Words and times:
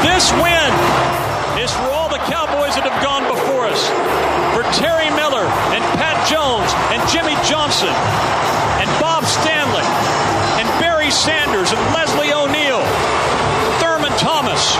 This 0.00 0.32
win 0.40 0.72
is 1.60 1.68
for 1.76 1.92
all 1.92 2.08
the 2.08 2.22
Cowboys 2.24 2.72
that 2.72 2.88
have 2.88 3.00
gone 3.04 3.28
before 3.28 3.68
us. 3.68 3.84
For 4.56 4.64
Terry 4.80 5.12
Miller 5.12 5.44
and 5.76 5.84
Pat 6.00 6.16
Jones 6.24 6.72
and 6.88 7.04
Jimmy 7.12 7.36
Johnson 7.44 7.92
and 8.80 8.88
Bob 8.96 9.28
Stanley 9.28 9.84
and 10.56 10.64
Barry 10.80 11.12
Sanders 11.12 11.68
and 11.76 11.80
Leslie 11.92 12.32
O'Neal, 12.32 12.80
Thurman 13.76 14.16
Thomas. 14.16 14.72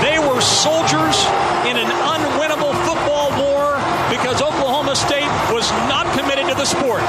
They 0.00 0.16
were 0.24 0.40
soldiers 0.40 1.20
in 1.68 1.76
an 1.76 1.92
unwinnable 1.92 2.72
football 2.88 3.28
war 3.36 3.76
because 4.08 4.40
Oklahoma 4.40 4.96
State 4.96 5.28
was 5.52 5.68
not 5.84 6.08
committed 6.16 6.48
to 6.48 6.56
the 6.56 6.64
sport. 6.64 7.04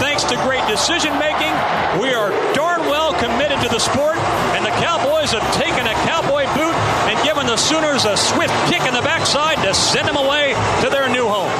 Thanks 0.00 0.24
to 0.24 0.36
great 0.46 0.66
decision 0.66 1.12
making, 1.18 1.52
we 2.00 2.12
are 2.12 2.30
darn 2.54 2.80
well 2.88 3.12
committed 3.14 3.60
to 3.62 3.68
the 3.68 3.78
sport, 3.78 4.16
and 4.54 4.64
the 4.64 4.74
Cowboys 4.82 5.32
have 5.32 5.44
taken 5.54 5.86
a 5.86 5.94
cowboy 6.06 6.44
boot 6.54 6.74
and 7.10 7.22
given 7.24 7.46
the 7.46 7.56
Sooners 7.56 8.04
a 8.04 8.16
swift 8.16 8.54
kick 8.70 8.82
in 8.82 8.94
the 8.94 9.02
backside 9.02 9.58
to 9.64 9.74
send 9.74 10.08
them 10.08 10.16
away 10.16 10.54
to 10.82 10.90
their 10.90 11.08
new 11.08 11.26
home. 11.26 11.50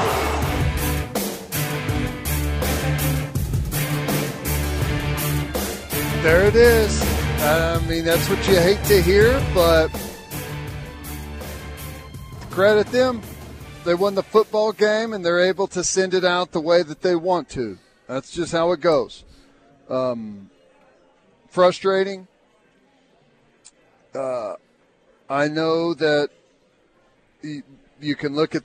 There 6.23 6.47
it 6.47 6.57
is. 6.57 7.03
I 7.43 7.79
mean, 7.87 8.05
that's 8.07 8.29
what 8.31 8.39
you 8.49 8.59
hate 8.59 8.83
to 8.85 9.03
hear, 9.03 9.39
but 9.55 9.89
credit 12.51 12.87
them. 12.87 13.21
They 13.85 13.95
won 13.95 14.15
the 14.15 14.23
football 14.23 14.73
game 14.73 15.13
and 15.13 15.23
they're 15.23 15.41
able 15.41 15.67
to 15.69 15.85
send 15.85 16.15
it 16.15 16.25
out 16.25 16.53
the 16.53 16.61
way 16.61 16.83
that 16.83 17.03
they 17.03 17.15
want 17.15 17.51
to. 17.51 17.79
That's 18.07 18.31
just 18.33 18.53
how 18.53 18.73
it 18.73 18.81
goes. 18.81 19.25
Um, 19.89 20.51
frustrating. 21.49 22.27
Uh, 24.15 24.55
I 25.29 25.49
know 25.49 25.95
that 25.95 26.29
you, 27.43 27.63
you 28.01 28.15
can 28.15 28.35
look 28.35 28.55
at 28.55 28.63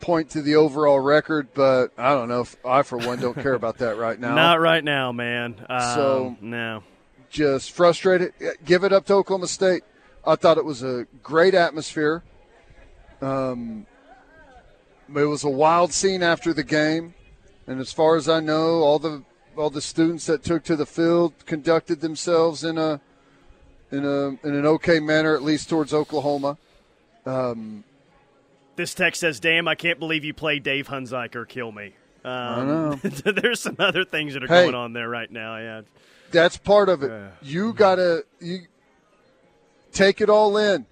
point 0.00 0.30
to 0.30 0.42
the 0.42 0.56
overall 0.56 1.00
record, 1.00 1.48
but 1.54 1.92
I 1.96 2.12
don't 2.14 2.28
know 2.28 2.40
if 2.40 2.56
I, 2.64 2.82
for 2.82 2.98
one, 2.98 3.20
don't 3.20 3.36
care 3.38 3.54
about 3.54 3.78
that 3.78 3.96
right 3.96 4.18
now. 4.20 4.34
Not 4.34 4.60
right 4.60 4.84
now, 4.84 5.12
man. 5.12 5.64
Um, 5.68 5.80
So- 5.94 6.36
no. 6.40 6.82
just 7.30 7.72
frustrated. 7.72 8.32
Give 8.64 8.84
it 8.84 8.92
up 8.92 9.06
to 9.06 9.14
Oklahoma 9.14 9.46
State. 9.46 9.82
I 10.26 10.36
thought 10.36 10.58
it 10.58 10.64
was 10.64 10.82
a 10.82 11.06
great 11.22 11.54
atmosphere. 11.54 12.22
Um, 13.22 13.86
it 15.08 15.24
was 15.24 15.44
a 15.44 15.48
wild 15.50 15.92
scene 15.92 16.22
after 16.22 16.52
the 16.52 16.62
game, 16.64 17.14
and 17.70 17.78
as 17.80 17.92
far 17.92 18.16
as 18.16 18.28
I 18.28 18.40
know, 18.40 18.80
all 18.82 18.98
the 18.98 19.22
all 19.56 19.70
the 19.70 19.80
students 19.80 20.26
that 20.26 20.42
took 20.42 20.64
to 20.64 20.74
the 20.74 20.86
field 20.86 21.32
conducted 21.46 22.00
themselves 22.00 22.64
in 22.64 22.76
a 22.78 23.00
in 23.92 24.04
a 24.04 24.26
in 24.46 24.56
an 24.56 24.66
okay 24.66 24.98
manner, 24.98 25.36
at 25.36 25.42
least 25.42 25.68
towards 25.68 25.94
Oklahoma. 25.94 26.58
Um, 27.24 27.84
This 28.74 28.92
text 28.92 29.20
says, 29.20 29.38
"Damn, 29.38 29.68
I 29.68 29.76
can't 29.76 30.00
believe 30.00 30.24
you 30.24 30.34
played 30.34 30.64
Dave 30.64 30.88
Hunziker. 30.88 31.48
Kill 31.48 31.70
me." 31.70 31.94
Um, 32.24 32.66
know. 32.66 32.94
there's 33.32 33.60
some 33.60 33.76
other 33.78 34.04
things 34.04 34.34
that 34.34 34.42
are 34.42 34.48
Hey. 34.48 34.64
going 34.64 34.74
on 34.74 34.92
there 34.92 35.08
right 35.08 35.30
now. 35.30 35.56
Yeah. 35.56 35.82
that's 36.32 36.56
part 36.56 36.88
of 36.88 37.04
it. 37.04 37.12
You 37.40 37.72
gotta 37.72 38.24
you 38.40 38.62
take 39.92 40.20
it 40.20 40.28
all 40.28 40.56
in. 40.56 40.86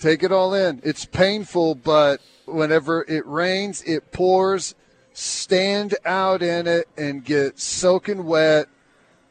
Take 0.00 0.24
it 0.24 0.32
all 0.32 0.54
in. 0.54 0.80
It's 0.82 1.04
painful, 1.04 1.76
but 1.76 2.20
whenever 2.46 3.04
it 3.08 3.24
rains, 3.26 3.82
it 3.84 4.10
pours. 4.10 4.74
Stand 5.18 5.94
out 6.04 6.42
in 6.42 6.66
it 6.66 6.88
and 6.98 7.24
get 7.24 7.58
soaking 7.58 8.26
wet 8.26 8.66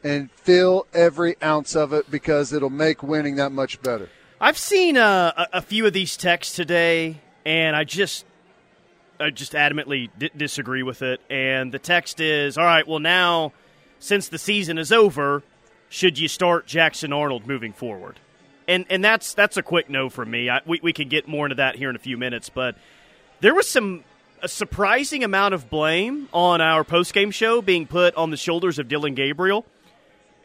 and 0.02 0.32
feel 0.32 0.84
every 0.92 1.36
ounce 1.40 1.76
of 1.76 1.92
it 1.92 2.10
because 2.10 2.52
it'll 2.52 2.70
make 2.70 3.04
winning 3.04 3.36
that 3.36 3.52
much 3.52 3.80
better. 3.82 4.08
I've 4.40 4.58
seen 4.58 4.96
uh, 4.96 5.46
a, 5.52 5.62
few 5.62 5.86
of 5.86 5.92
these 5.92 6.16
texts 6.16 6.56
today, 6.56 7.20
and 7.44 7.76
I 7.76 7.84
just, 7.84 8.26
I 9.20 9.30
just 9.30 9.52
adamantly 9.52 10.10
di- 10.18 10.32
disagree 10.36 10.82
with 10.82 11.02
it. 11.02 11.20
And 11.30 11.70
the 11.70 11.78
text 11.78 12.18
is, 12.18 12.58
"All 12.58 12.64
right, 12.64 12.86
well 12.86 12.98
now, 12.98 13.52
since 14.00 14.26
the 14.26 14.38
season 14.38 14.78
is 14.78 14.90
over, 14.90 15.44
should 15.88 16.18
you 16.18 16.26
start 16.26 16.66
Jackson 16.66 17.12
Arnold 17.12 17.46
moving 17.46 17.72
forward?" 17.72 18.18
And 18.66 18.86
and 18.90 19.04
that's 19.04 19.34
that's 19.34 19.56
a 19.56 19.62
quick 19.62 19.88
no 19.88 20.08
from 20.08 20.32
me. 20.32 20.50
I, 20.50 20.62
we 20.66 20.80
we 20.82 20.92
can 20.92 21.08
get 21.08 21.28
more 21.28 21.46
into 21.46 21.54
that 21.54 21.76
here 21.76 21.90
in 21.90 21.94
a 21.94 22.00
few 22.00 22.16
minutes, 22.16 22.48
but 22.48 22.76
there 23.38 23.54
was 23.54 23.70
some 23.70 24.02
a 24.42 24.48
surprising 24.48 25.24
amount 25.24 25.54
of 25.54 25.68
blame 25.70 26.28
on 26.32 26.60
our 26.60 26.84
postgame 26.84 27.32
show 27.32 27.62
being 27.62 27.86
put 27.86 28.14
on 28.14 28.30
the 28.30 28.36
shoulders 28.36 28.78
of 28.78 28.88
Dillon 28.88 29.14
Gabriel. 29.14 29.66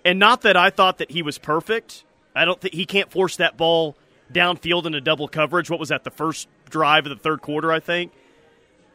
And 0.03 0.19
not 0.19 0.41
that 0.41 0.57
I 0.57 0.69
thought 0.69 0.97
that 0.97 1.11
he 1.11 1.21
was 1.21 1.37
perfect. 1.37 2.03
I 2.35 2.45
don't 2.45 2.59
think 2.59 2.73
he 2.73 2.85
can't 2.85 3.11
force 3.11 3.35
that 3.37 3.57
ball 3.57 3.95
downfield 4.31 4.85
into 4.85 5.01
double 5.01 5.27
coverage. 5.27 5.69
What 5.69 5.79
was 5.79 5.89
that? 5.89 6.03
The 6.03 6.11
first 6.11 6.47
drive 6.69 7.05
of 7.05 7.09
the 7.09 7.21
third 7.21 7.41
quarter, 7.41 7.71
I 7.71 7.79
think. 7.79 8.11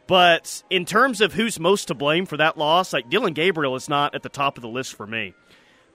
But 0.06 0.62
in 0.70 0.84
terms 0.84 1.20
of 1.20 1.32
who's 1.32 1.58
most 1.58 1.88
to 1.88 1.94
blame 1.94 2.26
for 2.26 2.36
that 2.36 2.56
loss, 2.56 2.92
like 2.92 3.10
Dillon 3.10 3.32
Gabriel 3.32 3.74
is 3.74 3.88
not 3.88 4.14
at 4.14 4.22
the 4.22 4.28
top 4.28 4.56
of 4.56 4.62
the 4.62 4.68
list 4.68 4.94
for 4.94 5.06
me. 5.06 5.34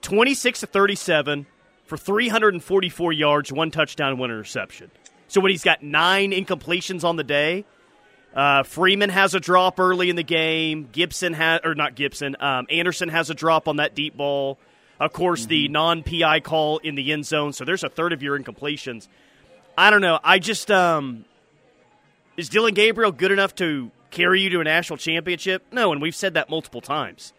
26 0.02 0.60
to 0.60 0.66
37 0.66 1.46
for 1.84 1.96
344 1.96 3.12
yards, 3.12 3.52
one 3.52 3.70
touchdown, 3.70 4.18
one 4.18 4.30
interception. 4.30 4.90
So 5.28 5.40
when 5.40 5.50
he's 5.50 5.64
got 5.64 5.82
nine 5.82 6.32
incompletions 6.32 7.04
on 7.04 7.16
the 7.16 7.24
day, 7.24 7.64
uh, 8.34 8.62
Freeman 8.62 9.10
has 9.10 9.34
a 9.34 9.40
drop 9.40 9.78
early 9.78 10.10
in 10.10 10.16
the 10.16 10.22
game. 10.22 10.88
Gibson 10.90 11.34
has, 11.34 11.60
or 11.64 11.74
not 11.74 11.94
Gibson, 11.94 12.36
um, 12.40 12.66
Anderson 12.70 13.08
has 13.08 13.30
a 13.30 13.34
drop 13.34 13.68
on 13.68 13.76
that 13.76 13.94
deep 13.94 14.16
ball. 14.16 14.58
Of 14.98 15.12
course, 15.12 15.46
the 15.46 15.68
non 15.68 16.02
PI 16.02 16.40
call 16.40 16.78
in 16.78 16.94
the 16.94 17.12
end 17.12 17.26
zone. 17.26 17.52
So 17.52 17.64
there's 17.64 17.82
a 17.84 17.88
third 17.88 18.12
of 18.12 18.22
your 18.22 18.38
incompletions. 18.38 19.08
I 19.76 19.90
don't 19.90 20.00
know. 20.00 20.20
I 20.22 20.38
just 20.38 20.70
um, 20.70 21.24
is 22.36 22.48
Dillon 22.48 22.74
Gabriel 22.74 23.12
good 23.12 23.32
enough 23.32 23.54
to 23.56 23.90
carry 24.10 24.40
you 24.42 24.50
to 24.50 24.60
a 24.60 24.64
national 24.64 24.96
championship? 24.96 25.64
No, 25.72 25.92
and 25.92 26.00
we've 26.00 26.14
said 26.14 26.34
that 26.34 26.48
multiple 26.48 26.80
times. 26.80 27.32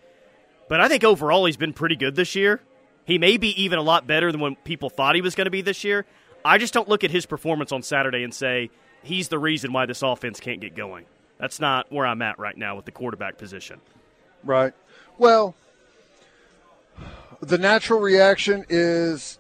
But 0.68 0.81
I 0.81 0.88
think 0.88 1.04
overall 1.04 1.46
he's 1.46 1.58
been 1.58 1.74
pretty 1.74 1.96
good 1.96 2.16
this 2.16 2.36
year. 2.36 2.62
He 3.06 3.18
may 3.18 3.38
be 3.38 3.50
even 3.62 3.80
a 3.80 3.81
lot 3.81 4.08
better 4.08 4.31
than 4.31 4.42
when 4.42 4.56
people 4.58 4.90
thought 4.90 5.16
he 5.16 5.22
was 5.22 5.36
going 5.36 5.46
to 5.46 5.52
be 5.52 5.62
this 5.62 5.84
year. 5.84 6.06
I 6.46 6.58
just 6.58 6.74
don't 6.74 6.88
look 6.88 7.04
at 7.04 7.12
his 7.12 7.25
performance 7.25 7.72
on 7.72 7.81
Saturday 7.81 8.24
and 8.24 8.34
say 8.34 8.70
he's 9.03 9.28
the 9.28 9.40
reason 9.40 9.74
why 9.74 9.86
this 9.86 10.02
offense 10.02 10.40
can't 10.40 10.59
get 10.59 10.75
going. 10.75 11.06
That's 11.40 11.59
not 11.59 11.91
where 11.91 12.06
I'm 12.06 12.22
at 12.22 12.40
right 12.40 12.58
now 12.58 12.75
with 12.75 12.86
the 12.86 12.91
quarterback 12.91 13.38
position. 13.38 13.81
Right. 14.44 14.74
Well, 15.18 15.56
the 17.42 17.58
natural 17.58 18.00
reaction 18.00 18.66
is 18.69 19.40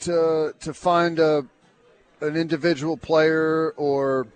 to 0.00 0.54
to 0.60 0.74
find 0.74 1.18
a 1.18 1.44
an 2.20 2.36
individual 2.36 2.96
player 2.96 3.70
or 3.76 4.26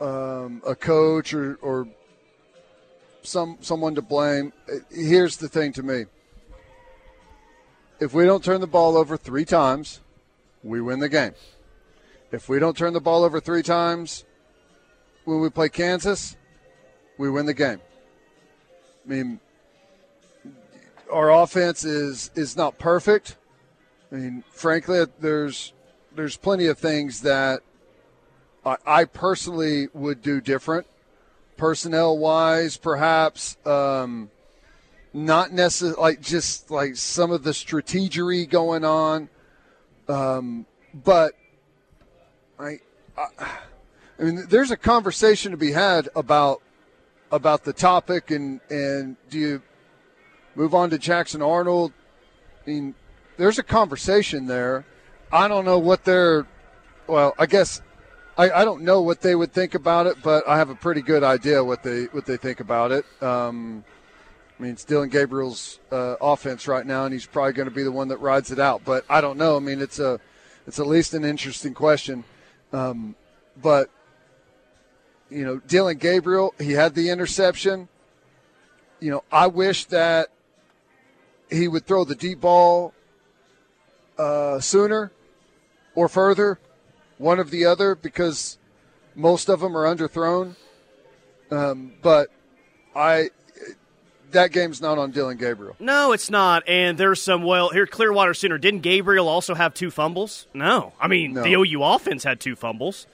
um, 0.00 0.62
a 0.66 0.74
coach 0.74 1.34
or, 1.34 1.56
or 1.56 1.88
some 3.22 3.58
someone 3.60 3.94
to 3.94 4.02
blame. 4.02 4.52
Here's 4.90 5.36
the 5.36 5.48
thing 5.48 5.72
to 5.74 5.82
me: 5.82 6.04
if 8.00 8.12
we 8.12 8.24
don't 8.24 8.44
turn 8.44 8.60
the 8.60 8.66
ball 8.66 8.96
over 8.96 9.16
three 9.16 9.44
times, 9.44 10.00
we 10.62 10.80
win 10.80 11.00
the 11.00 11.08
game. 11.08 11.32
If 12.34 12.48
we 12.48 12.58
don't 12.58 12.76
turn 12.76 12.94
the 12.94 13.00
ball 13.00 13.22
over 13.22 13.38
three 13.38 13.62
times 13.62 14.24
when 15.24 15.40
we 15.40 15.50
play 15.50 15.68
Kansas, 15.68 16.36
we 17.16 17.30
win 17.30 17.46
the 17.46 17.54
game. 17.54 17.80
I 19.06 19.08
mean, 19.08 19.40
our 21.12 21.30
offense 21.30 21.84
is 21.84 22.32
is 22.34 22.56
not 22.56 22.76
perfect. 22.76 23.36
I 24.10 24.16
mean, 24.16 24.44
frankly, 24.50 25.04
there's 25.20 25.74
there's 26.16 26.36
plenty 26.36 26.66
of 26.66 26.76
things 26.76 27.20
that 27.20 27.60
I, 28.66 28.78
I 28.84 29.04
personally 29.04 29.86
would 29.94 30.20
do 30.20 30.40
different, 30.40 30.88
personnel 31.56 32.18
wise, 32.18 32.76
perhaps. 32.76 33.56
Um, 33.64 34.28
not 35.12 35.52
necessarily 35.52 36.02
like 36.02 36.20
just 36.20 36.68
like 36.72 36.96
some 36.96 37.30
of 37.30 37.44
the 37.44 37.52
strategery 37.52 38.50
going 38.50 38.84
on, 38.84 39.28
um, 40.08 40.66
but 40.92 41.34
I, 42.58 42.78
I, 43.16 43.26
I 44.18 44.22
mean, 44.22 44.46
there's 44.48 44.70
a 44.70 44.76
conversation 44.76 45.50
to 45.52 45.56
be 45.56 45.72
had 45.72 46.08
about 46.14 46.60
about 47.30 47.64
the 47.64 47.72
topic 47.72 48.30
and 48.30 48.60
and 48.70 49.16
do 49.28 49.38
you 49.38 49.62
move 50.54 50.74
on 50.74 50.90
to 50.90 50.98
Jackson 50.98 51.42
Arnold? 51.42 51.92
I 52.64 52.70
mean, 52.70 52.94
there's 53.36 53.58
a 53.58 53.62
conversation 53.62 54.46
there. 54.46 54.84
I 55.32 55.48
don't 55.48 55.64
know 55.64 55.78
what 55.78 56.04
they're. 56.04 56.46
Well, 57.06 57.34
I 57.38 57.46
guess 57.46 57.82
I, 58.38 58.50
I 58.50 58.64
don't 58.64 58.82
know 58.82 59.02
what 59.02 59.20
they 59.20 59.34
would 59.34 59.52
think 59.52 59.74
about 59.74 60.06
it, 60.06 60.16
but 60.22 60.46
I 60.48 60.56
have 60.58 60.70
a 60.70 60.74
pretty 60.74 61.02
good 61.02 61.22
idea 61.22 61.62
what 61.62 61.82
they 61.82 62.04
what 62.04 62.24
they 62.24 62.36
think 62.36 62.60
about 62.60 62.92
it. 62.92 63.04
Um, 63.20 63.84
I 64.58 64.62
mean, 64.62 64.72
it's 64.72 64.84
Dillon 64.84 65.08
Gabriel's 65.08 65.80
uh, 65.90 66.14
offense 66.20 66.68
right 66.68 66.86
now, 66.86 67.04
and 67.04 67.12
he's 67.12 67.26
probably 67.26 67.52
going 67.52 67.68
to 67.68 67.74
be 67.74 67.82
the 67.82 67.92
one 67.92 68.08
that 68.08 68.18
rides 68.18 68.52
it 68.52 68.60
out. 68.60 68.82
But 68.84 69.04
I 69.10 69.20
don't 69.20 69.36
know. 69.36 69.56
I 69.56 69.60
mean, 69.60 69.80
it's 69.80 69.98
a 69.98 70.20
it's 70.66 70.78
at 70.78 70.86
least 70.86 71.14
an 71.14 71.24
interesting 71.24 71.74
question. 71.74 72.24
Um, 72.74 73.14
but 73.62 73.88
you 75.30 75.44
know, 75.44 75.58
Dillon 75.58 75.96
Gabriel, 75.96 76.54
he 76.58 76.72
had 76.72 76.94
the 76.94 77.08
interception. 77.08 77.88
You 79.00 79.10
know, 79.12 79.24
I 79.30 79.46
wish 79.46 79.84
that 79.86 80.28
he 81.50 81.68
would 81.68 81.86
throw 81.86 82.04
the 82.04 82.16
deep 82.16 82.40
ball 82.40 82.92
uh, 84.18 84.58
sooner 84.58 85.12
or 85.94 86.08
further, 86.08 86.58
one 87.18 87.38
of 87.38 87.50
the 87.50 87.64
other, 87.64 87.94
because 87.94 88.58
most 89.14 89.48
of 89.48 89.60
them 89.60 89.76
are 89.76 89.84
underthrown. 89.84 90.56
Um, 91.52 91.92
but 92.02 92.28
I 92.96 93.30
that 94.34 94.52
game's 94.52 94.80
not 94.80 94.98
on 94.98 95.10
Dillon 95.10 95.36
Gabriel. 95.36 95.74
No, 95.80 96.12
it's 96.12 96.30
not. 96.30 96.62
And 96.68 96.96
there's 96.98 97.20
some, 97.20 97.42
well, 97.42 97.70
here, 97.70 97.86
Clearwater 97.86 98.34
Center. 98.34 98.58
Didn't 98.58 98.80
Gabriel 98.80 99.28
also 99.28 99.54
have 99.54 99.74
two 99.74 99.90
fumbles? 99.90 100.46
No. 100.54 100.92
I 101.00 101.08
mean, 101.08 101.32
No. 101.34 101.42
the 101.42 101.54
OU 101.54 101.82
offense 101.82 102.22
had 102.24 102.38
two 102.40 102.54
fumbles, 102.54 103.06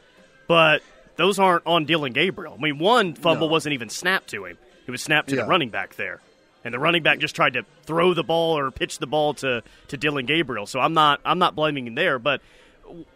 but 0.48 0.82
those 1.16 1.38
aren't 1.38 1.64
on 1.66 1.84
Dillon 1.86 2.12
Gabriel. 2.12 2.54
I 2.58 2.62
mean, 2.62 2.78
one 2.78 3.14
fumble 3.14 3.46
No. 3.46 3.52
wasn't 3.52 3.72
even 3.74 3.88
snapped 3.88 4.28
to 4.30 4.44
him, 4.44 4.58
it 4.86 4.90
was 4.90 5.02
snapped 5.02 5.28
to 5.30 5.36
Yeah. 5.36 5.42
the 5.42 5.48
running 5.48 5.70
back 5.70 5.94
there. 5.96 6.20
And 6.64 6.74
the 6.74 6.78
running 6.78 7.02
back 7.02 7.20
just 7.20 7.34
tried 7.34 7.54
to 7.54 7.64
throw 7.84 8.12
the 8.12 8.22
ball 8.24 8.58
or 8.58 8.70
pitch 8.70 8.98
the 8.98 9.06
ball 9.06 9.32
to, 9.34 9.62
to 9.88 9.96
Dillon 9.96 10.26
Gabriel. 10.26 10.66
So 10.66 10.78
I'm 10.80 10.92
not 10.92 11.20
I'm 11.24 11.38
not 11.38 11.54
blaming 11.56 11.86
him 11.86 11.94
there. 11.94 12.18
But 12.18 12.42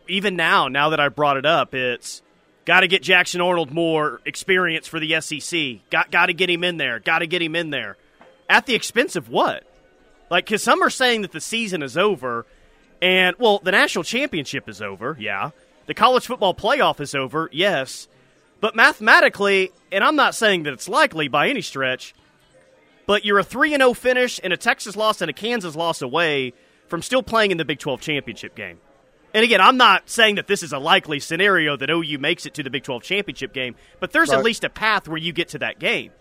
even 0.08 0.34
now, 0.36 0.68
now 0.68 0.88
that 0.90 1.00
I 1.00 1.08
brought 1.08 1.36
it 1.36 1.44
up, 1.44 1.74
it's 1.74 2.22
got 2.64 2.80
to 2.80 2.88
get 2.88 3.02
Jackson 3.02 3.40
Arnold 3.40 3.72
more 3.72 4.20
experience 4.24 4.86
for 4.86 5.00
the 5.00 5.20
SEC. 5.20 5.88
Got 5.90 6.10
got 6.10 6.26
to 6.26 6.34
get 6.34 6.50
him 6.50 6.64
in 6.64 6.76
there. 6.76 7.00
Got 7.00 7.20
to 7.20 7.26
get 7.26 7.42
him 7.42 7.56
in 7.56 7.70
there. 7.70 7.96
At 8.48 8.66
the 8.66 8.74
expense 8.74 9.16
of 9.16 9.28
what? 9.28 9.64
Like, 10.30 10.46
because 10.46 10.62
some 10.62 10.82
are 10.82 10.90
saying 10.90 11.22
that 11.22 11.32
the 11.32 11.40
season 11.40 11.82
is 11.82 11.96
over, 11.96 12.46
and 13.00 13.36
well, 13.38 13.58
the 13.58 13.72
national 13.72 14.04
championship 14.04 14.68
is 14.68 14.80
over. 14.80 15.16
Yeah, 15.18 15.50
the 15.86 15.94
college 15.94 16.26
football 16.26 16.54
playoff 16.54 17.00
is 17.00 17.14
over. 17.14 17.48
Yes, 17.52 18.08
but 18.60 18.74
mathematically, 18.74 19.72
and 19.92 20.02
I'm 20.02 20.16
not 20.16 20.34
saying 20.34 20.64
that 20.64 20.72
it's 20.72 20.88
likely 20.88 21.28
by 21.28 21.48
any 21.48 21.60
stretch, 21.60 22.14
but 23.06 23.24
you're 23.24 23.38
a 23.38 23.44
three 23.44 23.74
and 23.74 23.82
zero 23.82 23.94
finish 23.94 24.40
and 24.42 24.52
a 24.52 24.56
Texas 24.56 24.96
loss 24.96 25.20
and 25.20 25.30
a 25.30 25.34
Kansas 25.34 25.76
loss 25.76 26.02
away 26.02 26.54
from 26.88 27.02
still 27.02 27.22
playing 27.22 27.50
in 27.50 27.58
the 27.58 27.64
Big 27.64 27.78
12 27.78 28.00
championship 28.00 28.54
game. 28.54 28.78
And 29.34 29.42
again, 29.44 29.60
I'm 29.60 29.76
not 29.76 30.08
saying 30.08 30.36
that 30.36 30.46
this 30.46 30.62
is 30.62 30.72
a 30.72 30.78
likely 30.78 31.18
scenario 31.18 31.76
that 31.76 31.90
OU 31.90 32.18
makes 32.18 32.46
it 32.46 32.54
to 32.54 32.62
the 32.62 32.70
Big 32.70 32.84
12 32.84 33.02
championship 33.02 33.52
game, 33.52 33.74
but 33.98 34.12
there's 34.12 34.30
at 34.30 34.44
least 34.44 34.62
a 34.62 34.70
path 34.70 35.08
where 35.08 35.18
you 35.18 35.32
get 35.32 35.48
to 35.50 35.58
that 35.58 35.80
game. 35.80 36.12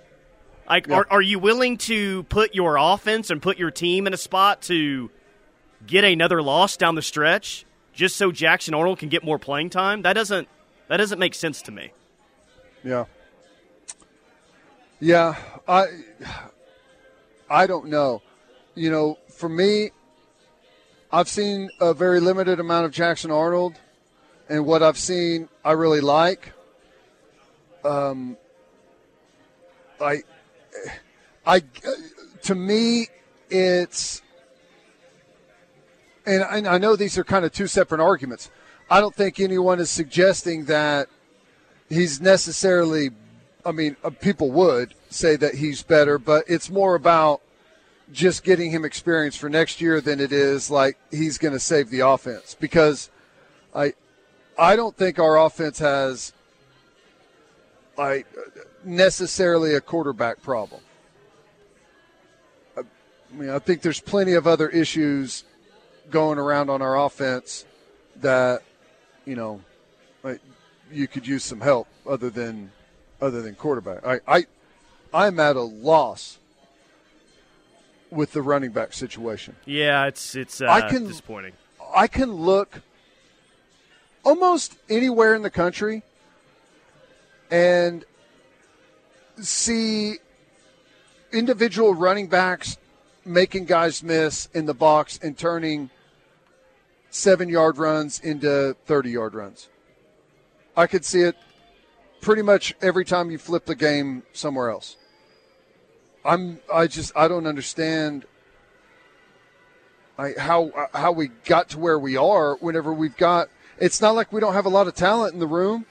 Like, 0.68 0.88
Yeah. 0.88 0.96
are, 0.98 1.08
are 1.12 1.22
you 1.22 1.38
willing 1.38 1.78
to 1.80 2.24
put 2.24 2.56
your 2.56 2.76
offense 2.78 3.30
and 3.30 3.40
put 3.42 3.60
your 3.60 3.70
team 3.70 4.08
in 4.08 4.14
a 4.14 4.18
spot 4.18 4.64
to 4.64 5.12
get 5.86 6.04
another 6.04 6.42
loss 6.42 6.76
down 6.76 6.96
the 6.96 7.02
stretch 7.04 7.66
just 7.94 8.16
so 8.16 8.32
Jackson 8.32 8.74
Arnold 8.74 8.98
can 8.98 9.10
get 9.10 9.24
more 9.24 9.38
playing 9.38 9.70
time? 9.70 10.02
That 10.02 10.14
doesn't 10.14 10.48
that 10.88 10.98
doesn't 10.98 11.20
make 11.20 11.36
sense 11.36 11.62
to 11.64 11.72
me. 11.72 11.92
Yeah. 12.84 13.06
Yeah, 15.00 15.36
I 15.68 15.86
I 17.50 17.68
don't 17.68 17.88
know. 17.90 18.22
You 18.74 18.90
know, 18.90 19.18
for 19.30 19.50
me 19.50 19.92
I've 21.14 21.30
seen 21.30 21.70
a 21.80 21.94
very 21.94 22.20
limited 22.20 22.60
amount 22.60 22.88
of 22.88 22.92
Jackson 22.92 23.30
Arnold 23.30 23.76
and 24.50 24.66
what 24.66 24.82
I've 24.82 24.98
seen 24.98 25.48
I 25.64 25.74
really 25.74 26.02
like. 26.02 26.54
Um 27.86 28.36
I 30.02 30.24
I 31.46 31.62
to 32.42 32.56
me 32.56 33.10
it's 33.52 34.24
and 36.26 36.44
I, 36.44 36.58
and 36.58 36.68
I 36.68 36.80
know 36.80 36.96
these 36.96 37.16
are 37.20 37.24
kind 37.24 37.46
of 37.46 37.52
two 37.52 37.68
separate 37.68 38.02
arguments. 38.02 38.50
I 38.90 39.00
don't 39.00 39.14
think 39.14 39.40
anyone 39.40 39.80
is 39.80 39.92
suggesting 39.92 40.66
that 40.66 41.10
he's 41.90 42.22
necessarily 42.22 43.12
I 43.64 43.72
mean, 43.72 43.98
uh, 44.04 44.10
people 44.10 44.50
would 44.50 44.96
say 45.12 45.36
that 45.36 45.54
he's 45.54 45.84
better, 45.84 46.18
but 46.18 46.46
it's 46.48 46.72
more 46.72 46.96
about 46.96 47.44
just 48.12 48.44
getting 48.44 48.72
him 48.72 48.86
experience 48.86 49.36
for 49.36 49.50
next 49.50 49.82
year 49.82 50.02
than 50.02 50.20
it 50.20 50.32
is 50.32 50.70
like 50.70 50.98
he's 51.12 51.38
going 51.38 51.54
to 51.54 51.60
save 51.60 51.90
the 51.90 52.02
offense 52.02 52.56
because 52.60 53.10
I 53.74 53.94
I 54.58 54.76
don't 54.76 54.96
think 54.96 55.20
our 55.20 55.40
offense 55.40 55.80
has 55.80 56.34
like 57.98 58.28
necessarily 58.84 59.76
a 59.76 59.82
quarterback 59.82 60.42
problem. 60.42 60.82
I, 62.78 62.82
mean, 63.32 63.50
I 63.50 63.60
think 63.60 63.82
there's 63.82 64.00
plenty 64.00 64.34
of 64.34 64.48
other 64.48 64.70
issues 64.70 65.44
going 66.12 66.38
around 66.38 66.70
on 66.70 66.82
our 66.82 67.00
offense 67.00 67.66
that 68.18 68.62
you 69.26 69.36
know 69.36 69.62
like, 70.24 70.40
you 70.92 71.08
could 71.08 71.26
use 71.26 71.44
some 71.44 71.62
help 71.62 71.88
other 72.08 72.30
than 72.30 72.72
other 73.22 73.42
than 73.42 73.56
quarterback. 73.56 74.06
I, 74.06 74.20
I 74.28 74.46
I'm 75.14 75.40
at 75.40 75.56
a 75.56 75.62
loss 75.62 76.40
with 78.14 78.34
the 78.34 78.42
running 78.42 78.72
back 78.72 78.94
situation. 78.94 79.56
Yeah, 79.66 80.06
it's 80.06 80.36
it's 80.36 80.62
uh, 80.62 80.68
I 80.68 80.82
can- 80.90 81.08
disappointing. 81.08 81.54
I 81.96 82.08
can 82.08 82.32
look 82.32 82.82
almost 84.24 84.78
anywhere 84.90 85.36
in 85.36 85.42
the 85.42 85.50
country 85.50 86.02
and 87.52 88.06
see 89.40 90.16
individual 91.32 91.94
running 91.94 92.28
backs 92.28 92.78
making 93.26 93.66
guys 93.66 94.02
miss 94.04 94.48
in 94.54 94.66
the 94.66 94.74
box 94.74 95.20
and 95.22 95.38
turning 95.38 95.90
seven 97.10 97.48
yard 97.48 97.78
runs 97.78 98.20
into 98.20 98.76
30 98.86 99.12
yard 99.12 99.34
runs. 99.36 99.70
I 100.76 100.88
could 100.88 101.06
see 101.06 101.22
it 101.22 101.36
pretty 102.22 102.42
much 102.42 102.74
every 102.82 103.06
time 103.06 103.30
you 103.30 103.38
flip 103.38 103.66
the 103.66 103.76
game 103.76 104.24
somewhere 104.34 104.70
else. 104.70 104.98
I'm 106.26 106.60
I 106.74 106.88
just 106.88 107.12
I 107.16 107.28
don't 107.28 107.48
understand 107.48 108.26
I, 110.18 110.34
how 110.38 110.72
how 110.94 111.12
we 111.12 111.30
got 111.46 111.70
to 111.70 111.80
where 111.80 112.00
we 112.00 112.16
are 112.16 112.56
whenever 112.56 112.94
we've 112.94 113.18
got 113.18 113.50
it's 113.78 114.02
not 114.02 114.16
like 114.16 114.32
we 114.32 114.40
don't 114.40 114.54
have 114.54 114.66
a 114.66 114.70
lot 114.70 114.88
of 114.88 114.96
talent 114.96 115.34
in 115.34 115.40
the 115.40 115.48
room, 115.48 115.86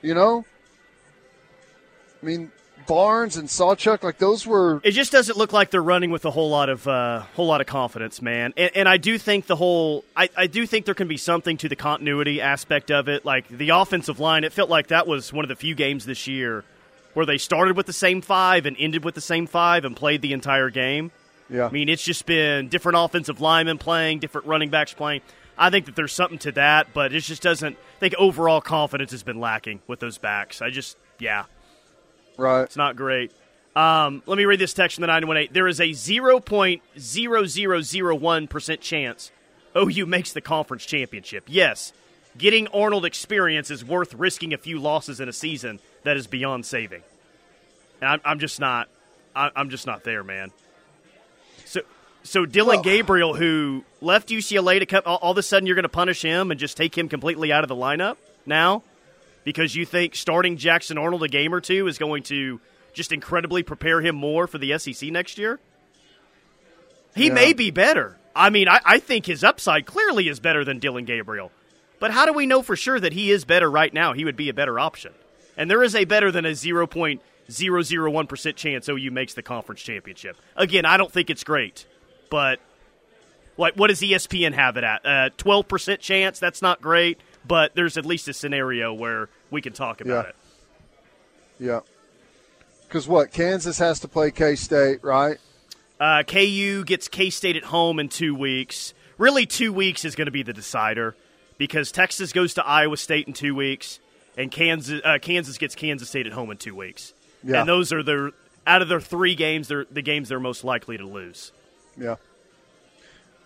you 0.00 0.14
know? 0.14 0.44
I 2.22 2.26
mean 2.26 2.50
Barnes 2.86 3.36
and 3.36 3.48
Sawchuk 3.48 4.02
like 4.02 4.18
those 4.18 4.44
were 4.44 4.80
It 4.82 4.92
just 4.92 5.12
doesn't 5.12 5.38
look 5.38 5.52
like 5.52 5.70
they're 5.70 5.80
running 5.80 6.10
with 6.10 6.24
a 6.24 6.32
whole 6.32 6.50
lot 6.50 6.68
of 6.68 6.88
uh, 6.88 7.20
whole 7.34 7.46
lot 7.46 7.60
of 7.60 7.68
confidence, 7.68 8.20
man. 8.20 8.52
And, 8.56 8.72
and 8.74 8.88
I 8.88 8.96
do 8.96 9.18
think 9.18 9.46
the 9.46 9.54
whole 9.54 10.04
I, 10.16 10.28
I 10.36 10.46
do 10.48 10.66
think 10.66 10.86
there 10.86 10.94
can 10.94 11.06
be 11.06 11.16
something 11.16 11.56
to 11.58 11.68
the 11.68 11.76
continuity 11.76 12.40
aspect 12.40 12.90
of 12.90 13.08
it. 13.08 13.24
Like 13.24 13.46
the 13.46 13.68
offensive 13.68 14.18
line, 14.18 14.42
it 14.42 14.52
felt 14.52 14.68
like 14.68 14.88
that 14.88 15.06
was 15.06 15.32
one 15.32 15.44
of 15.44 15.48
the 15.48 15.54
few 15.54 15.76
games 15.76 16.04
this 16.04 16.26
year 16.26 16.64
where 17.14 17.26
they 17.26 17.38
started 17.38 17.76
with 17.76 17.86
the 17.86 17.92
same 17.92 18.20
five 18.20 18.66
and 18.66 18.76
ended 18.78 19.04
with 19.04 19.14
the 19.14 19.20
same 19.20 19.46
five 19.46 19.84
and 19.84 19.94
played 19.96 20.22
the 20.22 20.32
entire 20.32 20.70
game. 20.70 21.10
yeah. 21.48 21.66
I 21.66 21.70
mean, 21.70 21.88
it's 21.88 22.04
just 22.04 22.26
been 22.26 22.68
different 22.68 22.98
offensive 22.98 23.40
linemen 23.40 23.78
playing, 23.78 24.20
different 24.20 24.46
running 24.46 24.70
backs 24.70 24.94
playing. 24.94 25.22
I 25.56 25.70
think 25.70 25.86
that 25.86 25.96
there's 25.96 26.12
something 26.12 26.38
to 26.40 26.52
that, 26.52 26.88
but 26.94 27.12
it 27.12 27.20
just 27.20 27.42
doesn't. 27.42 27.76
I 27.76 28.00
think 28.00 28.14
overall 28.18 28.60
confidence 28.60 29.12
has 29.12 29.22
been 29.22 29.38
lacking 29.38 29.80
with 29.86 30.00
those 30.00 30.18
backs. 30.18 30.60
I 30.62 30.70
just, 30.70 30.96
yeah, 31.18 31.44
right. 32.36 32.62
it's 32.62 32.76
not 32.76 32.96
great. 32.96 33.32
Um, 33.76 34.24
let 34.26 34.36
me 34.36 34.44
read 34.44 34.58
this 34.58 34.74
text 34.74 34.96
from 34.96 35.02
the 35.02 35.06
918. 35.06 35.52
There 35.52 35.68
is 35.68 35.80
a 35.80 35.90
0.0001% 35.90 38.80
chance 38.80 39.30
OU 39.76 40.06
makes 40.06 40.32
the 40.32 40.40
conference 40.40 40.84
championship. 40.84 41.44
Yes, 41.46 41.92
getting 42.36 42.68
Arnold 42.68 43.04
experience 43.04 43.70
is 43.70 43.84
worth 43.84 44.14
risking 44.14 44.52
a 44.52 44.58
few 44.58 44.78
losses 44.78 45.20
in 45.20 45.28
a 45.28 45.32
season 45.32 45.80
that 46.04 46.16
is 46.16 46.26
beyond 46.26 46.66
saving. 46.66 47.02
And 48.00 48.10
I'm, 48.10 48.20
I'm 48.24 48.38
just 48.38 48.58
not. 48.60 48.88
I, 49.34 49.50
I'm 49.56 49.70
just 49.70 49.86
not 49.86 50.04
there, 50.04 50.22
man. 50.24 50.50
So, 51.64 51.80
so 52.22 52.44
Dillon 52.46 52.76
Well- 52.76 52.82
Gabriel, 52.82 53.34
who 53.34 53.84
left 54.00 54.28
UCLA 54.28 54.78
to 54.80 54.86
come, 54.86 55.02
all, 55.06 55.16
all 55.16 55.32
of 55.32 55.38
a 55.38 55.42
sudden 55.42 55.66
you're 55.66 55.76
going 55.76 55.84
to 55.84 55.88
punish 55.88 56.22
him 56.22 56.50
and 56.50 56.58
just 56.60 56.76
take 56.76 56.96
him 56.96 57.08
completely 57.08 57.52
out 57.52 57.64
of 57.64 57.68
the 57.68 57.76
lineup 57.76 58.16
now 58.44 58.82
because 59.44 59.74
you 59.74 59.86
think 59.86 60.14
starting 60.14 60.56
Jackson 60.56 60.98
Arnold 60.98 61.22
a 61.22 61.28
game 61.28 61.54
or 61.54 61.60
two 61.60 61.86
is 61.86 61.98
going 61.98 62.22
to 62.24 62.60
just 62.92 63.10
incredibly 63.12 63.62
prepare 63.62 64.00
him 64.00 64.14
more 64.16 64.46
for 64.46 64.58
the 64.58 64.76
SEC 64.78 65.10
next 65.10 65.38
year? 65.38 65.58
He 67.14 67.28
Yeah. 67.28 67.34
may 67.34 67.52
be 67.52 67.70
better. 67.70 68.18
I 68.34 68.50
mean, 68.50 68.68
I, 68.68 68.80
I 68.84 68.98
think 68.98 69.26
his 69.26 69.44
upside 69.44 69.86
clearly 69.86 70.28
is 70.28 70.40
better 70.40 70.64
than 70.64 70.78
Dillon 70.78 71.04
Gabriel. 71.04 71.50
But 72.00 72.10
how 72.10 72.26
do 72.26 72.32
we 72.32 72.46
know 72.46 72.62
for 72.62 72.76
sure 72.76 72.98
that 72.98 73.12
he 73.12 73.30
is 73.30 73.44
better 73.44 73.70
right 73.70 73.92
now? 73.92 74.12
He 74.12 74.24
would 74.24 74.36
be 74.36 74.48
a 74.48 74.54
better 74.54 74.78
option. 74.78 75.12
And 75.56 75.70
there 75.70 75.82
is 75.82 75.94
a 75.94 76.04
better 76.04 76.30
than 76.30 76.44
a 76.46 76.50
0.001% 76.52 78.56
chance 78.56 78.88
OU 78.88 79.10
makes 79.10 79.34
the 79.34 79.42
conference 79.42 79.82
championship. 79.82 80.36
Again, 80.56 80.84
I 80.84 80.96
don't 80.96 81.12
think 81.12 81.30
it's 81.30 81.44
great. 81.44 81.86
But 82.30 82.60
like 83.56 83.74
what 83.74 83.88
does 83.88 84.00
ESPN 84.00 84.54
have 84.54 84.76
it 84.76 84.84
at? 84.84 85.04
Uh, 85.04 85.30
12% 85.36 85.98
chance? 86.00 86.38
That's 86.38 86.62
not 86.62 86.80
great, 86.80 87.20
but 87.46 87.74
there's 87.74 87.96
at 87.96 88.06
least 88.06 88.28
a 88.28 88.32
scenario 88.32 88.92
where 88.94 89.28
we 89.50 89.60
can 89.60 89.72
talk 89.72 90.00
about 90.00 90.24
Yeah. 90.24 90.28
it. 90.30 90.36
Yeah. 91.60 91.80
Cuz 92.88 93.06
what? 93.08 93.32
Kansas 93.32 93.78
has 93.78 94.00
to 94.00 94.08
play 94.08 94.30
K-State, 94.30 95.02
right? 95.02 95.38
Uh, 96.00 96.22
KU 96.24 96.84
gets 96.84 97.08
K 97.08 97.30
State 97.30 97.56
at 97.56 97.64
home 97.64 97.98
in 98.00 98.08
two 98.08 98.34
weeks. 98.34 98.92
Really, 99.18 99.46
two 99.46 99.72
weeks 99.72 100.04
is 100.04 100.14
going 100.16 100.26
to 100.26 100.32
be 100.32 100.42
the 100.42 100.52
decider 100.52 101.14
because 101.58 101.92
Texas 101.92 102.32
goes 102.32 102.54
to 102.54 102.66
Iowa 102.66 102.96
State 102.96 103.28
in 103.28 103.32
two 103.34 103.54
weeks, 103.54 104.00
and 104.36 104.50
Kansas 104.50 105.00
uh, 105.04 105.18
Kansas 105.20 105.58
gets 105.58 105.74
Kansas 105.74 106.08
State 106.08 106.26
at 106.26 106.32
home 106.32 106.50
in 106.50 106.56
two 106.56 106.74
weeks. 106.74 107.12
Yeah. 107.44 107.60
And 107.60 107.68
those 107.68 107.92
are 107.92 108.02
their 108.02 108.30
out 108.66 108.82
of 108.82 108.88
their 108.88 109.00
three 109.00 109.34
games, 109.34 109.68
they're 109.68 109.86
the 109.90 110.02
games 110.02 110.28
they're 110.28 110.40
most 110.40 110.64
likely 110.64 110.96
to 110.96 111.06
lose. 111.06 111.52
Yeah. 111.96 112.16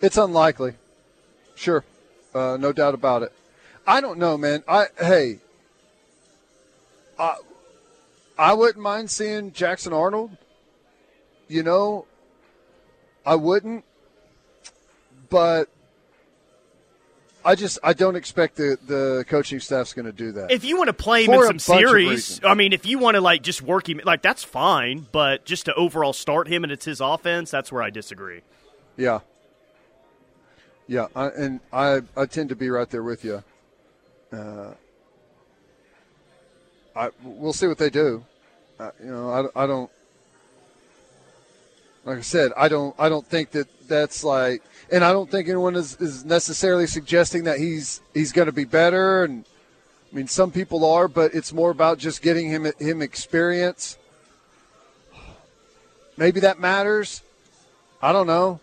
It's 0.01 0.17
unlikely. 0.17 0.73
Sure. 1.55 1.83
Uh, 2.33 2.57
no 2.59 2.71
doubt 2.71 2.93
about 2.93 3.23
it. 3.23 3.33
I 3.85 4.01
don't 4.01 4.19
know, 4.19 4.37
man. 4.37 4.63
I 4.67 4.87
hey, 4.99 5.39
I 7.17 7.37
I 8.37 8.53
wouldn't 8.53 8.83
mind 8.83 9.09
seeing 9.09 9.51
Jackson 9.53 9.93
Arnold. 9.93 10.37
You 11.47 11.63
know, 11.63 12.05
I 13.25 13.35
wouldn't, 13.35 13.85
but 15.29 15.69
I 17.47 17.55
just 17.55 17.79
I 17.81 17.93
don't 17.93 18.17
expect 18.17 18.57
the 18.57 18.77
the 18.85 19.23
coaching 19.29 19.61
staff's 19.61 19.93
going 19.93 20.05
to 20.05 20.11
do 20.11 20.33
that. 20.33 20.51
If 20.51 20.65
you 20.65 20.75
want 20.77 20.89
to 20.89 20.93
play 20.93 21.23
him 21.23 21.31
For 21.31 21.49
in 21.49 21.59
some 21.59 21.77
series. 21.77 22.43
I 22.43 22.55
mean, 22.55 22.73
if 22.73 22.85
you 22.85 22.99
want 22.99 23.15
to 23.15 23.21
like 23.21 23.41
just 23.41 23.61
work 23.61 23.87
him, 23.87 24.01
like 24.03 24.21
that's 24.21 24.43
fine. 24.43 25.07
But 25.13 25.45
just 25.45 25.63
to 25.65 25.73
overall 25.75 26.11
start 26.11 26.49
him 26.49 26.63
and 26.63 26.73
it's 26.73 26.83
his 26.83 26.99
offense, 26.99 27.49
that's 27.49 27.71
where 27.71 27.81
I 27.81 27.89
disagree. 27.89 28.41
Yeah. 28.97 29.21
Yeah, 30.87 31.07
I, 31.15 31.27
and 31.27 31.61
I 31.71 32.01
I 32.17 32.25
tend 32.25 32.49
to 32.49 32.55
be 32.57 32.69
right 32.69 32.89
there 32.89 33.03
with 33.03 33.23
you. 33.23 33.41
Uh, 34.33 34.73
I 36.97 37.11
we'll 37.23 37.53
see 37.53 37.67
what 37.67 37.77
they 37.77 37.89
do. 37.89 38.25
Uh, 38.77 38.91
you 39.01 39.09
know, 39.09 39.51
I, 39.55 39.63
I 39.63 39.67
don't. 39.67 39.89
Like 42.07 42.19
I 42.19 42.21
said, 42.21 42.53
I 42.55 42.69
don't 42.69 42.95
I 42.97 43.09
don't 43.09 43.27
think 43.27 43.51
that 43.51 43.67
that's 43.89 44.23
like, 44.23 44.63
and 44.89 45.03
I 45.03 45.11
don't 45.11 45.29
think 45.29 45.49
anyone 45.49 45.75
is, 45.75 45.97
is 45.99 46.23
necessarily 46.23 46.87
suggesting 46.87 47.43
that 47.43 47.59
he's 47.59 47.99
he's 48.13 48.31
going 48.31 48.45
to 48.45 48.53
be 48.53 48.63
better. 48.63 49.25
And 49.25 49.43
I 50.09 50.15
mean, 50.15 50.29
some 50.29 50.49
people 50.49 50.85
are, 50.85 51.09
but 51.09 51.35
it's 51.35 51.51
more 51.51 51.69
about 51.69 51.97
just 51.97 52.21
getting 52.21 52.47
him 52.49 52.65
him 52.79 53.01
experience. 53.01 53.97
Maybe 56.15 56.39
that 56.39 56.61
matters. 56.61 57.23
I 58.01 58.13
don't 58.13 58.25
know. 58.27 58.61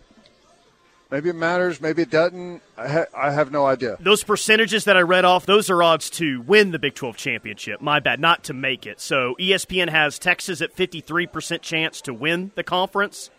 Maybe 1.14 1.28
it 1.28 1.36
matters. 1.36 1.80
Maybe 1.80 2.02
it 2.02 2.10
doesn't. 2.10 2.60
I, 2.76 2.88
ha- 2.88 3.04
I 3.16 3.30
have 3.30 3.52
no 3.52 3.64
idea. 3.66 3.96
Those 4.00 4.24
percentages 4.24 4.86
that 4.86 4.96
I 4.96 5.02
read 5.02 5.24
off, 5.24 5.46
those 5.46 5.70
are 5.70 5.80
odds 5.80 6.10
to 6.10 6.40
win 6.40 6.72
the 6.72 6.78
Big 6.80 6.96
12 6.96 7.16
championship. 7.16 7.80
My 7.80 8.00
bad, 8.00 8.18
not 8.18 8.42
to 8.44 8.52
make 8.52 8.84
it. 8.84 9.00
So 9.00 9.36
ESPN 9.38 9.90
has 9.90 10.18
Texas 10.18 10.60
at 10.60 10.74
53% 10.74 11.60
chance 11.62 12.00
to 12.00 12.12
win 12.12 12.50
the 12.56 12.64
conference, 12.64 13.30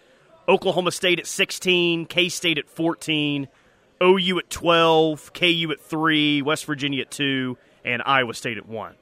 Oklahoma 0.47 0.93
State 0.93 1.19
at 1.19 1.27
16, 1.27 2.05
K 2.05 2.29
State 2.29 2.57
at 2.57 2.69
14, 2.69 3.49
OU 4.01 4.39
at 4.39 4.49
12, 4.49 5.33
KU 5.33 5.67
at 5.71 5.81
3, 5.81 6.41
West 6.43 6.63
Virginia 6.63 7.01
at 7.01 7.11
2, 7.11 7.57
and 7.83 8.01
Iowa 8.05 8.33
State 8.35 8.57
at 8.57 8.69
1. 8.69 8.95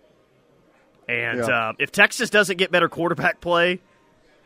And 1.08 1.38
Yeah. 1.42 1.46
uh, 1.70 1.74
if 1.77 1.92
Texas 1.92 2.32
doesn't 2.32 2.58
get 2.58 2.72
better 2.72 2.89
quarterback 2.89 3.39
play 3.39 3.82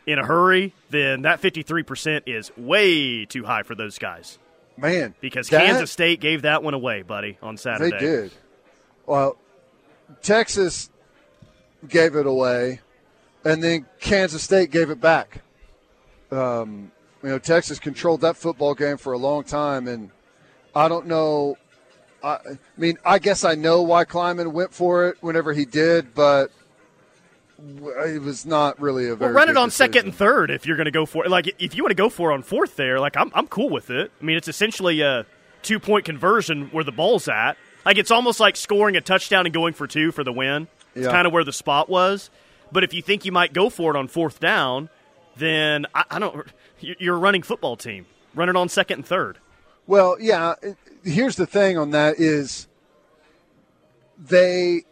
in 0.08 0.18
a 0.18 0.24
hurry, 0.24 0.72
then 0.88 1.22
that 1.22 1.42
53% 1.42 2.22
is 2.26 2.50
way 2.56 3.26
too 3.26 3.44
high 3.44 3.62
for 3.62 3.74
those 3.74 3.98
guys 3.98 4.38
Man, 4.78 5.14
because 5.20 5.48
that- 5.50 5.66
Kansas 5.66 5.90
State 5.90 6.20
gave 6.20 6.42
that 6.42 6.62
one 6.62 6.74
away, 6.74 7.02
buddy, 7.02 7.36
on 7.42 7.56
Saturday. 7.58 7.90
They 7.90 7.98
did. 7.98 8.32
Well, 9.06 9.36
Texas 10.22 10.88
gave 11.86 12.16
it 12.16 12.26
away, 12.26 12.80
and 13.44 13.62
then 13.62 13.86
Kansas 14.00 14.42
State 14.42 14.70
gave 14.70 14.88
it 14.90 15.00
back. 15.00 15.42
Um, 16.30 16.90
you 17.22 17.28
know, 17.28 17.38
Texas 17.38 17.78
controlled 17.78 18.22
that 18.22 18.36
football 18.36 18.74
game 18.74 18.96
for 18.96 19.12
a 19.12 19.18
long 19.18 19.44
time, 19.44 19.88
and 19.88 20.10
I 20.74 20.88
don't 20.88 21.06
know. 21.06 21.56
I, 22.22 22.28
I 22.28 22.58
mean, 22.76 22.98
I 23.04 23.18
guess 23.18 23.44
I 23.44 23.54
know 23.54 23.82
why 23.82 24.04
Klieman 24.04 24.52
went 24.52 24.72
for 24.72 25.08
it 25.08 25.18
whenever 25.20 25.52
he 25.52 25.64
did, 25.64 26.14
but 26.14 26.50
it 27.58 28.22
was 28.22 28.46
not 28.46 28.80
really 28.80 29.08
a 29.08 29.16
very. 29.16 29.32
Well, 29.32 29.40
run 29.40 29.48
it 29.48 29.56
on 29.56 29.70
second 29.70 30.04
and 30.06 30.14
third 30.14 30.50
if 30.50 30.66
you're 30.66 30.76
going 30.76 30.84
to 30.86 30.90
go 30.90 31.06
for 31.06 31.24
it. 31.24 31.30
Like, 31.30 31.52
if 31.60 31.74
you 31.74 31.82
want 31.82 31.90
to 31.90 31.96
go 31.96 32.08
for 32.08 32.30
it 32.30 32.34
on 32.34 32.42
fourth 32.42 32.76
there, 32.76 33.00
like, 33.00 33.16
I'm, 33.16 33.30
I'm 33.34 33.46
cool 33.48 33.68
with 33.70 33.90
it. 33.90 34.10
I 34.20 34.24
mean, 34.24 34.36
it's 34.36 34.48
essentially 34.48 35.00
a 35.00 35.26
two 35.62 35.80
point 35.80 36.04
conversion 36.04 36.68
where 36.68 36.84
the 36.84 36.92
ball's 36.92 37.28
at. 37.28 37.56
Like, 37.84 37.98
it's 37.98 38.10
almost 38.10 38.38
like 38.40 38.56
scoring 38.56 38.96
a 38.96 39.00
touchdown 39.00 39.46
and 39.46 39.52
going 39.52 39.72
for 39.74 39.86
two 39.86 40.12
for 40.12 40.22
the 40.24 40.32
win. 40.32 40.68
It's 40.94 41.06
Yeah. 41.06 41.10
kind 41.12 41.26
of 41.26 41.32
where 41.32 41.44
the 41.44 41.52
spot 41.52 41.88
was. 41.88 42.30
But 42.70 42.84
if 42.84 42.92
you 42.94 43.02
think 43.02 43.24
you 43.24 43.32
might 43.32 43.52
go 43.52 43.70
for 43.70 43.94
it 43.94 43.98
on 43.98 44.08
fourth 44.08 44.40
down, 44.40 44.88
then 45.36 45.86
I, 45.94 46.04
I 46.10 46.18
don't. 46.18 46.46
you- 46.80 46.96
You're 46.98 47.16
a 47.16 47.18
running 47.18 47.42
football 47.42 47.76
team. 47.76 48.06
Run 48.34 48.48
it 48.48 48.56
on 48.56 48.68
second 48.68 48.98
and 48.98 49.06
third. 49.06 49.38
Well, 49.86 50.16
yeah. 50.20 50.54
Here's 51.02 51.36
the 51.36 51.46
thing 51.46 51.78
on 51.78 51.90
that 51.92 52.16
is 52.20 52.66
they 54.18 54.82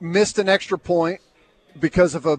missed 0.00 0.38
an 0.38 0.48
extra 0.48 0.78
point 0.78 1.20
because 1.80 2.14
of 2.14 2.26
a, 2.26 2.38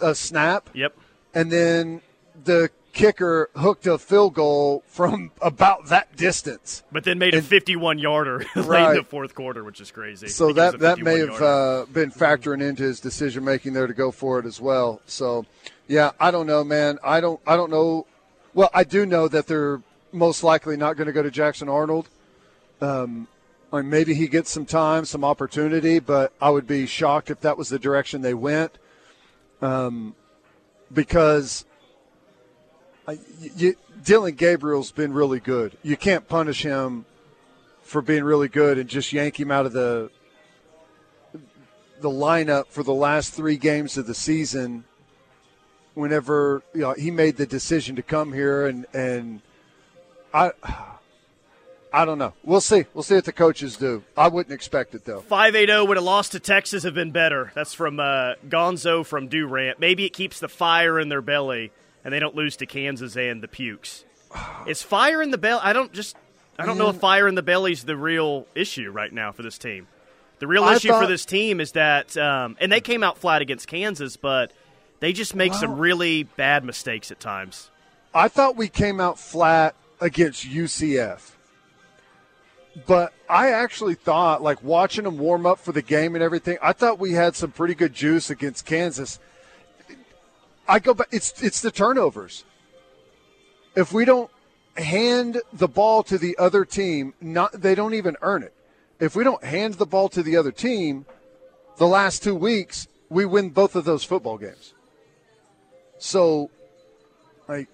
a 0.00 0.14
snap, 0.14 0.70
Yep. 0.74 0.94
and 1.34 1.50
then 1.50 2.00
the 2.44 2.70
kicker 2.92 3.48
hooked 3.54 3.86
a 3.86 3.98
field 3.98 4.34
goal 4.34 4.82
from 4.86 5.30
about 5.40 5.86
that 5.86 6.16
distance. 6.16 6.82
But 6.90 7.04
then 7.04 7.18
made 7.18 7.34
a 7.34 7.42
51 7.42 7.98
yarder 7.98 8.38
late 8.56 8.90
in 8.90 8.96
the 8.96 9.04
fourth 9.04 9.34
quarter, 9.34 9.62
which 9.62 9.80
is 9.80 9.90
crazy. 9.90 10.28
So 10.28 10.46
I 10.46 10.48
think 10.48 10.58
it 10.58 10.62
was 10.62 10.72
that 10.72 10.80
that 10.80 10.98
may 11.00 11.18
have 11.18 11.42
uh, 11.42 11.86
been 11.92 12.10
factoring 12.10 12.62
into 12.62 12.82
his 12.82 12.98
decision 13.00 13.44
making 13.44 13.72
there 13.74 13.86
to 13.86 13.94
go 13.94 14.10
for 14.10 14.38
it 14.40 14.46
as 14.46 14.60
well. 14.60 15.00
So, 15.06 15.46
yeah, 15.86 16.10
I 16.18 16.30
don't 16.30 16.46
know, 16.46 16.64
man. 16.64 16.98
I 17.04 17.20
don't 17.20 17.40
I 17.46 17.56
don't 17.56 17.70
know. 17.70 18.06
Well, 18.54 18.70
I 18.74 18.84
do 18.84 19.06
know 19.06 19.28
that 19.28 19.46
they're 19.46 19.80
most 20.10 20.42
likely 20.42 20.76
not 20.76 20.96
going 20.96 21.06
to 21.06 21.12
go 21.12 21.22
to 21.22 21.30
Jackson 21.30 21.68
Arnold. 21.68 22.08
Um, 22.80 23.28
I 23.72 23.76
mean, 23.76 23.90
maybe 23.90 24.14
he 24.14 24.28
gets 24.28 24.50
some 24.50 24.64
time, 24.64 25.04
some 25.04 25.24
opportunity, 25.24 25.98
but 25.98 26.32
I 26.40 26.50
would 26.50 26.66
be 26.66 26.86
shocked 26.86 27.30
if 27.30 27.40
that 27.40 27.58
was 27.58 27.68
the 27.68 27.78
direction 27.78 28.22
they 28.22 28.34
went. 28.34 28.78
Um, 29.60 30.14
because 30.92 31.66
I, 33.06 33.18
you, 33.56 33.74
Dillon 34.02 34.34
Gabriel's 34.34 34.92
been 34.92 35.12
really 35.12 35.40
good. 35.40 35.76
You 35.82 35.96
can't 35.96 36.26
punish 36.28 36.62
him 36.62 37.04
for 37.82 38.00
being 38.00 38.24
really 38.24 38.48
good 38.48 38.78
and 38.78 38.88
just 38.88 39.12
yank 39.12 39.38
him 39.38 39.50
out 39.50 39.66
of 39.66 39.72
the 39.72 40.10
the 42.00 42.08
lineup 42.08 42.68
for 42.68 42.84
the 42.84 42.94
last 42.94 43.34
three 43.34 43.56
games 43.56 43.98
of 43.98 44.06
the 44.06 44.14
season. 44.14 44.84
Whenever 45.94 46.62
you 46.74 46.82
know 46.82 46.94
he 46.96 47.10
made 47.10 47.36
the 47.36 47.46
decision 47.46 47.96
to 47.96 48.02
come 48.02 48.32
here, 48.32 48.66
and 48.66 48.86
and 48.94 49.42
I 50.32 50.52
I 51.98 52.04
don't 52.04 52.18
know. 52.18 52.32
We'll 52.44 52.60
see. 52.60 52.84
We'll 52.94 53.02
see 53.02 53.16
what 53.16 53.24
the 53.24 53.32
coaches 53.32 53.76
do. 53.76 54.04
I 54.16 54.28
wouldn't 54.28 54.54
expect 54.54 54.94
it 54.94 55.04
though. 55.04 55.18
580 55.18 55.88
would 55.88 55.96
have 55.96 56.04
lost 56.04 56.30
to 56.30 56.38
Texas 56.38 56.84
have 56.84 56.94
been 56.94 57.10
better. 57.10 57.50
That's 57.56 57.74
from 57.74 57.98
uh, 57.98 58.34
Gonzo 58.48 59.04
from 59.04 59.26
Durant. 59.26 59.80
Maybe 59.80 60.04
it 60.04 60.10
keeps 60.10 60.38
the 60.38 60.46
fire 60.46 61.00
in 61.00 61.08
their 61.08 61.20
belly 61.20 61.72
and 62.04 62.14
they 62.14 62.20
don't 62.20 62.36
lose 62.36 62.56
to 62.58 62.66
Kansas 62.66 63.16
and 63.16 63.42
the 63.42 63.48
Pukes. 63.48 64.04
Is 64.68 64.80
fire 64.80 65.20
in 65.20 65.32
the 65.32 65.38
belly? 65.38 65.60
I 65.60 65.72
don't 65.72 65.92
just 65.92 66.16
I 66.56 66.66
don't 66.66 66.78
know 66.78 66.90
if 66.90 66.98
fire 66.98 67.26
in 67.26 67.34
the 67.34 67.42
belly's 67.42 67.82
the 67.82 67.96
real 67.96 68.46
issue 68.54 68.92
right 68.92 69.12
now 69.12 69.32
for 69.32 69.42
this 69.42 69.58
team. 69.58 69.88
The 70.38 70.46
real 70.46 70.62
I 70.62 70.76
issue 70.76 70.92
for 70.92 71.08
this 71.08 71.24
team 71.24 71.58
is 71.60 71.72
that 71.72 72.16
um, 72.16 72.56
and 72.60 72.70
they 72.70 72.80
came 72.80 73.02
out 73.02 73.18
flat 73.18 73.42
against 73.42 73.66
Kansas, 73.66 74.16
but 74.16 74.52
they 75.00 75.12
just 75.12 75.34
make 75.34 75.52
some 75.52 75.78
really 75.78 76.22
bad 76.22 76.62
mistakes 76.62 77.10
at 77.10 77.18
times. 77.18 77.72
I 78.14 78.28
thought 78.28 78.54
we 78.54 78.68
came 78.68 79.00
out 79.00 79.18
flat 79.18 79.74
against 80.00 80.46
UCF. 80.46 81.32
But 82.86 83.12
I 83.28 83.50
actually 83.50 83.94
thought, 83.94 84.42
like 84.42 84.62
watching 84.62 85.04
them 85.04 85.18
warm 85.18 85.46
up 85.46 85.58
for 85.58 85.72
the 85.72 85.82
game 85.82 86.14
and 86.14 86.22
everything, 86.22 86.58
I 86.62 86.72
thought 86.72 86.98
we 86.98 87.12
had 87.12 87.34
some 87.34 87.50
pretty 87.50 87.74
good 87.74 87.94
juice 87.94 88.30
against 88.30 88.66
Kansas. 88.66 89.18
I 90.66 90.78
go 90.78 90.94
back; 90.94 91.08
it's 91.10 91.42
it's 91.42 91.60
the 91.60 91.70
turnovers. 91.70 92.44
If 93.74 93.92
we 93.92 94.04
don't 94.04 94.30
hand 94.76 95.40
the 95.52 95.68
ball 95.68 96.02
to 96.04 96.18
the 96.18 96.36
other 96.38 96.64
team, 96.64 97.14
not 97.20 97.52
they 97.52 97.74
don't 97.74 97.94
even 97.94 98.16
earn 98.22 98.42
it. 98.42 98.54
If 99.00 99.16
we 99.16 99.24
don't 99.24 99.42
hand 99.42 99.74
the 99.74 99.86
ball 99.86 100.08
to 100.10 100.22
the 100.22 100.36
other 100.36 100.52
team, 100.52 101.06
the 101.78 101.86
last 101.86 102.22
two 102.22 102.34
weeks 102.34 102.86
we 103.08 103.24
win 103.24 103.50
both 103.50 103.76
of 103.76 103.84
those 103.84 104.04
football 104.04 104.36
games. 104.36 104.74
So, 105.98 106.50
like, 107.48 107.68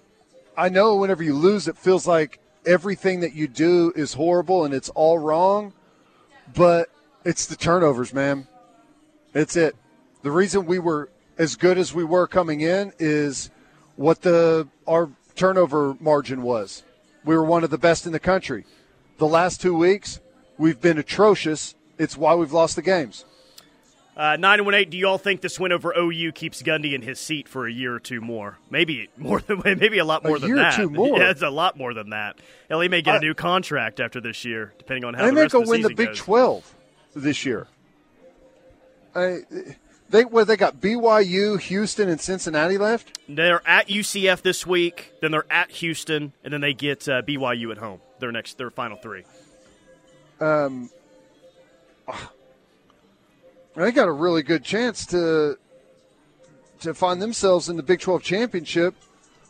I 0.57 0.69
know 0.69 0.95
whenever 0.95 1.21
you 1.21 1.35
lose, 1.35 1.67
it 1.67 1.77
feels 1.77 2.07
like 2.07 2.39
everything 2.65 3.19
that 3.21 3.33
you 3.33 3.47
do 3.47 3.91
is 3.95 4.13
horrible 4.13 4.65
and 4.65 4.73
it's 4.73 4.89
all 4.89 5.19
wrong, 5.19 5.73
but 6.53 6.89
it's 7.23 7.45
the 7.45 7.55
turnovers, 7.55 8.13
man. 8.13 8.47
It's 9.33 9.55
it. 9.55 9.75
The 10.21 10.31
reason 10.31 10.65
we 10.65 10.79
were 10.79 11.09
as 11.37 11.55
good 11.55 11.77
as 11.77 11.93
we 11.93 12.03
were 12.03 12.27
coming 12.27 12.61
in 12.61 12.93
is 12.99 13.49
what 13.95 14.21
the 14.21 14.67
our 14.87 15.09
turnover 15.35 15.95
margin 15.99 16.41
was. 16.41 16.83
We 17.23 17.35
were 17.35 17.43
one 17.43 17.63
of 17.63 17.69
the 17.69 17.77
best 17.77 18.05
in 18.05 18.11
the 18.11 18.19
country. 18.19 18.65
The 19.17 19.27
last 19.27 19.61
two 19.61 19.75
weeks, 19.75 20.19
we've 20.57 20.79
been 20.79 20.97
atrocious. 20.97 21.75
It's 21.97 22.17
why 22.17 22.35
we've 22.35 22.53
lost 22.53 22.75
the 22.75 22.81
games. 22.81 23.25
Uh, 24.17 24.37
Nine 24.37 24.59
and 24.59 24.65
one 24.65 24.75
eight. 24.75 24.89
Do 24.89 24.97
you 24.97 25.07
all 25.07 25.17
think 25.17 25.41
this 25.41 25.59
win 25.59 25.71
over 25.73 25.93
OU 25.97 26.31
keeps 26.31 26.61
Gundy 26.61 26.93
in 26.93 27.01
his 27.01 27.19
seat 27.19 27.49
for 27.49 27.67
a 27.67 27.71
year 27.71 27.93
or 27.95 27.99
two 27.99 28.21
more? 28.21 28.57
Maybe 28.69 29.09
more 29.17 29.41
than 29.41 29.61
maybe 29.63 29.97
a 29.97 30.05
lot 30.05 30.23
more 30.23 30.39
than 30.39 30.47
year 30.49 30.57
or 30.57 30.61
that. 30.61 30.75
two 30.75 30.89
more? 30.89 31.17
Yeah, 31.19 31.31
it's 31.31 31.41
a 31.41 31.49
lot 31.49 31.77
more 31.77 31.93
than 31.93 32.11
that. 32.11 32.37
Hell, 32.69 32.79
he 32.81 32.87
may 32.87 33.01
get 33.01 33.15
a 33.15 33.17
I- 33.17 33.21
new 33.21 33.33
contract 33.33 33.99
after 33.99 34.21
this 34.21 34.45
year, 34.45 34.73
depending 34.77 35.03
on 35.03 35.13
how 35.15 35.23
They 35.23 35.29
the 35.31 35.35
may 35.35 35.47
go 35.47 35.63
the 35.63 35.69
win 35.69 35.81
the 35.81 35.89
Big 35.93 36.07
goes. 36.09 36.17
12 36.19 36.75
this 37.15 37.45
year. 37.45 37.67
I, 39.13 39.39
They 40.09 40.23
where 40.23 40.45
they 40.45 40.55
got 40.55 40.79
BYU, 40.79 41.59
Houston, 41.59 42.07
and 42.09 42.21
Cincinnati 42.21 42.77
left. 42.77 43.19
They're 43.27 43.61
at 43.67 43.87
UCF 43.89 44.41
this 44.43 44.65
week, 44.65 45.11
then 45.21 45.31
they're 45.31 45.45
at 45.51 45.71
Houston, 45.71 46.31
and 46.43 46.53
then 46.53 46.61
they 46.61 46.73
get 46.73 47.07
uh, 47.09 47.21
BYU 47.21 47.71
at 47.71 47.79
home. 47.79 47.99
Their 48.19 48.31
next, 48.31 48.57
their 48.57 48.69
final 48.69 48.97
three. 48.97 49.23
Um, 50.39 50.89
they 53.75 53.91
got 53.91 54.07
a 54.07 54.11
really 54.11 54.43
good 54.43 54.63
chance 54.63 55.05
to 55.07 55.57
to 56.81 56.93
find 56.93 57.21
themselves 57.21 57.69
in 57.69 57.77
the 57.77 57.83
Big 57.83 57.99
12 57.99 58.21
championship 58.21 58.95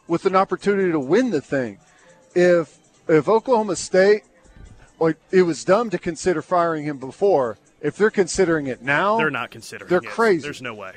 with 0.07 0.25
an 0.25 0.35
opportunity 0.35 0.91
to 0.91 0.99
win 0.99 1.31
the 1.31 1.41
thing. 1.41 1.79
If 2.35 2.77
if 3.07 3.27
Oklahoma 3.27 3.75
State, 3.75 4.23
like 4.99 5.17
it 5.31 5.43
was 5.43 5.63
dumb 5.63 5.89
to 5.91 5.97
consider 5.97 6.41
firing 6.41 6.85
him 6.85 6.97
before. 6.97 7.57
If 7.81 7.97
they're 7.97 8.09
considering 8.09 8.65
it 8.67 8.81
now, 8.81 9.17
They're 9.17 9.29
not 9.29 9.51
considering. 9.51 9.89
They're 9.89 9.99
it. 9.99 10.05
crazy. 10.05 10.41
There's 10.41 10.61
no 10.61 10.73
way. 10.73 10.93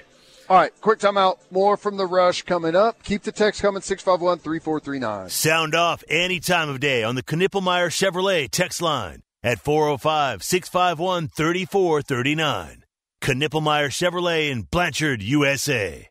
All 0.48 0.56
right, 0.56 0.72
quick 0.80 0.98
timeout. 0.98 1.38
More 1.50 1.76
from 1.76 1.98
the 1.98 2.06
rush 2.06 2.42
coming 2.42 2.74
up. 2.74 3.02
Keep 3.02 3.24
the 3.24 3.32
text 3.32 3.60
coming 3.60 3.82
651 3.82 4.38
3439. 4.38 5.28
Sound 5.28 5.74
off 5.74 6.02
any 6.08 6.40
time 6.40 6.70
of 6.70 6.80
day 6.80 7.02
on 7.02 7.16
the 7.16 7.22
Knippelmeyer 7.22 7.88
Chevrolet 7.90 8.48
text 8.50 8.80
line 8.80 9.20
at 9.42 9.58
405 9.60 10.42
651 10.42 11.28
3439. 11.28 12.77
Knippelmeyer 13.20 13.88
Chevrolet 13.88 14.50
in 14.50 14.62
Blanchard, 14.62 15.22
USA. 15.22 16.08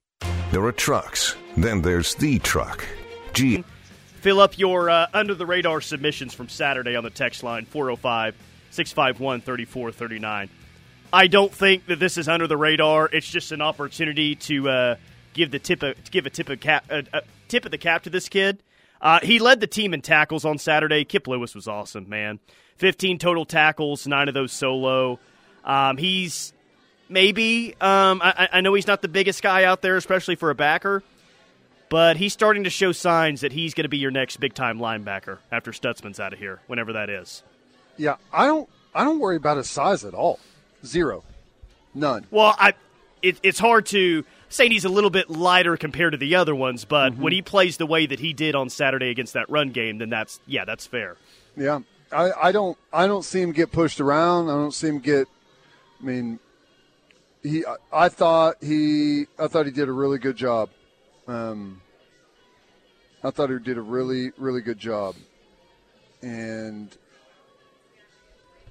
There 0.51 0.63
are 0.63 0.71
trucks, 0.71 1.35
then 1.55 1.81
there's 1.81 2.15
the 2.15 2.39
truck. 2.39 2.85
G. 3.33 3.63
Fill 4.21 4.39
up 4.39 4.57
your 4.57 4.89
uh, 4.89 5.07
under 5.13 5.33
the 5.33 5.45
radar 5.45 5.81
submissions 5.81 6.33
from 6.33 6.49
Saturday 6.49 6.95
on 6.95 7.03
the 7.03 7.09
text 7.09 7.43
line 7.43 7.65
405 7.65 8.35
651 8.71 9.41
3439. 9.41 10.49
I 11.13 11.27
don't 11.27 11.53
think 11.53 11.85
that 11.87 11.99
this 11.99 12.17
is 12.17 12.27
under 12.27 12.47
the 12.47 12.57
radar. 12.57 13.09
It's 13.11 13.29
just 13.29 13.51
an 13.51 13.61
opportunity 13.61 14.35
to 14.35 14.69
uh, 14.69 14.95
give 15.33 15.51
the 15.51 15.59
tip 15.59 15.83
of, 15.83 15.95
give 16.11 16.25
a 16.25 16.29
tip 16.29 16.49
of 16.49 16.59
cap 16.59 16.85
a, 16.89 17.03
a 17.13 17.21
tip 17.47 17.65
of 17.65 17.71
the 17.71 17.77
cap 17.77 18.03
to 18.03 18.09
this 18.09 18.27
kid. 18.27 18.61
Uh, 19.01 19.19
he 19.21 19.39
led 19.39 19.59
the 19.59 19.67
team 19.67 19.93
in 19.93 20.01
tackles 20.01 20.43
on 20.43 20.57
Saturday. 20.57 21.05
Kip 21.05 21.27
Lewis 21.27 21.55
was 21.55 21.67
awesome, 21.67 22.09
man. 22.09 22.39
15 22.77 23.19
total 23.19 23.45
tackles, 23.45 24.07
nine 24.07 24.27
of 24.27 24.33
those 24.33 24.51
solo. 24.51 25.19
Um, 25.63 25.97
he's 25.97 26.53
maybe 27.09 27.75
um, 27.81 28.21
I, 28.23 28.49
I 28.53 28.61
know 28.61 28.73
he's 28.73 28.87
not 28.87 29.01
the 29.01 29.07
biggest 29.07 29.41
guy 29.41 29.63
out 29.63 29.81
there, 29.81 29.97
especially 29.97 30.35
for 30.35 30.49
a 30.49 30.55
backer, 30.55 31.03
but 31.89 32.17
he's 32.17 32.33
starting 32.33 32.63
to 32.65 32.69
show 32.69 32.91
signs 32.91 33.41
that 33.41 33.51
he's 33.51 33.73
going 33.73 33.85
to 33.85 33.89
be 33.89 33.97
your 33.97 34.11
next 34.11 34.37
big 34.37 34.53
time 34.53 34.79
linebacker 34.79 35.39
after 35.51 35.71
Stutsman's 35.71 36.19
out 36.19 36.33
of 36.33 36.39
here, 36.39 36.59
whenever 36.67 36.93
that 36.93 37.09
is. 37.09 37.43
Yeah, 37.97 38.15
I 38.31 38.45
don't 38.45 38.69
I 38.93 39.03
don't 39.03 39.19
worry 39.19 39.35
about 39.35 39.57
his 39.57 39.69
size 39.69 40.03
at 40.03 40.13
all. 40.13 40.39
Zero. 40.85 41.23
None. 41.93 42.25
Well, 42.31 42.55
I 42.57 42.73
it, 43.21 43.39
it's 43.43 43.59
hard 43.59 43.85
to 43.87 44.23
say 44.49 44.69
he's 44.69 44.85
a 44.85 44.89
little 44.89 45.09
bit 45.09 45.29
lighter 45.29 45.77
compared 45.77 46.13
to 46.13 46.17
the 46.17 46.35
other 46.35 46.55
ones, 46.55 46.85
but 46.85 47.17
when 47.17 47.33
he 47.33 47.41
plays 47.41 47.77
the 47.77 47.85
way 47.85 48.05
that 48.05 48.19
he 48.19 48.33
did 48.33 48.55
on 48.55 48.69
Saturday 48.69 49.09
against 49.09 49.33
that 49.33 49.49
run 49.49 49.71
game, 49.71 49.97
then 49.97 50.09
that's 50.09 50.39
yeah, 50.45 50.65
that's 50.65 50.85
fair. 50.85 51.17
Yeah. 51.55 51.79
I, 52.11 52.31
I 52.41 52.51
don't 52.51 52.77
I 52.93 53.07
don't 53.07 53.23
see 53.23 53.41
him 53.41 53.51
get 53.51 53.71
pushed 53.71 53.99
around. 53.99 54.49
I 54.49 54.53
don't 54.53 54.73
see 54.73 54.87
him 54.87 54.99
get 54.99 55.27
I 56.01 56.05
mean 56.05 56.39
he 57.47 57.63
I, 57.91 58.09
thought 58.09 58.55
he 58.61 59.25
I 59.39 59.47
thought 59.47 59.65
he 59.65 59.71
did 59.71 59.87
a 59.89 59.91
really 59.91 60.17
good 60.19 60.35
job. 60.35 60.69
Um 61.27 61.81
I 63.23 63.31
thought 63.31 63.49
he 63.49 63.59
did 63.59 63.77
a 63.77 63.81
really, 63.81 64.31
really 64.37 64.61
good 64.61 64.79
job. 64.79 65.15
And 66.21 66.95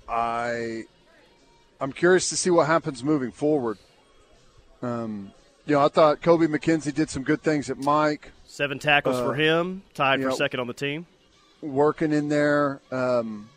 I 0.09 0.85
I'm 1.81 1.93
curious 1.93 2.29
to 2.31 2.37
see 2.37 2.51
what 2.51 2.67
happens 2.67 3.05
moving 3.05 3.33
forward. 3.33 3.79
Um, 4.83 5.33
you 5.67 5.75
know, 5.75 5.85
I 5.85 5.89
thought 5.89 6.21
Kobie 6.23 6.47
McKinzie 6.47 6.95
did 6.95 7.11
some 7.11 7.23
good 7.23 7.43
things 7.43 7.69
at 7.71 7.79
Mike, 7.79 8.31
Seven 8.47 8.79
tackles 8.79 9.17
Uh, 9.17 9.25
for 9.25 9.35
him, 9.35 9.83
tied 9.95 10.23
for 10.23 10.31
yeah. 10.31 10.35
second 10.35 10.61
on 10.61 10.67
the 10.69 10.73
team. 10.75 11.07
working 11.61 12.13
in 12.13 12.29
there. 12.29 12.81
Um, 12.93 13.51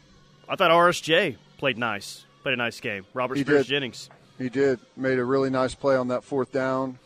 I 0.49 0.55
thought 0.55 0.71
RSJ 0.71 1.37
played 1.57 1.77
nice, 1.77 2.25
played 2.41 2.53
a 2.53 2.57
nice 2.57 2.79
game. 2.79 3.05
Robert 3.13 3.37
Spears 3.37 3.65
did. 3.65 3.69
Jennings. 3.69 4.09
He 4.39 4.49
did 4.49 4.79
made 4.97 5.19
a 5.19 5.23
really 5.25 5.49
nice 5.51 5.75
play 5.75 5.95
on 5.95 6.07
that 6.07 6.23
fourth 6.23 6.51
down. 6.51 6.97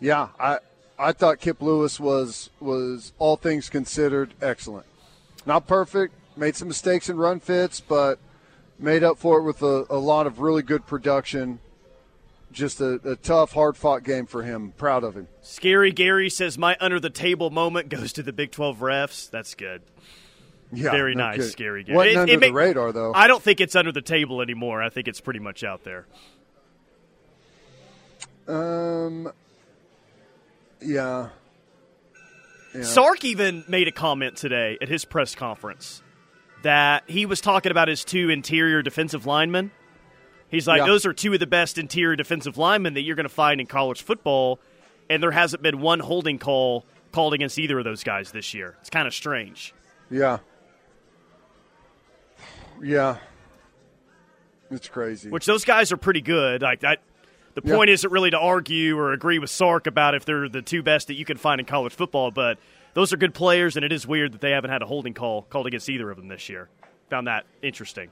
Yeah, 0.00 0.28
I 0.40 0.58
I 0.98 1.12
thought 1.12 1.40
Kip 1.40 1.60
Lewis 1.60 2.00
was 2.00 2.48
was 2.60 3.12
all 3.18 3.36
things 3.36 3.68
considered 3.68 4.32
excellent. 4.40 4.86
Not 5.44 5.66
perfect, 5.66 6.14
made 6.36 6.56
some 6.56 6.68
mistakes 6.68 7.08
in 7.08 7.16
run 7.18 7.40
fits, 7.40 7.80
but 7.80 8.18
made 8.78 9.02
up 9.02 9.18
for 9.18 9.38
it 9.38 9.42
with 9.42 9.62
a, 9.62 9.86
a 9.90 9.98
lot 9.98 10.26
of 10.26 10.40
really 10.40 10.62
good 10.62 10.86
production. 10.86 11.58
Just 12.52 12.80
a, 12.80 12.94
a 13.04 13.16
tough, 13.16 13.52
hard 13.52 13.76
fought 13.76 14.02
game 14.02 14.24
for 14.24 14.42
him. 14.42 14.72
Proud 14.78 15.04
of 15.04 15.14
him. 15.14 15.28
Scary 15.42 15.92
Gary 15.92 16.30
says 16.30 16.56
my 16.56 16.76
under 16.80 16.98
the 16.98 17.10
table 17.10 17.50
moment 17.50 17.88
goes 17.90 18.12
to 18.14 18.22
the 18.22 18.32
Big 18.32 18.50
12 18.50 18.78
refs. 18.78 19.28
That's 19.30 19.54
good. 19.54 19.82
Yeah, 20.72 20.90
Very 20.90 21.14
no 21.14 21.26
nice. 21.28 21.50
Scary 21.52 21.84
Gary. 21.84 21.96
Wasn't 21.96 22.16
It- 22.16 22.34
under 22.34 22.46
it 22.46 22.48
the 22.48 22.52
radar 22.52 22.92
though. 22.92 23.12
I 23.14 23.26
don't 23.26 23.42
think 23.42 23.60
it's 23.60 23.76
under 23.76 23.92
the 23.92 24.00
table 24.02 24.40
anymore. 24.40 24.82
I 24.82 24.88
think 24.88 25.06
it's 25.06 25.20
pretty 25.20 25.40
much 25.40 25.64
out 25.64 25.84
there. 25.84 26.06
Um. 28.48 29.32
Yeah. 30.80 31.28
Yeah. 32.74 32.82
Sark 32.82 33.24
even 33.24 33.64
made 33.68 33.88
a 33.88 33.92
comment 33.92 34.36
today 34.36 34.76
at 34.80 34.88
his 34.88 35.04
press 35.04 35.34
conference 35.34 36.02
that 36.62 37.04
he 37.06 37.26
was 37.26 37.40
talking 37.40 37.70
about 37.70 37.88
his 37.88 38.04
two 38.04 38.28
interior 38.30 38.82
defensive 38.82 39.24
linemen. 39.26 39.70
He's 40.48 40.68
like, 40.68 40.80
Yeah. 40.80 40.86
those 40.86 41.06
are 41.06 41.12
two 41.12 41.32
of 41.32 41.40
the 41.40 41.46
best 41.46 41.78
interior 41.78 42.16
defensive 42.16 42.58
linemen 42.58 42.94
that 42.94 43.02
you're 43.02 43.16
going 43.16 43.24
to 43.28 43.34
find 43.34 43.60
in 43.60 43.66
college 43.66 44.02
football, 44.02 44.60
and 45.08 45.22
there 45.22 45.30
hasn't 45.30 45.62
been 45.62 45.80
one 45.80 46.00
holding 46.00 46.38
call 46.38 46.84
called 47.12 47.34
against 47.34 47.58
either 47.58 47.78
of 47.78 47.84
those 47.84 48.04
guys 48.04 48.30
this 48.32 48.52
year. 48.52 48.76
It's 48.80 48.90
kind 48.90 49.06
of 49.06 49.14
strange. 49.14 49.74
Yeah. 50.10 50.38
Yeah. 52.82 53.16
It's 54.70 54.88
crazy. 54.88 55.30
Which 55.30 55.46
those 55.46 55.64
guys 55.64 55.92
are 55.92 55.96
pretty 55.96 56.20
good. 56.20 56.62
Like 56.62 56.80
that. 56.80 57.00
The 57.56 57.62
Yeah. 57.64 57.74
point 57.74 57.90
isn't 57.90 58.12
really 58.12 58.30
to 58.30 58.38
argue 58.38 58.96
or 58.98 59.12
agree 59.12 59.38
with 59.38 59.50
Sark 59.50 59.86
about 59.86 60.14
if 60.14 60.24
they're 60.24 60.48
the 60.48 60.62
two 60.62 60.82
best 60.82 61.06
that 61.08 61.14
you 61.14 61.24
can 61.24 61.36
find 61.38 61.58
in 61.58 61.64
college 61.66 61.92
football, 61.94 62.30
but 62.30 62.58
those 62.94 63.12
are 63.12 63.16
good 63.16 63.32
players, 63.34 63.76
and 63.76 63.84
it 63.84 63.92
is 63.92 64.06
weird 64.06 64.32
that 64.32 64.40
they 64.42 64.50
haven't 64.50 64.70
had 64.70 64.82
a 64.82 64.86
holding 64.86 65.14
call 65.14 65.42
called 65.42 65.66
against 65.66 65.88
either 65.88 66.10
of 66.10 66.16
them 66.18 66.28
this 66.28 66.48
year. 66.48 66.68
Found 67.10 67.26
that 67.26 67.44
interesting. 67.62 68.10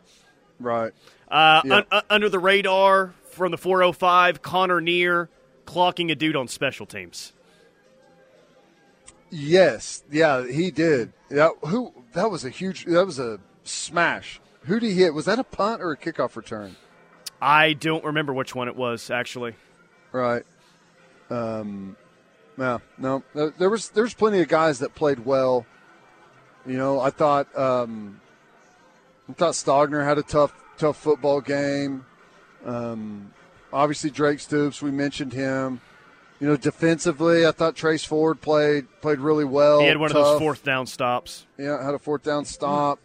right. 0.61 0.92
Uh, 1.28 1.61
Yeah. 1.64 1.74
un- 1.76 1.85
uh, 1.90 2.00
under 2.09 2.28
the 2.28 2.38
radar 2.38 3.12
from 3.33 3.50
the 3.50 3.59
405, 3.59 4.40
Connor 4.40 4.80
Neer 4.80 5.28
clocking 5.66 6.11
a 6.11 6.14
dude 6.14 6.37
on 6.37 6.46
special 6.48 6.87
teams. 6.87 7.33
Yes. 9.30 10.04
Yeah, 10.11 10.46
he 10.46 10.70
did. 10.70 11.12
Yeah. 11.30 11.48
Who? 11.66 11.92
That 12.12 12.30
was 12.30 12.44
a 12.44 12.50
huge. 12.50 12.85
That 12.85 13.04
was 13.04 13.18
a 13.18 13.40
smash. 13.64 14.40
Who 14.66 14.78
did 14.80 14.90
he 14.90 14.94
hit? 14.94 15.12
Was 15.12 15.24
that 15.26 15.38
a 15.38 15.44
punt 15.44 15.83
or 15.83 15.90
a 15.90 15.96
kickoff 15.96 16.37
return? 16.37 16.76
I 17.44 17.74
don't 17.74 18.04
remember 18.04 18.33
which 18.33 18.54
one 18.54 18.68
it 18.68 18.76
was 18.76 19.11
actually. 19.11 19.54
Right. 20.12 20.44
Um. 21.28 21.96
Yeah. 22.59 22.78
No. 22.96 23.22
There 23.35 23.68
was. 23.68 23.90
There's 23.90 24.14
plenty 24.14 24.40
of 24.40 24.48
guys 24.48 24.78
that 24.78 24.94
played 24.94 25.26
well. 25.26 25.66
You 26.64 26.78
know, 26.78 27.00
I 27.00 27.11
thought. 27.11 27.57
Um, 27.57 28.20
I 29.28 29.33
thought 29.35 29.52
Stogner 29.54 30.04
had 30.04 30.18
a 30.18 30.22
tough, 30.22 30.54
tough 30.78 30.96
football 30.96 31.40
game. 31.40 32.04
Um, 32.64 33.33
obviously 33.72 34.11
Drake 34.11 34.40
Stoops. 34.40 34.80
We 34.80 34.90
mentioned 34.90 35.33
him. 35.33 35.80
You 36.40 36.48
know, 36.48 36.57
defensively, 36.57 37.46
I 37.46 37.52
thought 37.52 37.76
Trace 37.76 38.04
Ford 38.04 38.40
played 38.40 38.87
played 39.00 39.18
really 39.18 39.44
well. 39.44 39.80
He 39.80 39.87
had 39.87 39.98
one 39.98 40.11
of 40.11 40.14
those 40.14 40.38
fourth 40.38 40.64
down 40.64 40.87
stops. 40.87 41.46
Yeah, 41.59 41.83
had 41.83 41.94
a 41.94 41.98
fourth 41.98 42.22
down 42.22 42.44
stop. 42.44 42.98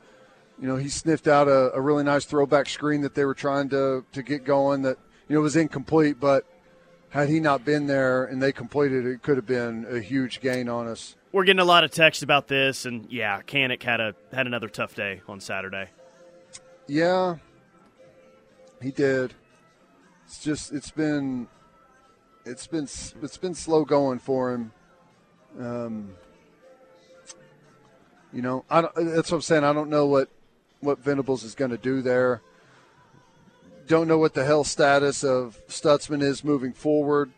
You 0.61 0.67
know, 0.67 0.75
he 0.75 0.89
sniffed 0.89 1.27
out 1.27 1.47
a, 1.47 1.73
a 1.73 1.81
really 1.81 2.03
nice 2.03 2.25
throwback 2.25 2.67
screen 2.67 3.01
that 3.01 3.15
they 3.15 3.25
were 3.25 3.33
trying 3.33 3.69
to 3.69 4.03
to 4.11 4.23
get 4.23 4.43
going. 4.43 4.81
That 4.81 4.97
you 5.27 5.35
know 5.35 5.41
was 5.41 5.55
incomplete, 5.55 6.19
but 6.19 6.45
had 7.09 7.29
he 7.29 7.39
not 7.39 7.65
been 7.65 7.87
there 7.87 8.25
and 8.25 8.41
they 8.41 8.51
completed 8.51 9.05
it, 9.05 9.11
it 9.11 9.21
could 9.21 9.37
have 9.37 9.45
been 9.45 9.85
a 9.89 9.99
huge 9.99 10.41
gain 10.41 10.69
on 10.69 10.87
us. 10.87 11.15
We're 11.31 11.43
getting 11.43 11.61
a 11.61 11.65
lot 11.65 11.83
of 11.83 11.91
text 11.91 12.23
about 12.23 12.47
this, 12.47 12.85
and 12.85 13.09
yeah, 13.11 13.41
Kanik 13.41 13.83
had 13.83 13.99
a 14.01 14.15
had 14.33 14.47
another 14.47 14.67
tough 14.67 14.95
day 14.95 15.21
on 15.27 15.39
Saturday. 15.39 15.89
Yeah, 16.87 17.37
he 18.81 18.91
did. 18.91 19.33
It's 20.25 20.43
just 20.43 20.73
it's 20.73 20.91
been 20.91 21.47
it's 22.45 22.67
been 22.67 22.83
it's 22.83 23.37
been 23.37 23.53
slow 23.53 23.85
going 23.85 24.19
for 24.19 24.51
him. 24.51 24.71
Um, 25.59 26.15
you 28.33 28.41
know, 28.41 28.65
I 28.69 28.81
don't, 28.81 28.93
that's 28.95 29.31
what 29.31 29.37
I'm 29.37 29.41
saying. 29.41 29.63
I 29.63 29.73
don't 29.73 29.89
know 29.89 30.05
what 30.05 30.29
what 30.81 30.99
Venables 30.99 31.43
is 31.43 31.55
going 31.55 31.71
to 31.71 31.77
do 31.77 32.01
there. 32.01 32.41
Don't 33.87 34.07
know 34.07 34.17
what 34.17 34.33
the 34.33 34.45
health 34.45 34.67
status 34.67 35.23
of 35.23 35.59
Stutsman 35.67 36.21
is 36.21 36.43
moving 36.43 36.73
forward. 36.73 37.31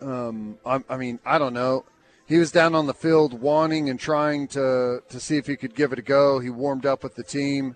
Um, 0.00 0.58
I, 0.64 0.82
I 0.88 0.96
mean, 0.96 1.18
I 1.24 1.38
don't 1.38 1.54
know. 1.54 1.84
He 2.26 2.36
was 2.38 2.52
down 2.52 2.74
on 2.74 2.86
the 2.86 2.94
field 2.94 3.40
wanting 3.40 3.88
and 3.88 3.98
trying 3.98 4.48
to 4.48 5.02
to 5.08 5.20
see 5.20 5.38
if 5.38 5.46
he 5.46 5.56
could 5.56 5.74
give 5.74 5.92
it 5.92 5.98
a 5.98 6.02
go. 6.02 6.40
He 6.40 6.50
warmed 6.50 6.84
up 6.84 7.02
with 7.02 7.14
the 7.14 7.22
team 7.22 7.74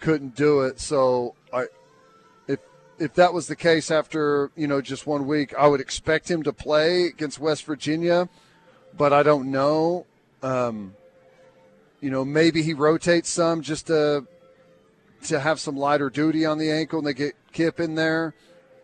couldn't 0.00 0.34
do 0.34 0.62
it. 0.62 0.80
So 0.80 1.34
I, 1.52 1.66
if 2.48 2.60
if 2.98 3.14
that 3.14 3.32
was 3.32 3.46
the 3.46 3.56
case 3.56 3.90
after 3.90 4.50
you 4.56 4.66
know 4.66 4.80
just 4.80 5.06
one 5.06 5.26
week, 5.26 5.54
I 5.54 5.66
would 5.66 5.80
expect 5.80 6.30
him 6.30 6.42
to 6.44 6.52
play 6.52 7.06
against 7.06 7.38
West 7.38 7.64
Virginia, 7.64 8.28
but 8.96 9.12
I 9.12 9.22
don't 9.22 9.50
know. 9.50 10.06
Um, 10.42 10.94
you 12.00 12.10
know, 12.10 12.24
maybe 12.24 12.62
he 12.62 12.74
rotates 12.74 13.30
some 13.30 13.62
just 13.62 13.88
to 13.88 14.26
to 15.24 15.40
have 15.40 15.58
some 15.58 15.76
lighter 15.76 16.10
duty 16.10 16.44
on 16.44 16.58
the 16.58 16.70
ankle, 16.70 16.98
and 16.98 17.06
they 17.06 17.14
get 17.14 17.34
Kip 17.52 17.80
in 17.80 17.94
there. 17.94 18.34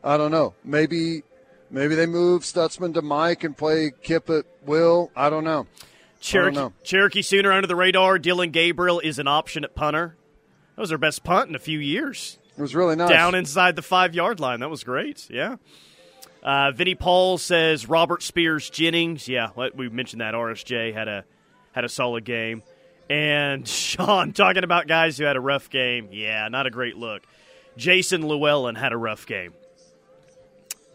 I 0.02 0.16
don't 0.16 0.30
know. 0.30 0.54
Maybe 0.64 1.22
maybe 1.70 1.94
they 1.94 2.06
move 2.06 2.42
Stutsman 2.42 2.94
to 2.94 3.02
Mike 3.02 3.44
and 3.44 3.56
play 3.56 3.92
Kip 4.02 4.28
at 4.30 4.44
will. 4.64 5.10
I 5.14 5.30
don't 5.30 5.44
know. 5.44 5.66
Cherokee, 6.20 6.54
know. 6.56 6.72
Cherokee 6.84 7.22
Sooner 7.22 7.52
under 7.52 7.66
the 7.66 7.76
radar. 7.76 8.18
Dillon 8.18 8.50
Gabriel 8.50 9.00
is 9.00 9.18
an 9.18 9.26
option 9.26 9.64
at 9.64 9.74
punter. 9.74 10.16
That 10.76 10.80
was 10.80 10.88
their 10.88 10.98
best 10.98 11.24
punt 11.24 11.48
in 11.48 11.54
a 11.54 11.58
few 11.58 11.78
years. 11.78 12.38
It 12.56 12.60
was 12.60 12.74
really 12.74 12.96
nice. 12.96 13.08
Down 13.08 13.34
inside 13.34 13.76
the 13.76 13.82
five 13.82 14.14
yard 14.14 14.40
line. 14.40 14.60
That 14.60 14.70
was 14.70 14.84
great. 14.84 15.28
Yeah. 15.30 15.56
Uh, 16.42 16.72
Vinny 16.72 16.94
Paul 16.94 17.38
says 17.38 17.88
Robert 17.88 18.22
Spears 18.22 18.68
Jennings. 18.68 19.28
Yeah, 19.28 19.50
we 19.74 19.88
mentioned 19.88 20.20
that 20.20 20.34
RSJ 20.34 20.92
had 20.92 21.08
a 21.08 21.24
had 21.72 21.84
a 21.84 21.88
solid 21.88 22.24
game. 22.24 22.62
And 23.12 23.68
Sean 23.68 24.32
talking 24.32 24.64
about 24.64 24.86
guys 24.86 25.18
who 25.18 25.24
had 25.24 25.36
a 25.36 25.40
rough 25.40 25.68
game. 25.68 26.08
Yeah, 26.12 26.48
not 26.48 26.66
a 26.66 26.70
great 26.70 26.96
look. 26.96 27.22
Jason 27.76 28.26
Llewellyn 28.26 28.74
had 28.74 28.92
a 28.92 28.96
rough 28.96 29.26
game. 29.26 29.52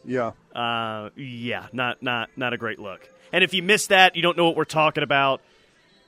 Yeah. 0.03 0.31
Uh, 0.55 1.09
yeah, 1.15 1.67
not 1.73 2.01
not 2.01 2.29
not 2.35 2.53
a 2.53 2.57
great 2.57 2.79
look. 2.79 3.07
And 3.31 3.43
if 3.43 3.53
you 3.53 3.61
missed 3.61 3.89
that, 3.89 4.15
you 4.15 4.23
don't 4.23 4.35
know 4.35 4.45
what 4.45 4.55
we're 4.55 4.65
talking 4.65 5.03
about. 5.03 5.41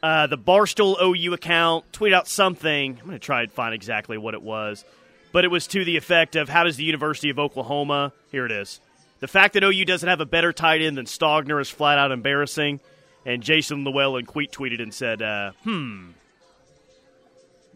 Uh, 0.01 0.25
the 0.27 0.37
Barstool 0.37 0.99
OU 0.99 1.33
account 1.33 1.91
tweeted 1.91 2.13
out 2.13 2.27
something. 2.27 2.97
I'm 2.99 3.05
going 3.05 3.11
to 3.11 3.19
try 3.19 3.43
and 3.43 3.51
find 3.51 3.75
exactly 3.75 4.17
what 4.17 4.33
it 4.33 4.41
was, 4.41 4.85
but 5.31 5.43
it 5.43 5.49
was 5.49 5.67
to 5.67 5.83
the 5.83 5.97
effect 5.97 6.37
of 6.37 6.47
how 6.49 6.63
does 6.63 6.77
the 6.77 6.85
University 6.85 7.29
of 7.29 7.37
Oklahoma? 7.37 8.13
Here 8.31 8.45
it 8.45 8.51
is. 8.51 8.79
The 9.19 9.27
fact 9.27 9.53
that 9.55 9.63
OU 9.63 9.83
doesn't 9.83 10.07
have 10.07 10.21
a 10.21 10.25
better 10.25 10.53
tight 10.53 10.81
end 10.81 10.97
than 10.97 11.05
Stogner 11.05 11.61
is 11.61 11.69
flat 11.69 11.99
out 11.99 12.11
embarrassing. 12.13 12.79
And 13.25 13.43
Jason 13.43 13.83
Llewellyn 13.83 14.25
tweet 14.25 14.51
tweeted 14.51 14.81
and 14.81 14.93
said, 14.93 15.21
uh, 15.21 15.51
"Hmm." 15.63 16.11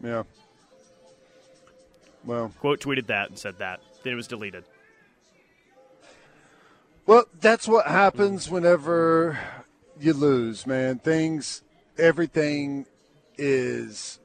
Yeah. 0.02 0.24
Well, 2.24 2.52
Quote 2.58 2.80
tweeted 2.80 3.06
that 3.06 3.28
and 3.28 3.38
said 3.38 3.58
that. 3.58 3.80
Then 4.02 4.14
it 4.14 4.16
was 4.16 4.26
deleted. 4.26 4.64
Well, 7.06 7.24
that's 7.38 7.68
what 7.68 7.86
happens 7.86 8.50
whenever 8.50 9.38
you 10.00 10.14
lose, 10.14 10.66
man. 10.66 10.98
Things, 10.98 11.62
everything 11.98 12.86
is, 13.36 14.20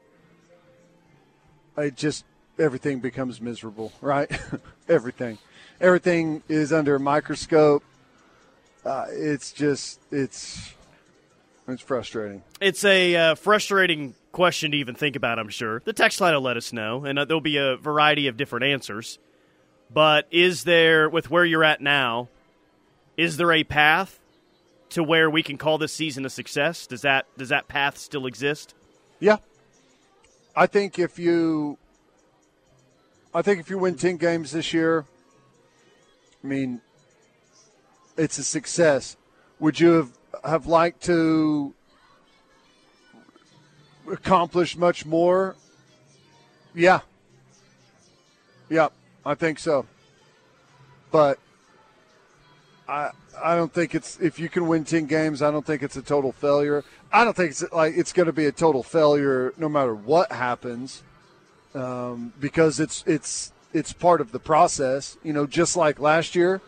it 1.77 1.97
just, 1.97 2.23
everything 2.57 2.99
becomes 2.99 3.41
miserable, 3.41 3.91
right? 3.99 4.31
everything. 4.89 5.37
Everything 5.81 6.41
is 6.47 6.71
under 6.71 6.95
a 6.95 6.99
microscope. 6.99 7.83
Uh, 8.85 9.05
it's 9.09 9.51
just, 9.51 9.99
it's, 10.09 10.73
it's 11.71 11.81
frustrating. 11.81 12.43
It's 12.61 12.83
a 12.83 13.15
uh, 13.15 13.35
frustrating 13.35 14.15
question 14.31 14.71
to 14.71 14.77
even 14.77 14.95
think 14.95 15.15
about, 15.15 15.39
I'm 15.39 15.49
sure. 15.49 15.81
The 15.85 15.93
text 15.93 16.21
line 16.21 16.33
will 16.33 16.41
let 16.41 16.57
us 16.57 16.71
know, 16.73 17.05
and 17.05 17.19
uh, 17.19 17.25
there'll 17.25 17.41
be 17.41 17.57
a 17.57 17.75
variety 17.75 18.27
of 18.27 18.37
different 18.37 18.65
answers. 18.65 19.19
But 19.91 20.27
is 20.31 20.63
there, 20.63 21.09
with 21.09 21.31
where 21.31 21.45
you're 21.45 21.63
at 21.63 21.81
now, 21.81 22.29
is 23.17 23.37
there 23.37 23.51
a 23.51 23.63
path 23.63 24.19
to 24.89 25.03
where 25.03 25.29
we 25.29 25.43
can 25.43 25.57
call 25.57 25.77
this 25.77 25.93
season 25.93 26.25
a 26.25 26.29
success? 26.29 26.87
Does 26.87 27.01
that 27.01 27.25
does 27.37 27.49
that 27.49 27.67
path 27.67 27.97
still 27.97 28.25
exist? 28.25 28.73
Yeah. 29.19 29.37
I 30.55 30.67
think 30.67 30.99
if 30.99 31.19
you 31.19 31.77
I 33.33 33.41
think 33.41 33.59
if 33.59 33.69
you 33.69 33.77
win 33.77 33.95
10 33.95 34.17
games 34.17 34.51
this 34.51 34.73
year, 34.73 35.05
I 36.43 36.47
mean 36.47 36.81
it's 38.17 38.37
a 38.37 38.43
success. 38.43 39.15
Would 39.59 39.79
you 39.79 39.91
have 39.91 40.11
have 40.43 40.67
liked 40.67 41.03
to 41.03 41.73
accomplish 44.11 44.77
much 44.77 45.05
more? 45.05 45.55
Yeah. 46.73 47.01
Yeah, 48.69 48.89
I 49.25 49.35
think 49.35 49.59
so. 49.59 49.85
But 51.11 51.39
I 52.87 53.11
I 53.43 53.55
don't 53.55 53.73
think 53.73 53.95
it's 53.95 54.19
if 54.19 54.39
you 54.39 54.49
can 54.49 54.67
win 54.67 54.85
ten 54.85 55.05
games, 55.05 55.41
I 55.41 55.51
don't 55.51 55.65
think 55.65 55.83
it's 55.83 55.95
a 55.97 56.01
total 56.01 56.31
failure. 56.31 56.83
I 57.11 57.23
don't 57.23 57.35
think 57.35 57.51
it's 57.51 57.71
like 57.71 57.95
it's 57.95 58.13
going 58.13 58.27
to 58.27 58.33
be 58.33 58.45
a 58.45 58.51
total 58.51 58.83
failure 58.83 59.53
no 59.57 59.69
matter 59.69 59.95
what 59.95 60.31
happens, 60.31 61.03
um, 61.73 62.33
because 62.39 62.79
it's 62.79 63.03
it's 63.07 63.51
it's 63.73 63.93
part 63.93 64.21
of 64.21 64.31
the 64.31 64.39
process. 64.39 65.17
You 65.23 65.33
know, 65.33 65.47
just 65.47 65.75
like 65.75 65.99
last 65.99 66.35
year, 66.35 66.61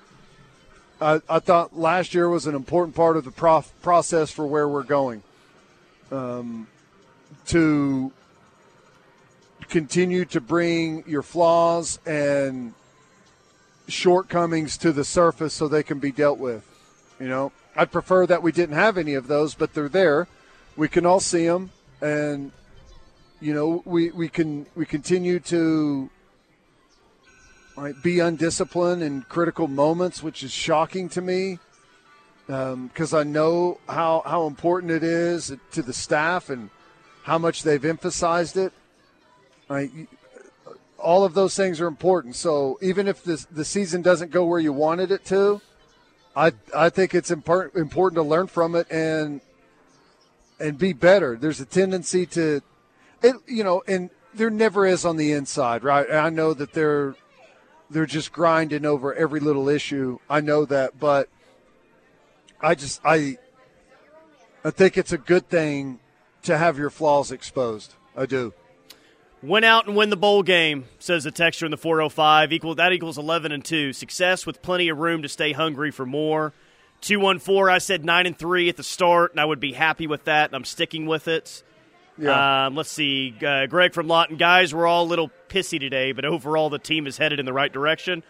I, 1.02 1.20
I 1.28 1.40
thought 1.40 1.78
last 1.78 2.14
year 2.14 2.30
was 2.30 2.46
an 2.46 2.54
important 2.54 2.96
part 2.96 3.18
of 3.18 3.26
the 3.26 3.32
prof- 3.32 3.74
process 3.82 4.30
for 4.30 4.46
where 4.46 4.68
we're 4.68 4.84
going. 4.84 5.24
Um, 6.12 6.68
to 7.48 8.12
continue 9.68 10.26
to 10.26 10.40
bring 10.40 11.04
your 11.08 11.24
flaws 11.24 12.00
and 12.06 12.74
shortcomings 13.88 14.78
to 14.78 14.92
the 14.92 15.04
surface 15.04 15.54
so 15.54 15.68
they 15.68 15.82
can 15.82 15.98
be 15.98 16.12
dealt 16.12 16.38
with. 16.38 16.68
You 17.20 17.28
know, 17.28 17.52
I'd 17.76 17.92
prefer 17.92 18.28
that 18.28 18.44
we 18.44 18.52
didn't 18.52 18.76
have 18.76 18.98
any 18.98 19.16
of 19.16 19.28
those, 19.28 19.56
but 19.56 19.74
they're 19.74 19.90
there. 19.90 20.28
We 20.76 20.88
can 20.88 21.06
all 21.06 21.20
see 21.20 21.48
them, 21.48 21.72
and 22.02 22.52
you 23.40 23.54
know, 23.54 23.82
we 23.86 24.12
we 24.12 24.30
can 24.30 24.66
we 24.76 24.86
continue 24.86 25.40
to 25.40 26.10
right, 27.78 27.96
be 28.02 28.20
undisciplined 28.20 29.04
in 29.04 29.24
critical 29.24 29.68
moments, 29.68 30.22
which 30.22 30.44
is 30.44 30.52
shocking 30.52 31.10
to 31.10 31.22
me 31.22 31.60
um, 32.50 32.88
because 32.88 33.14
I 33.14 33.24
know 33.24 33.80
how 33.88 34.24
how 34.26 34.48
important 34.48 34.92
it 34.92 35.04
is 35.04 35.56
to 35.72 35.82
the 35.82 35.94
staff 35.94 36.50
and 36.50 36.70
how 37.24 37.38
much 37.38 37.64
they've 37.64 37.84
emphasized 37.84 38.58
it. 38.58 38.74
All 41.00 41.24
of 41.24 41.34
those 41.34 41.56
things 41.56 41.80
are 41.82 41.88
important. 41.88 42.36
So 42.36 42.78
even 42.82 43.08
if 43.08 43.24
this, 43.24 43.46
the 43.46 43.66
season 43.66 44.02
doesn't 44.02 44.32
go 44.32 44.46
where 44.46 44.60
you 44.60 44.74
wanted 44.74 45.12
it 45.12 45.26
to, 45.26 45.62
I 46.36 46.52
I 46.76 46.90
think 46.90 47.16
it's 47.16 47.32
important 47.32 47.76
important 47.76 48.18
to 48.18 48.24
learn 48.24 48.48
from 48.48 48.76
it 48.76 48.92
and 48.92 49.42
and 50.60 50.78
be 50.78 50.94
better. 50.94 51.38
There's 51.38 51.60
a 51.60 51.66
tendency 51.66 52.26
to, 52.28 52.62
it 53.24 53.36
you 53.48 53.64
know, 53.64 53.82
and 53.88 54.10
there 54.34 54.50
never 54.50 54.86
is 54.86 55.06
on 55.06 55.18
the 55.18 55.32
inside, 55.32 55.84
right? 55.84 56.10
I 56.12 56.30
know 56.30 56.54
that 56.54 56.74
they're 56.74 57.16
they're 57.92 58.06
just 58.06 58.32
grinding 58.32 58.86
over 58.86 59.14
every 59.14 59.40
little 59.40 59.70
issue. 59.70 60.20
I 60.30 60.42
know 60.42 60.66
that, 60.66 61.00
but 61.00 61.30
I 62.60 62.76
just 62.76 63.02
I 63.04 63.38
I 64.64 64.72
think 64.72 64.98
it's 64.98 65.12
a 65.12 65.18
good 65.18 65.50
thing 65.50 66.00
to 66.44 66.58
have 66.58 66.78
your 66.78 66.90
flaws 66.90 67.32
exposed. 67.32 67.96
I 68.16 68.26
do. 68.26 68.54
Went 69.44 69.66
out 69.66 69.88
and 69.88 69.96
win 69.96 70.12
the 70.12 70.18
bowl 70.18 70.44
game, 70.44 70.86
says 71.00 71.24
the 71.24 71.32
texture 71.32 71.66
in 71.66 71.72
the 71.72 71.78
405. 71.78 72.54
Equal 72.54 72.76
that 72.76 72.94
equals 72.94 73.18
11 73.18 73.52
and 73.52 73.66
2. 73.66 73.92
Success 73.92 74.46
with 74.46 74.62
plenty 74.62 74.88
of 74.90 75.00
room 75.00 75.24
to 75.24 75.30
stay 75.30 75.52
hungry 75.52 75.92
for 75.92 76.06
more. 76.06 76.54
214, 77.02 77.74
I 77.74 77.80
said 77.80 78.06
9 78.06 78.28
and 78.28 78.38
3 78.38 78.70
at 78.70 78.78
the 78.78 78.84
start, 78.84 79.32
and 79.32 79.40
I 79.40 79.46
would 79.46 79.60
be 79.60 79.74
happy 79.74 80.06
with 80.06 80.26
that, 80.26 80.50
and 80.50 80.56
I'm 80.56 80.64
sticking 80.64 81.08
with 81.08 81.28
it. 81.28 81.64
Yeah. 82.22 82.68
Um, 82.68 82.76
let's 82.76 82.92
see. 82.92 83.34
Uh, 83.46 83.66
Greg 83.66 83.94
from 83.94 84.08
Lawton. 84.08 84.38
Guys, 84.38 84.74
we're 84.76 84.86
all 84.86 85.04
a 85.04 85.10
little 85.10 85.32
pissy 85.50 85.80
today, 85.80 86.12
but 86.12 86.24
overall 86.24 86.70
the 86.70 86.78
team 86.80 87.08
is 87.08 87.18
headed 87.18 87.40
in 87.40 87.46
the 87.46 87.54
right 87.54 87.72
direction. 87.72 88.22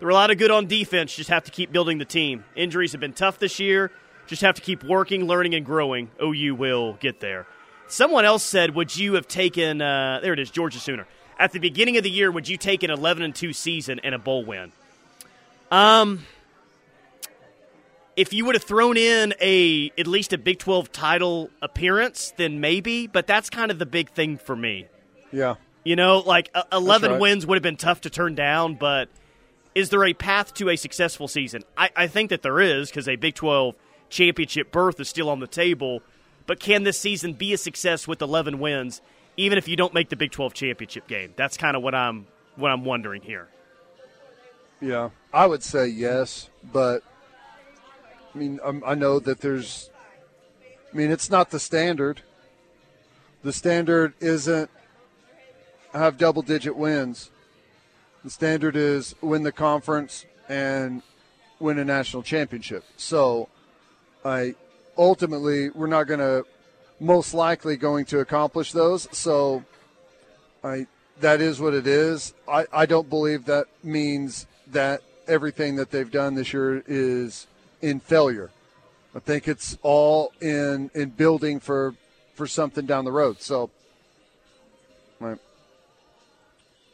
There 0.00 0.08
are 0.08 0.10
a 0.10 0.14
lot 0.14 0.30
of 0.30 0.38
good 0.38 0.50
on 0.50 0.66
defense. 0.66 1.14
Just 1.14 1.30
have 1.30 1.44
to 1.44 1.50
keep 1.52 1.70
building 1.70 1.98
the 1.98 2.04
team. 2.04 2.44
Injuries 2.56 2.92
have 2.92 3.00
been 3.00 3.12
tough 3.12 3.38
this 3.38 3.60
year. 3.60 3.92
Just 4.26 4.42
have 4.42 4.56
to 4.56 4.62
keep 4.62 4.82
working, 4.82 5.26
learning, 5.26 5.54
and 5.54 5.64
growing. 5.64 6.10
OU 6.20 6.56
will 6.56 6.94
get 6.94 7.20
there. 7.20 7.46
Someone 7.86 8.24
else 8.24 8.42
said, 8.42 8.74
"Would 8.74 8.96
you 8.96 9.14
have 9.14 9.28
taken?" 9.28 9.80
Uh, 9.80 10.18
there 10.20 10.32
it 10.32 10.40
is, 10.40 10.50
Georgia 10.50 10.80
Sooner. 10.80 11.06
At 11.38 11.52
the 11.52 11.60
beginning 11.60 11.96
of 11.96 12.02
the 12.02 12.10
year, 12.10 12.30
would 12.32 12.48
you 12.48 12.56
take 12.56 12.82
an 12.82 12.90
11 12.90 13.22
and 13.22 13.34
two 13.34 13.52
season 13.52 14.00
and 14.02 14.14
a 14.14 14.18
bowl 14.18 14.44
win? 14.44 14.72
Um, 15.70 16.26
if 18.16 18.32
you 18.32 18.46
would 18.46 18.54
have 18.54 18.64
thrown 18.64 18.96
in 18.96 19.34
a 19.40 19.92
at 19.98 20.06
least 20.06 20.32
a 20.32 20.38
Big 20.38 20.58
12 20.58 20.90
title 20.90 21.50
appearance, 21.60 22.32
then 22.36 22.60
maybe. 22.60 23.06
But 23.06 23.26
that's 23.26 23.50
kind 23.50 23.70
of 23.70 23.78
the 23.78 23.86
big 23.86 24.10
thing 24.10 24.38
for 24.38 24.56
me. 24.56 24.86
Yeah. 25.30 25.56
You 25.84 25.94
know, 25.94 26.18
like 26.18 26.50
uh, 26.54 26.64
11 26.72 27.12
right. 27.12 27.20
wins 27.20 27.46
would 27.46 27.56
have 27.56 27.62
been 27.62 27.76
tough 27.76 28.00
to 28.02 28.10
turn 28.10 28.34
down, 28.34 28.74
but 28.74 29.08
is 29.74 29.90
there 29.90 30.04
a 30.04 30.14
path 30.14 30.54
to 30.54 30.70
a 30.70 30.76
successful 30.76 31.28
season? 31.28 31.62
I, 31.76 31.90
I 31.94 32.06
think 32.06 32.30
that 32.30 32.42
there 32.42 32.58
is 32.58 32.88
because 32.88 33.06
a 33.06 33.16
Big 33.16 33.34
12 33.34 33.74
championship 34.08 34.72
berth 34.72 34.98
is 34.98 35.08
still 35.08 35.28
on 35.28 35.40
the 35.40 35.46
table. 35.46 36.02
But 36.46 36.60
can 36.60 36.84
this 36.84 36.98
season 36.98 37.34
be 37.34 37.52
a 37.52 37.58
success 37.58 38.08
with 38.08 38.22
11 38.22 38.58
wins, 38.58 39.02
even 39.36 39.58
if 39.58 39.68
you 39.68 39.76
don't 39.76 39.92
make 39.92 40.08
the 40.08 40.16
Big 40.16 40.30
12 40.30 40.54
championship 40.54 41.06
game? 41.06 41.34
That's 41.36 41.56
kind 41.56 41.76
of 41.76 41.82
what 41.82 41.94
I'm 41.94 42.26
what 42.56 42.70
I'm 42.70 42.84
wondering 42.84 43.20
here. 43.20 43.48
Yeah, 44.80 45.10
I 45.32 45.46
would 45.46 45.62
say 45.62 45.88
yes, 45.88 46.48
but 46.72 47.02
I 48.36 48.38
mean, 48.38 48.60
um, 48.62 48.82
I 48.84 48.94
know 48.94 49.18
that 49.18 49.40
there's. 49.40 49.88
I 50.92 50.96
mean, 50.96 51.10
it's 51.10 51.30
not 51.30 51.50
the 51.50 51.58
standard. 51.58 52.20
The 53.42 53.52
standard 53.52 54.12
isn't 54.20 54.70
have 55.94 56.18
double-digit 56.18 56.76
wins. 56.76 57.30
The 58.24 58.28
standard 58.28 58.76
is 58.76 59.14
win 59.22 59.42
the 59.42 59.52
conference 59.52 60.26
and 60.50 61.02
win 61.58 61.78
a 61.78 61.84
national 61.84 62.22
championship. 62.22 62.84
So, 62.98 63.48
I 64.22 64.54
ultimately 64.98 65.70
we're 65.70 65.86
not 65.86 66.04
going 66.04 66.20
to 66.20 66.44
most 67.00 67.32
likely 67.32 67.78
going 67.78 68.04
to 68.06 68.18
accomplish 68.18 68.72
those. 68.72 69.08
So, 69.16 69.64
I 70.62 70.86
that 71.20 71.40
is 71.40 71.58
what 71.58 71.72
it 71.72 71.86
is. 71.86 72.34
I, 72.46 72.66
I 72.70 72.84
don't 72.84 73.08
believe 73.08 73.46
that 73.46 73.66
means 73.82 74.46
that 74.66 75.00
everything 75.26 75.76
that 75.76 75.90
they've 75.90 76.10
done 76.10 76.34
this 76.34 76.52
year 76.52 76.84
is 76.86 77.46
in 77.80 78.00
failure. 78.00 78.50
I 79.14 79.18
think 79.18 79.48
it's 79.48 79.78
all 79.82 80.32
in 80.40 80.90
in 80.94 81.10
building 81.10 81.60
for 81.60 81.94
for 82.34 82.46
something 82.46 82.84
down 82.84 83.04
the 83.04 83.12
road. 83.12 83.40
So, 83.40 83.70
right. 85.18 85.38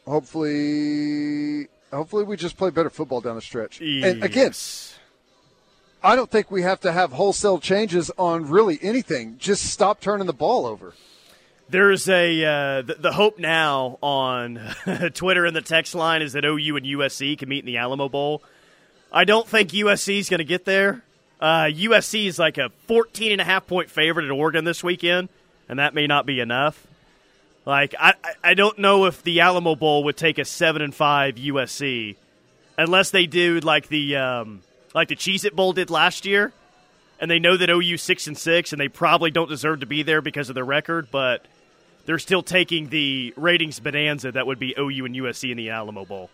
hopefully, 0.05 1.67
hopefully 1.91 2.23
we 2.23 2.37
just 2.37 2.55
play 2.55 2.69
better 2.69 2.89
football 2.89 3.19
down 3.19 3.35
the 3.35 3.41
stretch. 3.41 3.81
And 3.81 4.23
again, 4.23 4.53
I 6.01 6.15
don't 6.15 6.31
think 6.31 6.49
we 6.49 6.61
have 6.61 6.79
to 6.81 6.91
have 6.91 7.11
wholesale 7.11 7.59
changes 7.59 8.09
on 8.17 8.47
really 8.49 8.79
anything. 8.81 9.35
Just 9.37 9.65
stop 9.65 9.99
turning 9.99 10.27
the 10.27 10.33
ball 10.33 10.65
over. 10.65 10.93
There's 11.69 12.07
a 12.07 12.43
uh, 12.43 12.81
the, 12.83 12.95
the 12.99 13.11
hope 13.13 13.39
now 13.39 13.97
on 14.01 14.59
Twitter 15.13 15.45
and 15.45 15.55
the 15.55 15.61
text 15.61 15.95
line 15.95 16.21
is 16.21 16.33
that 16.33 16.45
OU 16.45 16.77
and 16.77 16.85
USC 16.85 17.37
can 17.37 17.49
meet 17.49 17.59
in 17.59 17.65
the 17.65 17.77
Alamo 17.77 18.09
Bowl. 18.09 18.43
I 19.13 19.25
don't 19.25 19.47
think 19.47 19.69
USC 19.71 20.19
is 20.19 20.29
going 20.29 20.39
to 20.39 20.43
get 20.43 20.65
there. 20.65 21.03
Uh, 21.39 21.65
USC 21.65 22.25
is 22.25 22.39
like 22.39 22.57
a 22.57 22.69
14 22.87 23.31
and 23.33 23.41
a 23.41 23.43
half 23.43 23.67
point 23.67 23.89
favorite 23.89 24.25
at 24.25 24.31
Oregon 24.31 24.65
this 24.65 24.83
weekend, 24.83 25.29
and 25.69 25.79
that 25.79 25.93
may 25.93 26.07
not 26.07 26.25
be 26.25 26.39
enough. 26.39 26.87
Like 27.65 27.93
I, 27.99 28.13
I- 28.43 28.53
don't 28.55 28.79
know 28.79 29.05
if 29.05 29.23
the 29.23 29.39
Alamo 29.41 29.75
Bowl 29.75 30.03
would 30.05 30.17
take 30.17 30.37
a 30.37 30.45
seven 30.45 30.81
and 30.81 30.93
five 30.93 31.35
USC 31.35 32.15
unless 32.77 33.11
they 33.11 33.25
do 33.25 33.59
like 33.59 33.87
the 33.87 34.15
um, 34.17 34.61
like 34.93 35.07
the 35.09 35.15
Cheez 35.15 35.45
It 35.45 35.55
Bowl 35.55 35.73
did 35.73 35.89
last 35.89 36.25
year, 36.25 36.51
and 37.19 37.29
they 37.29 37.39
know 37.39 37.55
that 37.55 37.69
OU 37.69 37.97
six 37.97 38.27
and 38.27 38.37
six, 38.37 38.73
and 38.73 38.81
they 38.81 38.87
probably 38.89 39.31
don't 39.31 39.47
deserve 39.49 39.79
to 39.81 39.85
be 39.85 40.03
there 40.03 40.21
because 40.21 40.49
of 40.49 40.55
their 40.55 40.65
record, 40.65 41.07
but 41.11 41.45
they're 42.05 42.19
still 42.19 42.43
taking 42.43 42.89
the 42.89 43.33
ratings 43.37 43.79
bonanza 43.79 44.31
that 44.33 44.45
would 44.47 44.59
be 44.59 44.75
OU 44.77 45.05
and 45.05 45.15
USC 45.15 45.51
in 45.51 45.57
the 45.57 45.69
Alamo 45.69 46.03
Bowl. 46.03 46.29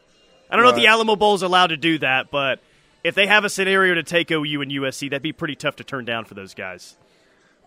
I 0.50 0.56
don't 0.56 0.64
know 0.66 0.72
if 0.72 0.76
the 0.78 0.88
Alamo 0.88 1.16
Bowl 1.16 1.36
is 1.36 1.44
allowed 1.44 1.68
to 1.68 1.78
do 1.78 2.00
that, 2.00 2.32
but 2.32 2.60
if 3.04 3.16
they 3.16 3.28
have 3.28 3.46
a 3.46 3.50
scenario 3.50 3.94
to 3.96 4.04
take 4.04 4.32
OU 4.32 4.62
and 4.62 4.72
USC, 4.72 5.10
that'd 5.10 5.22
be 5.22 5.32
pretty 5.34 5.56
tough 5.56 5.76
to 5.78 5.84
turn 5.84 6.06
down 6.06 6.26
for 6.26 6.34
those 6.34 6.54
guys. 6.54 6.98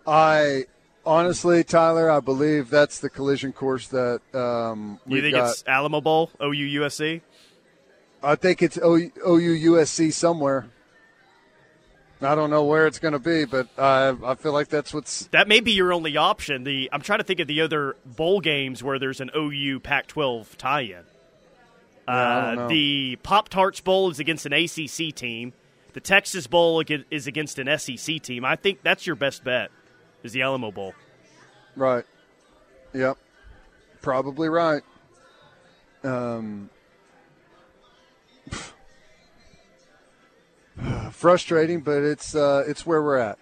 I 0.05 0.65
honestly, 1.05 1.63
Tyler, 1.63 2.09
I 2.09 2.19
believe 2.19 2.69
that's 2.69 2.99
the 2.99 3.09
collision 3.09 3.53
course 3.53 3.87
that 3.89 4.21
um, 4.33 4.99
You 5.07 5.21
think 5.21 5.35
got. 5.35 5.51
it's 5.51 5.63
Alamo 5.67 6.01
Bowl, 6.01 6.31
OU 6.41 6.81
USC? 6.81 7.21
I 8.21 8.35
think 8.35 8.61
it's 8.61 8.77
OU 8.77 9.11
USC 9.25 10.13
somewhere. 10.13 10.67
I 12.21 12.35
don't 12.35 12.49
know 12.49 12.63
where 12.63 12.87
it's 12.87 12.99
going 12.99 13.11
to 13.11 13.19
be, 13.19 13.43
but 13.43 13.67
I 13.77 14.15
I 14.23 14.35
feel 14.35 14.53
like 14.53 14.69
that's 14.69 14.93
what's 14.93 15.27
That 15.27 15.49
may 15.49 15.59
be 15.59 15.73
your 15.73 15.91
only 15.91 16.15
option. 16.15 16.63
The 16.63 16.89
I'm 16.93 17.01
trying 17.01 17.19
to 17.19 17.25
think 17.25 17.41
of 17.41 17.47
the 17.47 17.59
other 17.59 17.97
bowl 18.05 18.39
games 18.39 18.81
where 18.81 18.97
there's 18.97 19.19
an 19.19 19.29
OU 19.35 19.81
Pac-12 19.81 20.55
tie-in. 20.55 21.03
Uh, 22.07 22.67
the 22.67 23.17
Pop 23.23 23.49
Tarts 23.49 23.79
Bowl 23.79 24.09
is 24.09 24.19
against 24.19 24.45
an 24.45 24.53
ACC 24.53 25.15
team. 25.15 25.53
The 25.93 25.99
Texas 25.99 26.47
Bowl 26.47 26.83
is 27.11 27.27
against 27.27 27.59
an 27.59 27.77
SEC 27.77 28.21
team. 28.21 28.43
I 28.43 28.55
think 28.55 28.79
that's 28.83 29.05
your 29.05 29.15
best 29.15 29.43
bet. 29.43 29.69
Is 30.23 30.31
the 30.31 30.41
Alamo 30.41 30.71
Bowl? 30.71 30.93
right. 31.75 32.05
Yep, 32.93 33.17
probably 34.01 34.49
right. 34.49 34.83
Um, 36.03 36.69
frustrating, 41.11 41.81
but 41.81 42.03
it's 42.03 42.35
uh, 42.35 42.63
it's 42.67 42.85
where 42.85 43.01
we're 43.01 43.17
at. 43.17 43.37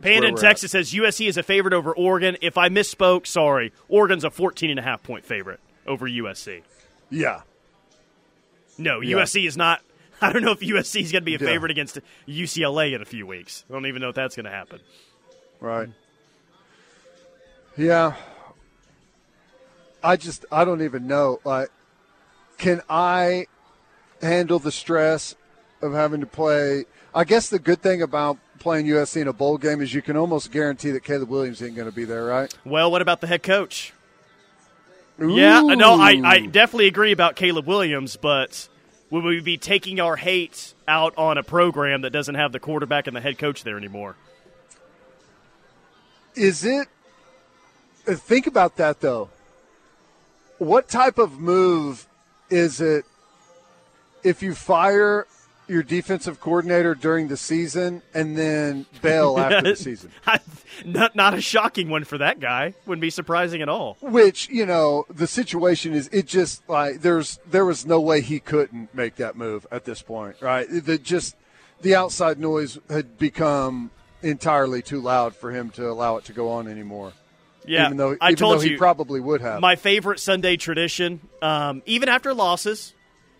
Panda 0.00 0.28
in 0.28 0.36
Texas 0.36 0.72
says 0.72 0.92
USC 0.92 1.28
is 1.28 1.36
a 1.36 1.42
favorite 1.42 1.74
over 1.74 1.94
Oregon. 1.94 2.36
If 2.42 2.58
I 2.58 2.68
misspoke, 2.68 3.26
sorry. 3.26 3.72
Oregon's 3.88 4.24
a 4.24 4.30
14 4.30 4.70
and 4.70 4.78
a 4.78 4.82
half 4.82 5.02
point 5.02 5.24
favorite 5.24 5.60
over 5.86 6.08
USC. 6.08 6.62
Yeah, 7.10 7.42
No, 8.78 9.00
Yeah. 9.00 9.16
USC 9.18 9.46
is 9.46 9.56
not. 9.56 9.80
I 10.20 10.32
don't 10.32 10.42
know 10.42 10.52
if 10.52 10.60
USC 10.60 11.02
is 11.02 11.12
going 11.12 11.22
to 11.22 11.26
be 11.26 11.34
a 11.34 11.38
Yeah. 11.38 11.46
favorite 11.46 11.70
against 11.70 11.98
UCLA 12.26 12.94
in 12.94 13.02
a 13.02 13.04
few 13.04 13.26
weeks. 13.26 13.64
I 13.68 13.72
don't 13.72 13.86
even 13.86 14.00
know 14.02 14.08
if 14.10 14.14
that's 14.14 14.36
going 14.36 14.44
to 14.44 14.50
happen. 14.50 14.80
right. 15.60 15.88
Yeah, 17.76 18.14
I 20.02 20.16
just 20.16 20.44
I 20.52 20.64
don't 20.64 20.82
even 20.82 21.06
know. 21.08 21.40
Like, 21.44 21.70
can 22.56 22.82
I 22.88 23.46
handle 24.22 24.60
the 24.60 24.70
stress 24.70 25.34
of 25.82 25.92
having 25.92 26.20
to 26.20 26.26
play? 26.26 26.84
I 27.12 27.24
guess 27.24 27.48
the 27.48 27.58
good 27.58 27.82
thing 27.82 28.00
about 28.00 28.38
playing 28.60 28.86
USC 28.86 29.22
in 29.22 29.28
a 29.28 29.32
bowl 29.32 29.58
game 29.58 29.80
is 29.80 29.92
you 29.92 30.02
can 30.02 30.16
almost 30.16 30.52
guarantee 30.52 30.92
that 30.92 31.02
Caleb 31.02 31.28
Williams 31.30 31.60
ain't 31.62 31.74
going 31.74 31.88
to 31.88 31.94
be 31.94 32.04
there, 32.04 32.24
right? 32.24 32.52
Well, 32.64 32.90
what 32.92 33.02
about 33.02 33.20
the 33.20 33.26
head 33.26 33.42
coach? 33.42 33.92
Yeah, 35.18 35.60
no, 35.60 35.94
I, 35.94 36.20
I 36.24 36.46
definitely 36.46 36.88
agree 36.88 37.12
about 37.12 37.36
Caleb 37.36 37.66
Williams, 37.66 38.16
but 38.16 38.68
would 39.10 39.22
we 39.22 39.40
be 39.40 39.56
taking 39.56 40.00
our 40.00 40.16
hate 40.16 40.74
out 40.88 41.16
on 41.16 41.38
a 41.38 41.42
program 41.42 42.02
that 42.02 42.10
doesn't 42.10 42.34
have 42.34 42.50
the 42.52 42.58
quarterback 42.58 43.06
and 43.06 43.14
the 43.14 43.20
head 43.20 43.38
coach 43.38 43.62
there 43.62 43.76
anymore? 43.76 44.16
Is 46.34 46.64
it? 46.64 46.88
uh, 48.08 48.14
Think 48.14 48.46
about 48.48 48.76
that 48.76 49.00
though. 49.00 49.28
What 50.58 50.88
type 50.88 51.18
of 51.18 51.38
move 51.38 52.06
is 52.50 52.80
it 52.80 53.04
if 54.24 54.42
you 54.42 54.54
fire 54.54 55.26
your 55.68 55.82
defensive 55.82 56.40
coordinator 56.40 56.94
during 56.94 57.28
the 57.28 57.36
season 57.36 58.02
and 58.12 58.36
then 58.36 58.86
bail 59.02 59.38
after 59.38 59.70
the 59.70 59.76
season? 59.76 60.10
not, 60.84 61.14
not 61.14 61.34
a 61.34 61.40
shocking 61.40 61.88
one 61.88 62.04
for 62.04 62.18
that 62.18 62.40
guy. 62.40 62.74
Wouldn't 62.86 63.00
be 63.00 63.10
surprising 63.10 63.62
at 63.62 63.68
all. 63.68 63.96
Which 64.00 64.48
you 64.48 64.66
know 64.66 65.06
the 65.08 65.26
situation 65.26 65.94
is, 65.94 66.08
it 66.08 66.26
just 66.26 66.68
like 66.68 67.00
there's 67.00 67.38
there 67.50 67.64
was 67.64 67.86
no 67.86 68.00
way 68.00 68.20
he 68.20 68.40
couldn't 68.40 68.94
make 68.94 69.16
that 69.16 69.36
move 69.36 69.66
at 69.70 69.84
this 69.84 70.02
point, 70.02 70.36
right? 70.40 70.66
The 70.68 70.98
just 70.98 71.36
the 71.80 71.94
outside 71.94 72.38
noise 72.38 72.78
had 72.88 73.18
become 73.18 73.90
entirely 74.22 74.82
too 74.82 75.00
loud 75.00 75.36
for 75.36 75.50
him 75.50 75.70
to 75.70 75.88
allow 75.88 76.16
it 76.16 76.24
to 76.24 76.32
go 76.32 76.50
on 76.50 76.66
anymore. 76.68 77.12
Yeah, 77.66 77.86
even 77.86 77.96
though 77.96 78.16
I 78.20 78.28
even 78.28 78.36
told 78.36 78.58
though 78.58 78.62
you 78.62 78.70
he 78.72 78.76
probably 78.76 79.20
would 79.20 79.40
have. 79.40 79.60
my 79.60 79.76
favorite 79.76 80.20
Sunday 80.20 80.56
tradition, 80.56 81.20
um, 81.40 81.82
even 81.86 82.08
after 82.08 82.34
losses. 82.34 82.92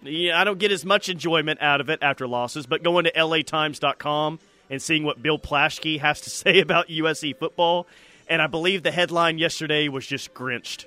Yeah, 0.04 0.38
I 0.40 0.44
don't 0.44 0.58
get 0.58 0.70
as 0.70 0.84
much 0.84 1.08
enjoyment 1.08 1.60
out 1.62 1.80
of 1.80 1.88
it 1.88 1.98
after 2.02 2.26
losses, 2.28 2.66
but 2.66 2.82
going 2.82 3.04
to 3.06 3.12
latimes.com 3.12 4.38
and 4.70 4.80
seeing 4.82 5.02
what 5.04 5.22
Bill 5.22 5.38
Plaschke 5.38 5.98
has 6.00 6.20
to 6.22 6.30
say 6.42 6.60
about 6.60 6.88
USC 6.88 7.36
football, 7.36 7.86
and 8.28 8.40
I 8.42 8.46
believe 8.46 8.82
the 8.82 8.90
headline 8.92 9.38
yesterday 9.38 9.88
was 9.88 10.06
just 10.06 10.32
grinched. 10.34 10.86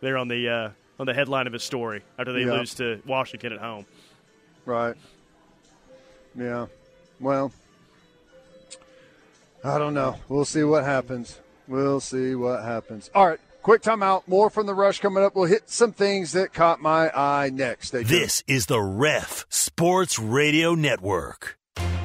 There 0.00 0.16
on 0.18 0.26
the 0.28 0.48
uh, 0.48 0.70
on 0.98 1.06
the 1.06 1.14
headline 1.14 1.46
of 1.46 1.52
his 1.52 1.62
story 1.62 2.02
after 2.18 2.32
they 2.32 2.40
Yeah. 2.40 2.54
lose 2.54 2.74
to 2.76 3.00
Washington 3.06 3.52
at 3.52 3.60
home. 3.60 3.86
Right. 4.66 4.96
Yeah. 6.36 6.66
Well, 7.20 7.52
I 9.64 9.78
don't 9.78 9.94
know. 9.94 10.16
We'll 10.28 10.44
see 10.44 10.64
what 10.64 10.84
happens. 10.84 11.38
We'll 11.68 12.00
see 12.00 12.34
what 12.34 12.64
happens. 12.64 13.10
All 13.14 13.28
right. 13.28 13.38
Quick 13.62 13.82
timeout. 13.82 14.26
More 14.26 14.50
from 14.50 14.66
the 14.66 14.74
rush 14.74 14.98
coming 14.98 15.22
up. 15.22 15.36
We'll 15.36 15.44
hit 15.44 15.70
some 15.70 15.92
things 15.92 16.32
that 16.32 16.52
caught 16.52 16.80
my 16.80 17.10
eye 17.10 17.50
next. 17.52 17.88
Stay 17.88 17.98
tuned. 17.98 18.08
This 18.08 18.42
is 18.48 18.66
the 18.66 18.82
Ref 18.82 19.46
Sports 19.48 20.18
Radio 20.18 20.74
Network. 20.74 21.56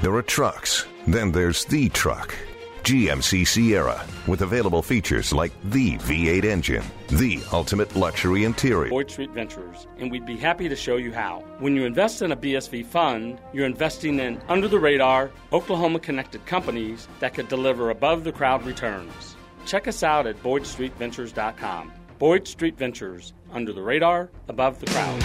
There 0.04 0.14
are 0.14 0.22
trucks, 0.22 0.86
then 1.08 1.32
there's 1.32 1.66
the 1.66 1.90
truck. 1.90 2.36
GMC 2.84 3.46
Sierra, 3.46 4.06
with 4.28 4.44
available 4.44 4.84
features 4.84 5.34
like 5.34 5.52
the 5.72 5.98
V8 5.98 6.46
engine, 6.46 6.84
the 7.10 7.42
ultimate 7.52 7.96
luxury 7.96 8.46
interior, 8.46 8.90
Boyd 8.90 9.10
Street 9.10 9.32
Ventures, 9.32 9.88
and 9.98 10.12
we'd 10.12 10.28
be 10.28 10.38
happy 10.38 10.70
to 10.70 10.76
show 10.76 10.96
you 10.98 11.12
how. 11.12 11.44
When 11.60 11.76
you 11.76 11.86
invest 11.86 12.22
in 12.22 12.32
a 12.32 12.38
BSV 12.38 12.86
fund, 12.86 13.42
you're 13.52 13.66
investing 13.66 14.20
in 14.20 14.40
under 14.48 14.68
the 14.68 14.80
radar, 14.80 15.32
Oklahoma 15.52 16.00
connected 16.00 16.46
companies 16.46 17.08
that 17.20 17.34
could 17.34 17.50
deliver 17.50 17.90
above 17.90 18.24
the 18.24 18.32
crowd 18.32 18.64
returns. 18.64 19.36
Check 19.68 19.88
us 19.88 20.02
out 20.02 20.26
at 20.26 20.42
BoydStreetVentures.com. 20.42 21.92
Boyd 22.18 22.48
Street 22.48 22.78
Ventures, 22.78 23.34
under 23.52 23.74
the 23.74 23.82
radar, 23.82 24.32
above 24.48 24.80
the 24.80 24.88
crowd. 24.88 25.18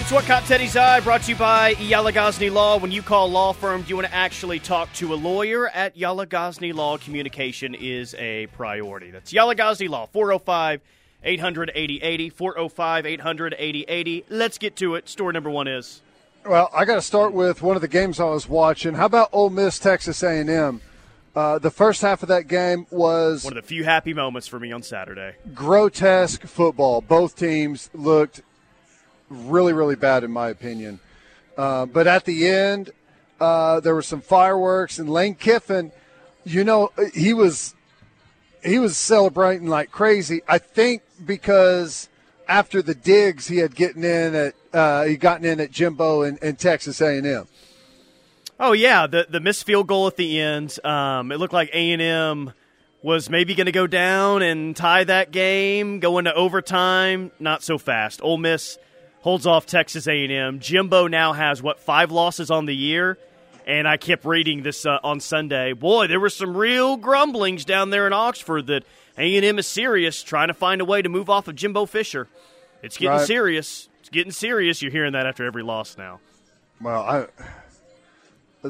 It's 0.00 0.10
what 0.10 0.24
caught 0.24 0.44
Teddy's 0.46 0.76
eye. 0.76 0.98
Brought 1.00 1.22
to 1.22 1.30
you 1.30 1.36
by 1.36 1.74
Yala 1.74 2.12
Ghazni 2.12 2.50
Law. 2.50 2.78
When 2.78 2.90
you 2.90 3.00
call 3.00 3.30
law 3.30 3.52
firm, 3.52 3.82
do 3.82 3.90
you 3.90 3.94
want 3.94 4.08
to 4.08 4.14
actually 4.14 4.58
talk 4.58 4.92
to 4.94 5.12
a 5.12 5.14
lawyer? 5.14 5.68
At 5.68 5.96
Yala 5.96 6.28
Ghazni 6.28 6.72
Law, 6.72 6.98
communication 6.98 7.76
is 7.76 8.14
a 8.14 8.48
priority. 8.48 9.12
That's 9.12 9.32
Yala 9.32 9.56
Ghazni 9.56 9.86
Law. 9.86 10.06
405 10.06 10.80
800 11.22 11.70
8080. 11.76 12.30
405 12.30 13.06
800 13.06 13.54
8080. 13.56 14.24
Let's 14.30 14.58
get 14.58 14.74
to 14.76 14.96
it. 14.96 15.08
Story 15.08 15.32
number 15.32 15.50
one 15.50 15.68
is. 15.68 16.02
Well, 16.46 16.70
I 16.72 16.86
got 16.86 16.94
to 16.94 17.02
start 17.02 17.34
with 17.34 17.60
one 17.60 17.76
of 17.76 17.82
the 17.82 17.88
games 17.88 18.18
I 18.18 18.24
was 18.24 18.48
watching. 18.48 18.94
How 18.94 19.04
about 19.04 19.28
Ole 19.32 19.50
Miss, 19.50 19.78
Texas 19.78 20.22
A&M? 20.22 20.80
Uh, 21.36 21.58
the 21.58 21.70
first 21.70 22.00
half 22.00 22.22
of 22.22 22.28
that 22.30 22.48
game 22.48 22.86
was 22.90 23.44
one 23.44 23.56
of 23.56 23.62
the 23.62 23.68
few 23.68 23.84
happy 23.84 24.14
moments 24.14 24.48
for 24.48 24.58
me 24.58 24.72
on 24.72 24.82
Saturday. 24.82 25.36
Grotesque 25.54 26.42
football. 26.46 27.02
Both 27.02 27.36
teams 27.36 27.90
looked 27.94 28.40
really, 29.28 29.72
really 29.72 29.94
bad, 29.96 30.24
in 30.24 30.32
my 30.32 30.48
opinion. 30.48 30.98
Uh, 31.56 31.86
but 31.86 32.06
at 32.06 32.24
the 32.24 32.48
end, 32.48 32.90
uh, 33.38 33.80
there 33.80 33.94
were 33.94 34.02
some 34.02 34.20
fireworks, 34.20 34.98
and 34.98 35.08
Lane 35.10 35.34
Kiffin, 35.34 35.92
you 36.44 36.64
know, 36.64 36.90
he 37.14 37.32
was 37.32 37.74
he 38.64 38.78
was 38.78 38.96
celebrating 38.96 39.68
like 39.68 39.90
crazy. 39.90 40.42
I 40.48 40.58
think 40.58 41.02
because 41.24 42.09
after 42.50 42.82
the 42.82 42.94
digs 42.94 43.46
he 43.46 43.58
had 43.58 43.74
getting 43.74 44.02
in 44.02 44.34
at 44.34 44.54
uh, 44.72 45.04
he 45.04 45.16
gotten 45.16 45.46
in 45.46 45.60
at 45.60 45.70
Jimbo 45.70 46.22
and, 46.22 46.58
Texas 46.58 47.00
A 47.00 47.16
and 47.16 47.26
M. 47.26 47.48
Oh 48.58 48.72
yeah, 48.72 49.06
the 49.06 49.26
the 49.30 49.40
missed 49.40 49.64
field 49.64 49.86
goal 49.86 50.06
at 50.08 50.16
the 50.16 50.38
end. 50.40 50.84
Um, 50.84 51.32
it 51.32 51.38
looked 51.38 51.54
like 51.54 51.70
A 51.72 51.92
and 51.92 52.02
M 52.02 52.52
was 53.02 53.30
maybe 53.30 53.54
going 53.54 53.66
to 53.66 53.72
go 53.72 53.86
down 53.86 54.42
and 54.42 54.76
tie 54.76 55.04
that 55.04 55.30
game, 55.30 56.00
go 56.00 56.18
into 56.18 56.34
overtime. 56.34 57.30
Not 57.38 57.62
so 57.62 57.78
fast. 57.78 58.20
Ole 58.22 58.36
Miss 58.36 58.76
holds 59.22 59.46
off 59.46 59.64
Texas 59.64 60.06
A 60.06 60.24
and 60.24 60.32
M. 60.32 60.60
Jimbo 60.60 61.06
now 61.06 61.32
has 61.32 61.62
what 61.62 61.80
five 61.80 62.10
losses 62.10 62.50
on 62.50 62.66
the 62.66 62.76
year, 62.76 63.16
and 63.64 63.86
I 63.86 63.96
kept 63.96 64.24
reading 64.24 64.62
this 64.62 64.84
uh, 64.84 64.98
on 65.04 65.20
Sunday. 65.20 65.72
Boy, 65.72 66.08
there 66.08 66.20
were 66.20 66.30
some 66.30 66.56
real 66.56 66.96
grumblings 66.96 67.64
down 67.64 67.90
there 67.90 68.08
in 68.08 68.12
Oxford 68.12 68.66
that 68.66 68.84
A 69.20 69.36
and 69.36 69.44
M 69.44 69.58
is 69.58 69.66
serious, 69.66 70.22
trying 70.22 70.48
to 70.48 70.54
find 70.54 70.80
a 70.80 70.84
way 70.84 71.02
to 71.02 71.08
move 71.10 71.28
off 71.28 71.46
of 71.46 71.54
Jimbo 71.54 71.84
Fisher. 71.86 72.26
It's 72.82 72.96
getting 72.96 73.18
Right. 73.18 73.26
serious. 73.26 73.88
It's 74.00 74.08
getting 74.08 74.32
serious. 74.32 74.80
You're 74.80 74.90
hearing 74.90 75.12
that 75.12 75.26
after 75.26 75.44
every 75.44 75.62
loss 75.62 75.98
now. 75.98 76.20
Well, 76.80 77.02
I, 78.64 78.68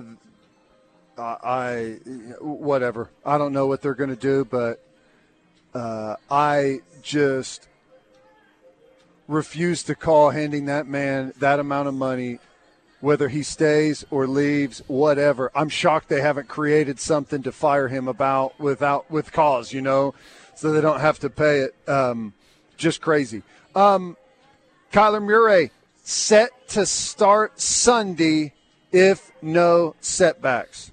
I, 1.16 1.22
I 1.44 1.82
whatever. 2.40 3.10
I 3.24 3.38
don't 3.38 3.52
know 3.52 3.68
what 3.68 3.80
they're 3.82 3.94
going 3.94 4.10
to 4.10 4.16
do, 4.16 4.44
but 4.44 4.84
uh, 5.72 6.16
I 6.28 6.80
just 7.02 7.68
refuse 9.28 9.84
to 9.84 9.94
call 9.94 10.30
handing 10.30 10.66
that 10.66 10.88
man 10.88 11.32
that 11.38 11.60
amount 11.60 11.86
of 11.86 11.94
money, 11.94 12.40
whether 13.00 13.28
he 13.28 13.44
stays 13.44 14.04
or 14.10 14.26
leaves, 14.26 14.82
whatever. 14.88 15.52
I'm 15.54 15.68
shocked 15.68 16.08
they 16.08 16.20
haven't 16.20 16.48
created 16.48 16.98
something 16.98 17.44
to 17.44 17.52
fire 17.52 17.86
him 17.86 18.08
about 18.08 18.58
without 18.58 19.08
with 19.08 19.30
cause, 19.32 19.72
you 19.72 19.80
know, 19.82 20.14
so 20.60 20.72
they 20.72 20.82
don't 20.82 21.00
have 21.00 21.18
to 21.20 21.30
pay 21.30 21.60
it. 21.60 21.74
Um, 21.88 22.34
just 22.76 23.00
crazy. 23.00 23.42
Um, 23.74 24.16
Kyler 24.92 25.22
Murray 25.22 25.70
set 26.02 26.50
to 26.68 26.84
start 26.84 27.58
Sunday 27.58 28.52
if 28.92 29.32
no 29.40 29.94
setbacks. 30.00 30.92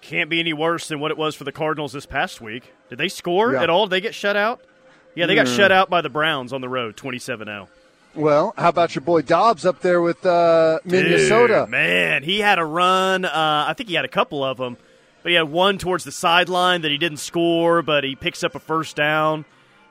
Can't 0.00 0.28
be 0.28 0.40
any 0.40 0.52
worse 0.52 0.88
than 0.88 0.98
what 0.98 1.10
it 1.12 1.16
was 1.16 1.36
for 1.36 1.44
the 1.44 1.52
Cardinals 1.52 1.92
this 1.92 2.06
past 2.06 2.40
week. 2.40 2.72
Did 2.88 2.98
they 2.98 3.08
score 3.08 3.52
Yeah. 3.52 3.62
at 3.62 3.70
all? 3.70 3.86
Did 3.86 3.90
they 3.92 4.00
get 4.00 4.14
shut 4.14 4.36
out? 4.36 4.60
Yeah, 5.14 5.26
they 5.26 5.34
got 5.36 5.46
shut 5.48 5.70
out 5.70 5.88
by 5.88 6.00
the 6.02 6.10
Browns 6.10 6.52
on 6.52 6.60
the 6.60 6.68
road, 6.68 6.94
oh. 6.98 7.08
27-0. 7.08 7.68
Well, 8.16 8.54
how 8.56 8.70
about 8.70 8.94
your 8.94 9.02
boy 9.02 9.22
Dobbs 9.22 9.64
up 9.64 9.80
there 9.80 10.00
with 10.00 10.24
uh, 10.26 10.78
Minnesota? 10.84 11.62
Dude, 11.64 11.70
man, 11.70 12.22
he 12.22 12.40
had 12.40 12.58
a 12.58 12.64
run. 12.64 13.24
Uh, 13.24 13.30
I 13.68 13.74
think 13.74 13.88
he 13.88 13.94
had 13.94 14.04
a 14.04 14.08
couple 14.08 14.42
of 14.42 14.56
them, 14.56 14.76
but 15.26 15.30
he 15.30 15.34
had 15.34 15.50
one 15.50 15.76
towards 15.76 16.04
the 16.04 16.12
sideline 16.12 16.82
that 16.82 16.92
he 16.92 16.98
didn't 16.98 17.18
score, 17.18 17.82
but 17.82 18.04
he 18.04 18.14
picks 18.14 18.44
up 18.44 18.54
a 18.54 18.60
first 18.60 18.94
down. 18.94 19.44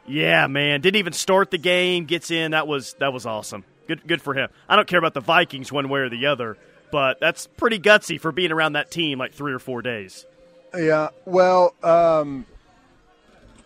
Yeah, 0.08 0.48
man, 0.48 0.80
didn't 0.80 0.96
even 0.96 1.12
start 1.12 1.52
the 1.52 1.58
game. 1.58 2.06
Gets 2.06 2.32
in. 2.32 2.52
That 2.52 2.68
was 2.68 2.96
that 3.00 3.12
was 3.12 3.26
awesome. 3.26 3.66
Good, 3.86 4.08
good 4.08 4.22
for 4.22 4.34
him. 4.34 4.48
I 4.70 4.78
don't 4.78 4.88
care 4.88 4.98
about 4.98 5.14
the 5.14 5.20
Vikings 5.20 5.74
one 5.74 5.90
way 5.90 6.00
or 6.00 6.10
the 6.10 6.28
other, 6.28 6.58
but 6.90 7.20
that's 7.20 7.48
pretty 7.48 7.80
gutsy 7.80 8.18
for 8.18 8.32
being 8.32 8.54
around 8.54 8.74
that 8.74 8.92
team 8.92 9.20
like 9.20 9.34
three 9.34 9.52
or 9.52 9.60
four 9.60 9.82
days. 9.82 10.26
Yeah. 10.74 11.10
Well, 11.26 11.76
um, 11.84 12.46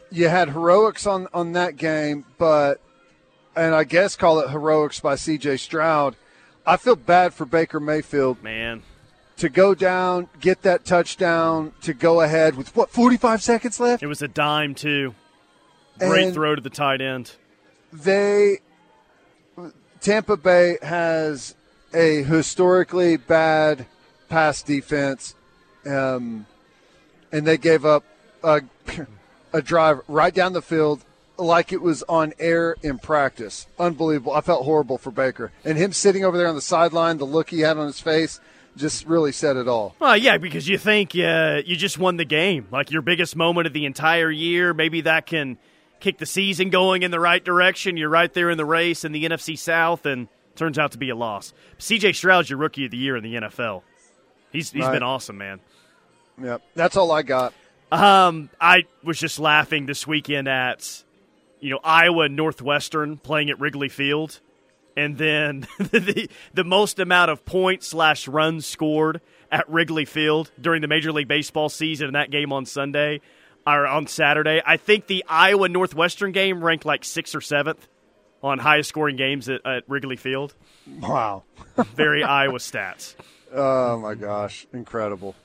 you 0.10 0.28
had 0.28 0.50
heroics 0.50 1.06
on 1.06 1.28
on 1.36 1.52
that 1.52 1.78
game, 1.78 2.26
but 2.40 2.82
and 3.56 3.76
I 3.76 3.84
guess 3.84 4.16
call 4.16 4.40
it 4.40 4.50
heroics 4.50 5.02
by 5.02 5.14
C.J. 5.14 5.58
Stroud. 5.58 6.16
I 6.66 6.78
feel 6.78 6.96
bad 6.96 7.36
for 7.36 7.46
Baker 7.46 7.80
Mayfield 7.80 8.42
Man, 8.42 8.82
to 9.40 9.50
go 9.50 9.74
down, 9.74 10.30
get 10.40 10.62
that 10.62 10.86
touchdown, 10.86 11.74
to 11.82 11.94
go 11.94 12.22
ahead 12.22 12.56
with 12.56 12.76
what 12.76 12.90
forty 12.90 13.18
five 13.18 13.42
seconds 13.42 13.80
left. 13.80 14.04
it 14.04 14.08
was 14.08 14.22
a 14.22 14.28
dime 14.28 14.76
too. 14.76 15.16
Great 15.98 16.26
And- 16.26 16.34
throw 16.34 16.56
to 16.56 16.62
the 16.62 16.70
tight 16.70 17.02
end. 17.02 17.32
they 17.92 18.60
Tampa 20.02 20.38
Bay 20.38 20.78
has 20.82 21.56
a 21.94 22.24
historically 22.24 23.18
bad 23.18 23.86
pass 24.30 24.62
defense, 24.62 25.36
um, 25.86 26.46
and 27.32 27.46
they 27.46 27.58
gave 27.58 27.84
up 27.86 28.04
a, 28.44 28.62
a 29.54 29.62
drive 29.62 30.02
right 30.08 30.34
down 30.34 30.54
the 30.54 30.62
field 30.62 31.04
like 31.38 31.74
it 31.74 31.82
was 31.82 32.04
on 32.04 32.34
air 32.40 32.76
in 32.82 32.98
practice. 33.00 33.68
Unbelievable! 33.78 34.34
I 34.34 34.42
felt 34.42 34.64
horrible 34.66 34.98
for 34.98 35.12
Baker 35.12 35.52
and 35.66 35.78
him 35.78 35.92
sitting 35.94 36.24
over 36.24 36.38
there 36.38 36.48
on 36.48 36.56
the 36.56 36.62
sideline. 36.62 37.18
The 37.18 37.26
look 37.26 37.50
he 37.50 37.62
had 37.62 37.78
on 37.78 37.88
his 37.88 38.00
face 38.00 38.40
just 38.80 39.06
really 39.06 39.32
said 39.32 39.58
it 39.58 39.68
all. 39.68 39.96
Well, 40.00 40.18
yeah, 40.18 40.38
because 40.38 40.68
you 40.68 40.78
think 40.78 41.12
uh, 41.16 41.62
you 41.66 41.76
just 41.76 41.98
won 42.00 42.18
the 42.18 42.26
game, 42.26 42.68
like 42.72 42.90
your 42.92 43.02
biggest 43.04 43.36
moment 43.36 43.68
of 43.68 43.74
the 43.74 43.86
entire 43.86 44.32
year. 44.32 44.74
Maybe 44.74 45.02
that 45.02 45.26
can 45.28 45.58
kick 46.00 46.18
the 46.18 46.26
season 46.26 46.70
going 46.70 47.04
in 47.04 47.12
the 47.12 47.20
right 47.20 47.44
direction. 47.44 47.98
You're 47.98 48.10
right 48.10 48.34
there 48.34 48.50
in 48.50 48.58
the 48.58 48.66
race 48.66 49.04
in 49.06 49.12
the 49.12 49.26
NFC 49.26 49.58
South, 49.58 50.06
and 50.06 50.28
turns 50.56 50.80
out 50.80 50.94
to 50.94 50.98
be 50.98 51.10
a 51.10 51.16
loss. 51.16 51.54
C.J. 51.78 52.14
Stroud's 52.14 52.50
your 52.50 52.58
rookie 52.60 52.86
of 52.86 52.92
the 52.92 52.98
year 52.98 53.16
in 53.18 53.24
the 53.24 53.36
NFL. 53.36 53.84
He's 54.52 54.72
he's 54.72 54.84
Right. 54.86 54.94
been 54.94 55.04
awesome, 55.04 55.38
man. 55.38 55.60
Yep, 56.42 56.62
that's 56.74 56.96
all 56.98 57.12
I 57.12 57.22
got. 57.22 57.54
Um, 57.92 58.50
I 58.62 58.84
was 59.04 59.20
just 59.20 59.40
laughing 59.40 59.86
this 59.88 60.08
weekend 60.08 60.48
at, 60.48 61.04
you 61.60 61.72
know, 61.72 61.80
Iowa 61.84 62.30
Northwestern 62.30 63.18
playing 63.18 63.50
at 63.50 63.60
Wrigley 63.60 63.90
Field, 63.90 64.40
and 65.00 65.18
then 65.18 65.62
the 65.78 66.30
the 66.54 66.64
most 66.64 67.00
amount 67.00 67.32
of 67.32 67.46
points 67.46 67.88
slash 67.88 68.28
runs 68.28 68.66
scored 68.66 69.22
at 69.52 69.70
Wrigley 69.70 70.06
Field 70.06 70.52
during 70.60 70.82
the 70.82 70.88
Major 70.88 71.12
League 71.12 71.28
Baseball 71.28 71.70
season 71.70 72.08
in 72.08 72.14
that 72.14 72.30
game 72.30 72.52
on 72.52 72.66
Sunday 72.66 73.22
or 73.66 73.88
on 73.88 74.08
Saturday. 74.08 74.62
I 74.66 74.78
think 74.78 75.08
the 75.08 75.24
Iowa 75.28 75.70
Northwestern 75.70 76.32
game 76.32 76.64
ranked 76.64 76.86
like 76.86 77.04
sixth 77.06 77.34
or 77.34 77.42
seventh 77.42 77.88
on 78.44 78.60
highest 78.60 78.90
scoring 78.90 79.16
games 79.16 79.50
at, 79.50 79.66
at 79.66 79.84
Wrigley 79.88 80.18
Field. 80.18 80.54
Wow. 81.00 81.44
Very 81.96 82.24
Iowa 82.24 82.60
stats. 82.60 83.16
Oh 83.54 83.98
my 83.98 84.16
gosh, 84.16 84.68
incredible. 84.74 85.36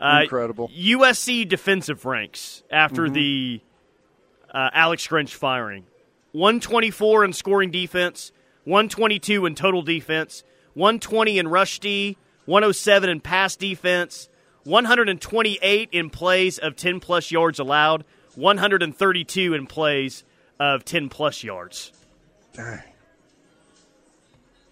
Uh, 0.00 0.20
Incredible. 0.24 0.68
USC 0.76 1.48
defensive 1.48 2.04
ranks 2.04 2.64
after 2.70 3.08
the 3.08 3.60
uh, 4.52 4.68
Alex 4.72 5.06
Grinch 5.06 5.30
firing 5.30 5.84
124 6.32 7.24
in 7.24 7.32
scoring 7.32 7.70
defense, 7.70 8.32
122 8.64 9.46
in 9.46 9.54
total 9.54 9.82
defense, 9.82 10.42
120 10.74 11.38
in 11.38 11.48
rush 11.48 11.78
D, 11.78 12.16
107 12.46 13.08
in 13.08 13.20
pass 13.20 13.56
defense, 13.56 14.28
128 14.64 15.88
in 15.92 16.10
plays 16.10 16.58
of 16.58 16.76
10 16.76 17.00
plus 17.00 17.30
yards 17.30 17.58
allowed, 17.58 18.04
132 18.34 19.54
in 19.54 19.66
plays 19.66 20.24
of 20.58 20.84
10 20.84 21.08
plus 21.08 21.44
yards. 21.44 21.92
Dang. 22.54 22.82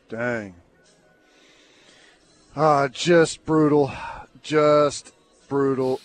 Dang. 0.08 0.54
Ah, 2.54 2.88
just 2.88 3.44
brutal. 3.44 3.90
Just 4.42 5.12
brutal. 5.48 6.00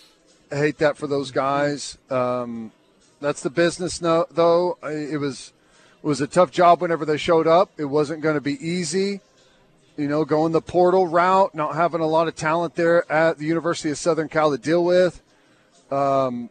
I 0.50 0.56
hate 0.56 0.78
that 0.78 0.96
for 0.96 1.06
those 1.06 1.30
guys. 1.30 1.98
Um, 2.10 2.72
that's 3.20 3.42
the 3.42 3.50
business, 3.50 4.00
no, 4.00 4.26
though. 4.30 4.78
It 4.82 5.18
was 5.18 5.52
it 6.02 6.06
was 6.06 6.20
a 6.20 6.26
tough 6.26 6.50
job 6.50 6.80
whenever 6.80 7.04
they 7.04 7.16
showed 7.16 7.46
up. 7.46 7.70
It 7.78 7.84
wasn't 7.86 8.22
going 8.22 8.34
to 8.34 8.40
be 8.40 8.54
easy. 8.66 9.20
You 9.96 10.06
know, 10.08 10.24
going 10.24 10.52
the 10.52 10.60
portal 10.60 11.06
route, 11.08 11.54
not 11.56 11.74
having 11.74 12.00
a 12.00 12.06
lot 12.06 12.28
of 12.28 12.36
talent 12.36 12.76
there 12.76 13.10
at 13.10 13.38
the 13.38 13.46
University 13.46 13.90
of 13.90 13.98
Southern 13.98 14.28
Cal 14.28 14.52
to 14.52 14.58
deal 14.58 14.84
with. 14.84 15.20
Um, 15.90 16.50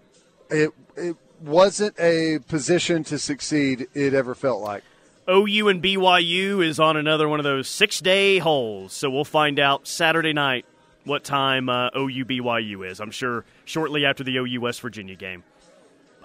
it 0.50 0.72
it 0.96 1.16
wasn't 1.42 1.98
a 2.00 2.40
position 2.48 3.04
to 3.06 3.18
succeed. 3.20 3.88
It 3.94 4.14
ever 4.14 4.36
felt 4.36 4.62
like. 4.62 4.84
OU 5.30 5.68
and 5.70 5.84
BYU 5.84 6.66
is 6.66 6.80
on 6.80 6.96
another 6.98 7.28
one 7.28 7.40
of 7.40 7.44
those 7.44 7.68
six 7.68 8.00
day 8.02 8.38
holes, 8.40 8.94
so 8.94 9.10
we'll 9.10 9.26
find 9.26 9.60
out 9.60 9.88
Saturday 9.88 10.32
night 10.34 10.66
what 11.04 11.24
time 11.24 11.70
uh, 11.70 11.90
OU 11.98 12.26
BYU 12.26 12.90
is. 12.90 13.00
I'm 13.00 13.12
sure 13.12 13.46
shortly 13.66 14.06
after 14.06 14.24
the 14.24 14.36
OU 14.38 14.62
West 14.62 14.82
Virginia 14.82 15.16
game. 15.16 15.44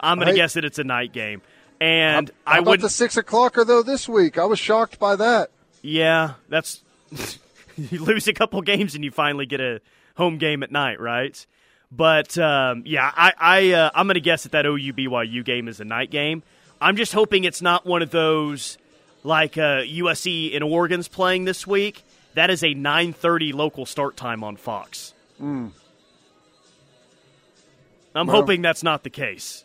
I'm 0.00 0.18
going 0.18 0.26
Hey. 0.28 0.32
to 0.34 0.38
guess 0.38 0.54
that 0.54 0.64
it's 0.64 0.78
a 0.78 0.84
night 0.84 1.12
game, 1.12 1.42
and 1.82 2.30
How 2.46 2.52
I 2.54 2.58
about 2.58 2.70
would. 2.70 2.80
the 2.80 2.88
six 2.88 3.16
o'clocker 3.16 3.66
though 3.66 3.82
this 3.82 4.08
week? 4.08 4.38
I 4.38 4.44
was 4.44 4.58
shocked 4.58 4.98
by 4.98 5.16
that. 5.16 5.50
yeah, 5.82 6.34
that's 6.48 6.80
you 7.76 7.98
lose 8.02 8.28
a 8.28 8.32
couple 8.32 8.60
games 8.62 8.94
and 8.94 9.04
you 9.04 9.10
finally 9.10 9.46
get 9.46 9.60
a 9.60 9.80
home 10.16 10.38
game 10.38 10.62
at 10.62 10.70
night, 10.70 11.00
right? 11.00 11.44
But 11.90 12.38
um, 12.38 12.84
yeah, 12.86 13.10
I, 13.14 13.32
I 13.38 13.72
uh, 13.72 13.90
I'm 13.94 14.06
going 14.06 14.14
to 14.14 14.20
guess 14.20 14.44
that 14.44 14.52
that 14.52 14.64
OU 14.66 14.92
BYU 14.94 15.44
game 15.44 15.68
is 15.68 15.80
a 15.80 15.84
night 15.84 16.10
game. 16.10 16.42
I'm 16.80 16.96
just 16.96 17.12
hoping 17.12 17.44
it's 17.44 17.60
not 17.62 17.84
one 17.86 18.00
of 18.02 18.10
those 18.10 18.78
like 19.24 19.58
uh, 19.58 19.82
USC 19.82 20.54
and 20.54 20.64
Oregon's 20.64 21.08
playing 21.08 21.44
this 21.44 21.66
week. 21.66 22.02
That 22.34 22.48
is 22.50 22.62
a 22.62 22.74
9:30 22.74 23.52
local 23.54 23.84
start 23.86 24.16
time 24.16 24.42
on 24.44 24.56
Fox. 24.56 25.12
I'm 25.40 25.72
Well- 28.14 28.26
hoping 28.36 28.62
that's 28.62 28.82
not 28.82 29.02
the 29.04 29.10
case. 29.10 29.64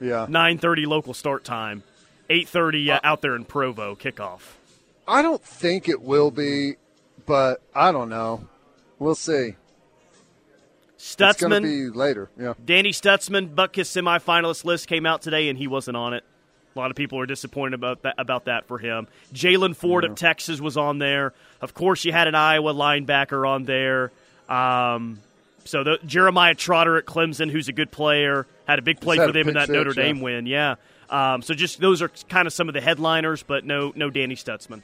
Yeah. 0.00 0.26
9:30 0.28 0.86
local 0.86 1.14
start 1.14 1.44
time, 1.44 1.82
8:30 2.28 2.90
uh, 2.90 3.00
out 3.02 3.22
there 3.22 3.34
in 3.36 3.44
Provo 3.44 3.94
kickoff. 3.94 4.40
I 5.08 5.22
don't 5.22 5.42
think 5.42 5.88
it 5.88 6.02
will 6.02 6.30
be, 6.30 6.74
but 7.26 7.62
I 7.74 7.92
don't 7.92 8.08
know. 8.08 8.48
We'll 8.98 9.14
see. 9.14 9.54
It's 10.96 11.14
going 11.14 11.34
to 11.52 11.58
Stutsman, 11.58 11.62
be 11.62 11.90
later. 11.90 12.30
Yeah. 12.38 12.54
Danny 12.64 12.90
Stutsman, 12.90 13.54
Butkus 13.54 13.86
semifinalist 13.86 14.64
list 14.64 14.88
came 14.88 15.06
out 15.06 15.22
today, 15.22 15.48
and 15.48 15.58
he 15.58 15.66
wasn't 15.66 15.96
on 15.96 16.14
it. 16.14 16.24
A 16.74 16.78
lot 16.78 16.90
of 16.90 16.96
people 16.96 17.18
are 17.20 17.26
disappointed 17.26 17.74
about 17.74 18.02
that 18.02 18.14
about 18.18 18.46
that 18.46 18.66
for 18.66 18.78
him. 18.78 19.06
Jaylan 19.32 19.74
Ford 19.74 20.04
of 20.04 20.14
Texas 20.14 20.60
was 20.60 20.76
on 20.76 20.98
there. 20.98 21.32
Of 21.60 21.72
course, 21.72 22.04
you 22.04 22.12
had 22.12 22.28
an 22.28 22.34
Iowa 22.34 22.74
linebacker 22.74 23.48
on 23.48 23.64
there. 23.64 24.12
Um, 24.48 25.20
so 25.66 25.84
the, 25.84 25.98
Jeremiah 26.06 26.54
Trotter 26.54 26.96
at 26.96 27.04
Clemson, 27.04 27.50
who's 27.50 27.68
a 27.68 27.72
good 27.72 27.90
player, 27.90 28.46
had 28.66 28.78
a 28.78 28.82
big 28.82 29.00
play 29.00 29.16
for 29.16 29.32
them 29.32 29.48
in 29.48 29.54
that 29.54 29.68
Notre 29.68 29.90
six, 29.90 29.96
yeah. 29.98 30.02
Dame 30.04 30.20
win. 30.20 30.46
Yeah. 30.46 30.76
Um, 31.10 31.42
so 31.42 31.54
just 31.54 31.80
those 31.80 32.02
are 32.02 32.08
kind 32.28 32.46
of 32.46 32.52
some 32.52 32.68
of 32.68 32.74
the 32.74 32.80
headliners, 32.80 33.42
but 33.42 33.64
no 33.64 33.92
no 33.94 34.10
Danny 34.10 34.34
Stutsman. 34.34 34.82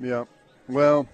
Yeah. 0.00 0.24
Well, 0.68 1.08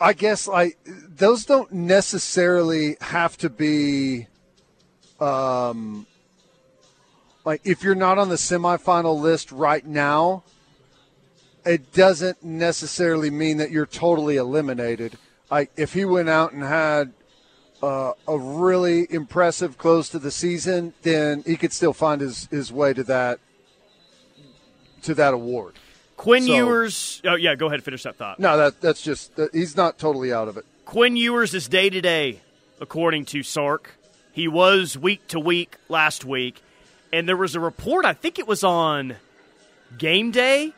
I 0.00 0.12
guess 0.12 0.46
like 0.46 0.78
those 0.84 1.44
don't 1.44 1.72
necessarily 1.72 2.96
have 3.00 3.36
to 3.38 3.50
be 3.50 4.28
um 5.20 6.06
like 7.44 7.62
if 7.64 7.82
you're 7.82 7.94
not 7.94 8.18
on 8.18 8.28
the 8.28 8.36
semifinal 8.36 9.20
list 9.20 9.52
right 9.52 9.86
now, 9.86 10.42
it 11.64 11.92
doesn't 11.92 12.42
necessarily 12.42 13.30
mean 13.30 13.58
that 13.58 13.70
you're 13.70 13.86
totally 13.86 14.36
eliminated. 14.36 15.18
Like 15.50 15.70
if 15.76 15.92
he 15.92 16.04
went 16.04 16.28
out 16.28 16.52
and 16.52 16.62
had 16.62 17.12
uh, 17.82 18.12
a 18.26 18.38
really 18.38 19.06
impressive 19.10 19.78
close 19.78 20.08
to 20.10 20.18
the 20.18 20.30
season, 20.30 20.94
then 21.02 21.42
he 21.46 21.56
could 21.56 21.72
still 21.72 21.92
find 21.92 22.20
his, 22.20 22.46
his 22.46 22.72
way 22.72 22.92
to 22.94 23.04
that 23.04 23.38
to 25.02 25.14
that 25.14 25.34
award. 25.34 25.74
Quinn 26.16 26.44
So- 26.46 26.54
Ewers. 26.54 27.22
Oh 27.24 27.34
yeah, 27.36 27.54
go 27.54 27.66
ahead. 27.66 27.82
Finish 27.84 28.02
that 28.04 28.16
thought. 28.16 28.40
No, 28.40 28.56
that 28.56 28.80
that's 28.80 29.02
just 29.02 29.32
he's 29.52 29.76
not 29.76 29.98
totally 29.98 30.32
out 30.32 30.48
of 30.48 30.56
it. 30.56 30.64
Quinn 30.84 31.16
Ewers 31.16 31.54
is 31.54 31.68
day 31.68 31.90
to 31.90 32.00
day, 32.00 32.40
according 32.80 33.24
to 33.26 33.42
Sark. 33.42 33.92
He 34.32 34.48
was 34.48 34.98
week 34.98 35.26
to 35.28 35.40
week 35.40 35.76
last 35.88 36.24
week, 36.24 36.60
and 37.12 37.28
there 37.28 37.36
was 37.36 37.54
a 37.54 37.60
report. 37.60 38.04
I 38.04 38.12
think 38.14 38.38
it 38.38 38.46
was 38.46 38.62
on 38.64 39.16
game 39.96 40.30
day 40.30 40.72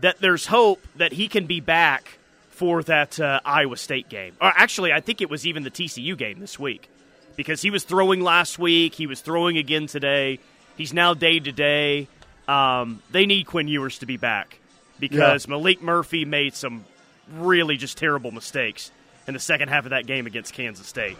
that 0.00 0.18
there's 0.20 0.46
hope 0.46 0.80
that 0.96 1.12
he 1.12 1.28
can 1.28 1.46
be 1.46 1.60
back 1.60 2.18
for 2.60 2.82
that 2.82 3.18
uh, 3.18 3.40
Iowa 3.42 3.78
State 3.78 4.10
game. 4.10 4.36
Or 4.38 4.52
actually, 4.54 4.92
I 4.92 5.00
think 5.00 5.22
it 5.22 5.30
was 5.30 5.46
even 5.46 5.62
the 5.62 5.70
TCU 5.70 6.14
game 6.14 6.40
this 6.40 6.58
week 6.58 6.90
because 7.34 7.62
he 7.62 7.70
was 7.70 7.84
throwing 7.84 8.20
last 8.20 8.58
week. 8.58 8.94
He 8.94 9.06
was 9.06 9.22
throwing 9.22 9.56
again 9.56 9.86
today. 9.86 10.40
He's 10.76 10.92
now 10.92 11.14
day 11.14 11.40
to 11.40 11.52
day. 11.52 12.06
Um, 12.46 13.02
They 13.10 13.24
need 13.24 13.46
Quinn 13.46 13.66
Ewers 13.66 14.00
to 14.00 14.06
be 14.06 14.18
back 14.18 14.58
because 14.98 15.46
Maalik 15.46 15.80
Murphy 15.80 16.26
made 16.26 16.54
some 16.54 16.84
really 17.32 17.78
just 17.78 17.96
terrible 17.96 18.30
mistakes 18.30 18.90
in 19.26 19.32
the 19.32 19.40
second 19.40 19.68
half 19.68 19.86
of 19.86 19.90
that 19.92 20.06
game 20.06 20.26
against 20.26 20.52
Kansas 20.52 20.86
State. 20.86 21.16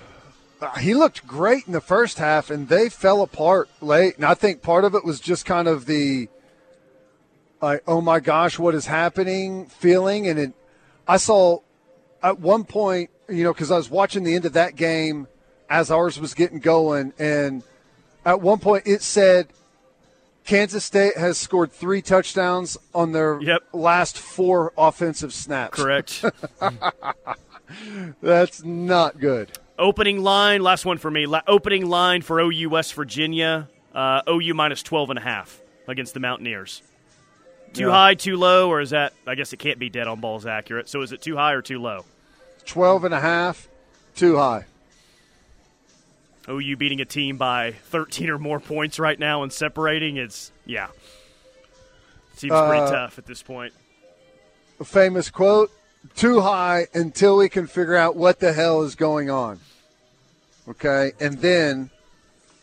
Uh, 0.61 0.76
he 0.76 0.93
looked 0.93 1.26
great 1.26 1.66
in 1.66 1.72
the 1.72 1.80
first 1.80 2.18
half, 2.18 2.51
and 2.51 2.68
they 2.68 2.91
fell 2.91 3.22
apart 3.22 3.70
late. 3.80 4.16
And 4.16 4.26
I 4.26 4.34
think 4.34 4.61
part 4.61 4.84
of 4.84 4.95
it 4.95 5.07
was 5.07 5.18
just 5.18 5.47
kind 5.47 5.68
of 5.68 5.86
the 5.86 6.28
like, 7.62 7.82
oh 7.86 8.03
my 8.03 8.20
gosh, 8.20 8.59
what 8.59 8.74
is 8.74 8.84
happening 8.84 9.64
feeling. 9.68 10.26
And 10.28 10.38
it, 10.38 10.53
I 11.09 11.16
saw 11.16 11.61
at 12.22 12.38
one 12.40 12.64
point, 12.64 13.11
you 13.28 13.44
know, 13.44 13.53
because 13.53 13.70
I 13.70 13.76
was 13.76 13.90
watching 13.90 14.22
the 14.24 14.34
end 14.34 14.44
of 14.44 14.53
that 14.55 14.76
game 14.76 15.26
as 15.68 15.90
ours 15.90 16.18
was 16.20 16.34
getting 16.34 16.59
going, 16.61 17.12
and 17.18 17.62
at 18.24 18.40
one 18.40 18.59
point 18.59 18.84
it 18.86 19.03
said 19.03 19.48
Kansas 20.44 20.84
State 20.84 21.16
has 21.16 21.38
scored 21.38 21.72
three 21.72 22.03
touchdowns 22.03 22.76
on 22.94 23.12
their 23.12 23.40
Yep. 23.40 23.62
last 23.72 24.18
four 24.18 24.72
offensive 24.76 25.32
snaps. 25.32 25.80
Correct. 25.80 26.24
That's 28.22 28.64
not 28.64 29.18
good. 29.18 29.53
opening 29.78 30.22
line, 30.22 30.62
last 30.62 30.84
one 30.84 30.98
for 30.98 31.11
me. 31.11 31.26
La- 31.26 31.42
opening 31.46 31.86
line 31.88 32.22
for 32.22 32.40
OU 32.40 32.68
West 32.70 32.94
Virginia. 32.94 33.68
Uh, 33.94 34.22
OU 34.28 34.55
minus 34.55 34.82
12 34.82 35.11
and 35.11 35.18
a 35.18 35.22
half 35.22 35.61
against 35.88 36.14
the 36.14 36.20
Mountaineers. 36.20 36.82
Too 37.72 37.84
Yeah. 37.86 37.90
high, 37.90 38.14
too 38.14 38.36
low, 38.36 38.68
or 38.68 38.80
is 38.80 38.90
that? 38.90 39.12
I 39.26 39.34
guess 39.36 39.52
it 39.52 39.58
can't 39.58 39.78
be 39.78 39.88
dead 39.90 40.06
on 40.08 40.20
balls 40.20 40.44
accurate. 40.46 40.88
So 40.88 41.02
is 41.02 41.12
it 41.12 41.22
too 41.22 41.36
high 41.36 41.52
or 41.52 41.62
too 41.62 41.78
low? 41.80 42.04
12 42.66 43.04
and 43.04 43.14
a 43.14 43.20
half, 43.20 43.68
too 44.16 44.36
high. 44.36 44.64
OU 46.48 46.76
beating 46.76 47.00
a 47.00 47.04
team 47.04 47.36
by 47.36 47.72
13 47.72 48.28
or 48.30 48.38
more 48.38 48.58
points 48.60 48.98
right 48.98 49.18
now 49.18 49.42
and 49.42 49.52
separating. 49.52 50.16
It's 50.16 50.50
yeah, 50.66 50.88
seems 52.34 52.52
pretty 52.52 52.82
Uh, 52.82 52.90
tough 52.90 53.18
at 53.18 53.26
this 53.26 53.42
point. 53.42 53.72
a 54.80 54.84
famous 54.84 55.30
quote 55.30 55.70
too 56.16 56.40
high 56.40 56.86
until 56.94 57.36
we 57.36 57.48
can 57.48 57.66
figure 57.66 57.94
out 57.94 58.16
what 58.16 58.40
the 58.40 58.52
hell 58.54 58.80
is 58.82 58.94
going 58.94 59.28
on 59.28 59.60
okay 60.66 61.12
and 61.20 61.38
then 61.42 61.90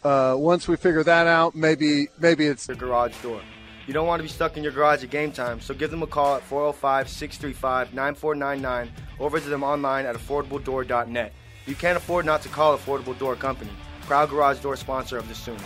uh, 0.04 0.34
once 0.36 0.68
we 0.68 0.76
figure 0.76 1.04
that 1.04 1.28
out 1.28 1.54
maybe 1.54 2.08
maybe 2.20 2.48
it's 2.48 2.66
the 2.66 2.74
garage 2.74 3.14
door. 3.22 3.40
You 3.88 3.94
don't 3.94 4.06
want 4.06 4.20
to 4.20 4.24
be 4.24 4.30
stuck 4.30 4.58
in 4.58 4.64
your 4.64 4.74
garage 4.74 5.02
at 5.06 5.10
game 5.10 5.32
time, 5.32 5.62
so 5.62 5.74
give 5.74 5.92
them 5.92 6.04
a 6.04 6.08
call 6.08 6.36
at 6.36 6.44
405 6.44 7.08
635 7.08 7.94
9499 7.94 8.92
or 9.18 9.30
visit 9.30 9.50
them 9.50 9.64
online 9.64 10.06
at 10.06 10.16
affordabledoor.net. 10.16 11.32
You 11.66 11.76
can't 11.76 11.96
afford 11.96 12.26
not 12.26 12.42
to 12.42 12.50
call 12.50 12.78
Affordable 12.78 13.18
Door 13.18 13.38
Company, 13.38 13.72
proud 14.02 14.30
garage 14.30 14.60
door 14.60 14.76
sponsor 14.76 15.18
of 15.18 15.30
the 15.30 15.36
Sooners. 15.36 15.62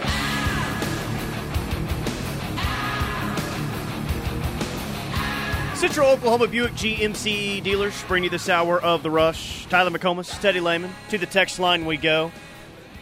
Central 5.76 6.10
Oklahoma 6.10 6.48
Buick 6.48 6.74
GMC 6.74 7.64
dealers 7.64 8.04
bring 8.04 8.24
you 8.24 8.30
this 8.30 8.50
hour 8.50 8.80
of 8.80 9.02
the 9.02 9.10
rush. 9.10 9.66
Tyler 9.66 9.90
McComas, 9.90 10.40
Teddy 10.40 10.60
Lehman. 10.60 10.92
To 11.10 11.18
the 11.18 11.26
text 11.26 11.58
line 11.58 11.88
we 11.88 11.98
go. 11.98 12.32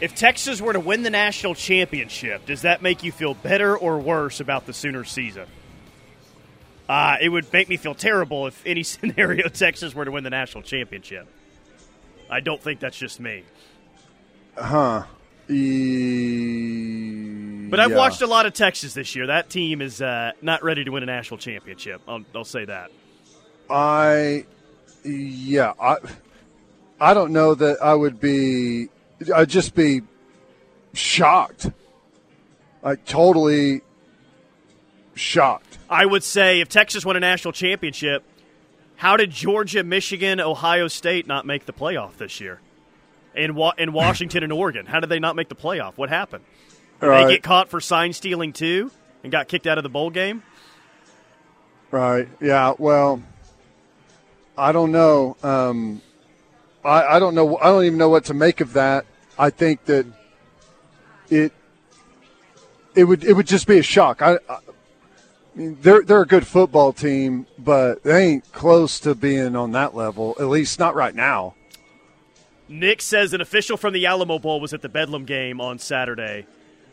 If 0.01 0.15
Texas 0.15 0.61
were 0.61 0.73
to 0.73 0.79
win 0.79 1.03
the 1.03 1.09
national 1.09 1.55
championship, 1.55 2.45
does 2.45 2.61
that 2.61 2.81
make 2.81 3.03
you 3.03 3.11
feel 3.11 3.33
better 3.33 3.77
or 3.77 3.99
worse 3.99 4.39
about 4.39 4.65
the 4.65 4.73
Sooner 4.73 5.03
season? 5.03 5.45
Uh, 6.87 7.17
it 7.21 7.29
would 7.29 7.51
make 7.51 7.67
me 7.69 7.77
feel 7.77 7.93
terrible 7.93 8.47
if 8.47 8.61
any 8.65 8.83
scenario 8.93 9.47
Texas 9.49 9.93
were 9.93 10.05
to 10.05 10.11
win 10.11 10.23
the 10.23 10.29
national 10.29 10.63
championship. 10.63 11.27
I 12.29 12.39
don't 12.39 12.61
think 12.61 12.79
that's 12.79 12.97
just 12.97 13.19
me. 13.19 13.43
E- 15.49 17.67
But 17.69 17.79
I've 17.79 17.91
yeah. 17.91 17.97
watched 17.97 18.21
a 18.21 18.27
lot 18.27 18.45
of 18.45 18.53
Texas 18.53 18.93
this 18.93 19.15
year. 19.15 19.27
That 19.27 19.49
team 19.49 19.81
is 19.81 20.01
uh, 20.01 20.31
not 20.41 20.63
ready 20.63 20.83
to 20.83 20.91
win 20.91 21.03
a 21.03 21.07
national 21.07 21.37
championship. 21.39 22.01
I'll, 22.07 22.23
I'll 22.35 22.43
say 22.45 22.65
that. 22.65 22.91
i 23.69 24.45
yeah 25.05 25.71
i 25.79 25.95
i 26.99 27.13
don't 27.13 27.31
know 27.31 27.55
that 27.55 27.77
i 27.81 27.93
would 27.93 28.19
be 28.19 28.89
i'd 29.35 29.49
just 29.49 29.75
be 29.75 30.01
shocked 30.93 31.69
like 32.81 33.03
totally 33.05 33.81
shocked 35.15 35.77
I 35.89 36.05
would 36.05 36.23
say 36.23 36.59
if 36.61 36.69
Texas 36.69 37.03
won 37.03 37.15
a 37.15 37.19
national 37.19 37.51
championship, 37.51 38.23
how 38.95 39.17
did 39.17 39.31
Georgia, 39.31 39.83
Michigan, 39.83 40.39
Ohio 40.39 40.87
State 40.87 41.25
not 41.25 41.47
make 41.47 41.65
the 41.65 41.73
playoff 41.73 42.17
this 42.17 42.39
year? 42.39 42.59
And 43.33 43.55
wa- 43.55 43.73
in 43.75 43.91
Washington 43.91 44.43
and 44.43 44.53
Oregon, 44.53 44.85
how 44.85 44.99
did 44.99 45.09
they 45.09 45.17
not 45.17 45.35
make 45.35 45.49
the 45.49 45.55
playoff? 45.55 45.93
What 45.97 46.09
happened? 46.09 46.43
Did 47.01 47.07
Right. 47.07 47.25
they 47.25 47.33
get 47.33 47.41
caught 47.43 47.69
for 47.69 47.81
sign 47.81 48.13
stealing 48.13 48.53
too 48.53 48.91
and 49.23 49.31
got 49.31 49.47
kicked 49.47 49.65
out 49.65 49.79
of 49.79 49.83
the 49.83 49.89
bowl 49.89 50.11
game? 50.11 50.43
Right. 51.89 52.27
Yeah. 52.39 52.73
Well, 52.77 53.23
I 54.55 54.71
don't 54.71 54.91
know. 54.91 55.37
Um, 55.41 56.03
I, 56.85 57.15
I 57.15 57.19
don't 57.19 57.33
know. 57.33 57.57
I 57.57 57.63
don't 57.63 57.83
even 57.85 57.97
know 57.97 58.09
what 58.09 58.25
to 58.25 58.35
make 58.35 58.61
of 58.61 58.73
that. 58.73 59.07
I 59.39 59.49
think 59.49 59.85
that 59.85 60.05
it 61.29 61.53
it 62.93 63.05
would 63.05 63.23
it 63.23 63.33
would 63.33 63.47
just 63.47 63.65
be 63.65 63.79
a 63.79 63.83
shock. 63.83 64.21
I, 64.21 64.37
I 64.49 64.59
mean, 65.55 65.77
they're 65.81 66.03
they're 66.03 66.21
a 66.21 66.27
good 66.27 66.45
football 66.45 66.91
team, 66.91 67.47
but 67.57 68.03
they 68.03 68.25
ain't 68.25 68.51
close 68.51 68.99
to 68.99 69.15
being 69.15 69.55
on 69.55 69.71
that 69.71 69.95
level. 69.95 70.35
At 70.39 70.47
least 70.47 70.77
not 70.77 70.93
right 70.93 71.15
now. 71.15 71.55
Nick 72.67 73.01
says 73.01 73.33
an 73.33 73.41
official 73.41 73.77
from 73.77 73.93
the 73.93 74.05
Alamo 74.05 74.37
Bowl 74.37 74.59
was 74.59 74.73
at 74.73 74.81
the 74.81 74.89
Bedlam 74.89 75.25
game 75.25 75.59
on 75.61 75.79
Saturday. 75.79 76.45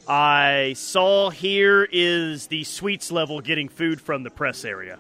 I 0.09 0.75
saw 0.77 1.31
here 1.31 1.87
is 1.91 2.47
the 2.47 2.63
suites 2.63 3.11
level 3.11 3.41
getting 3.41 3.69
food 3.69 4.01
from 4.01 4.23
the 4.23 4.31
press 4.31 4.65
area. 4.65 4.99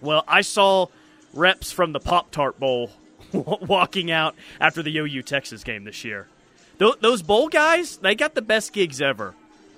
Well, 0.00 0.24
I 0.26 0.40
saw 0.40 0.86
reps 1.34 1.70
from 1.70 1.92
the 1.92 2.00
Pop 2.00 2.30
Tart 2.30 2.58
Bowl 2.58 2.90
walking 3.32 4.10
out 4.10 4.34
after 4.58 4.82
the 4.82 4.96
OU 4.96 5.22
Texas 5.22 5.62
game 5.62 5.84
this 5.84 6.04
year. 6.04 6.26
Tho- 6.78 6.96
Those 7.00 7.22
bowl 7.22 7.48
guys, 7.48 7.96
they 7.98 8.14
got 8.14 8.34
the 8.34 8.42
best 8.42 8.72
gigs 8.72 9.00
ever. 9.00 9.34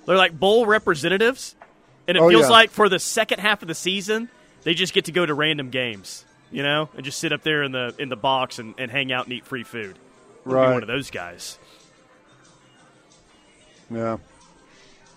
They're 0.07 0.17
like 0.17 0.39
bowl 0.39 0.67
representatives, 0.67 1.55
and 2.09 2.17
it 2.17 2.21
Oh, 2.23 2.29
feels 2.31 2.43
yeah. 2.45 2.49
like 2.51 2.71
for 2.71 2.89
the 2.89 2.99
second 2.99 3.41
half 3.41 3.63
of 3.63 3.69
the 3.69 3.75
season, 3.75 4.29
they 4.63 4.75
just 4.75 4.93
get 4.95 5.05
to 5.07 5.13
go 5.13 5.27
to 5.27 5.35
random 5.35 5.71
games, 5.71 6.25
you 6.51 6.63
know, 6.63 6.89
and 6.95 7.05
just 7.05 7.19
sit 7.19 7.33
up 7.33 7.43
there 7.43 7.63
in 7.63 7.73
the 7.73 7.95
in 7.99 8.09
the 8.09 8.17
box 8.17 8.59
and, 8.59 8.75
and 8.79 8.91
hang 8.91 9.13
out 9.13 9.25
and 9.27 9.33
eat 9.33 9.45
free 9.45 9.65
food. 9.65 9.99
Right. 10.45 10.73
one 10.73 10.83
of 10.83 10.87
those 10.89 11.11
guys. 11.11 11.59
Yeah. 13.91 14.19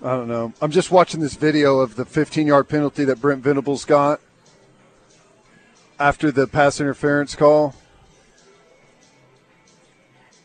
I 0.03 0.09
don't 0.15 0.27
know. 0.27 0.53
I'm 0.61 0.71
just 0.71 0.91
watching 0.91 1.19
this 1.19 1.35
video 1.35 1.79
of 1.79 1.95
the 1.95 2.05
15 2.05 2.47
yard 2.47 2.67
penalty 2.69 3.03
that 3.05 3.19
Brent 3.21 3.43
Venables 3.43 3.85
got 3.85 4.21
after 5.99 6.31
the 6.31 6.47
pass 6.47 6.79
interference 6.79 7.35
call. 7.35 7.75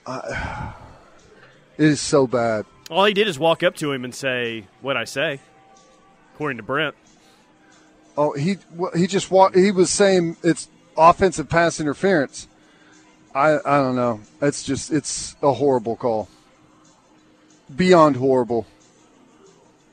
I, 0.07 0.72
it 1.78 1.84
is 1.84 2.00
so 2.00 2.26
bad. 2.26 2.66
All 2.90 3.04
he 3.04 3.14
did 3.14 3.28
is 3.28 3.38
walk 3.38 3.62
up 3.62 3.76
to 3.76 3.92
him 3.92 4.04
and 4.04 4.14
say, 4.14 4.64
"What 4.80 4.96
I 4.96 5.04
say," 5.04 5.40
according 6.34 6.58
to 6.58 6.62
Brent. 6.62 6.94
Oh, 8.16 8.32
he 8.32 8.56
he 8.96 9.06
just 9.06 9.30
walked. 9.30 9.56
He 9.56 9.70
was 9.70 9.90
saying 9.90 10.36
it's 10.42 10.68
offensive 10.96 11.48
pass 11.48 11.80
interference. 11.80 12.46
I 13.34 13.54
I 13.64 13.78
don't 13.78 13.96
know. 13.96 14.20
It's 14.40 14.62
just 14.62 14.92
it's 14.92 15.34
a 15.42 15.52
horrible 15.52 15.96
call. 15.96 16.28
Beyond 17.74 18.16
horrible. 18.16 18.66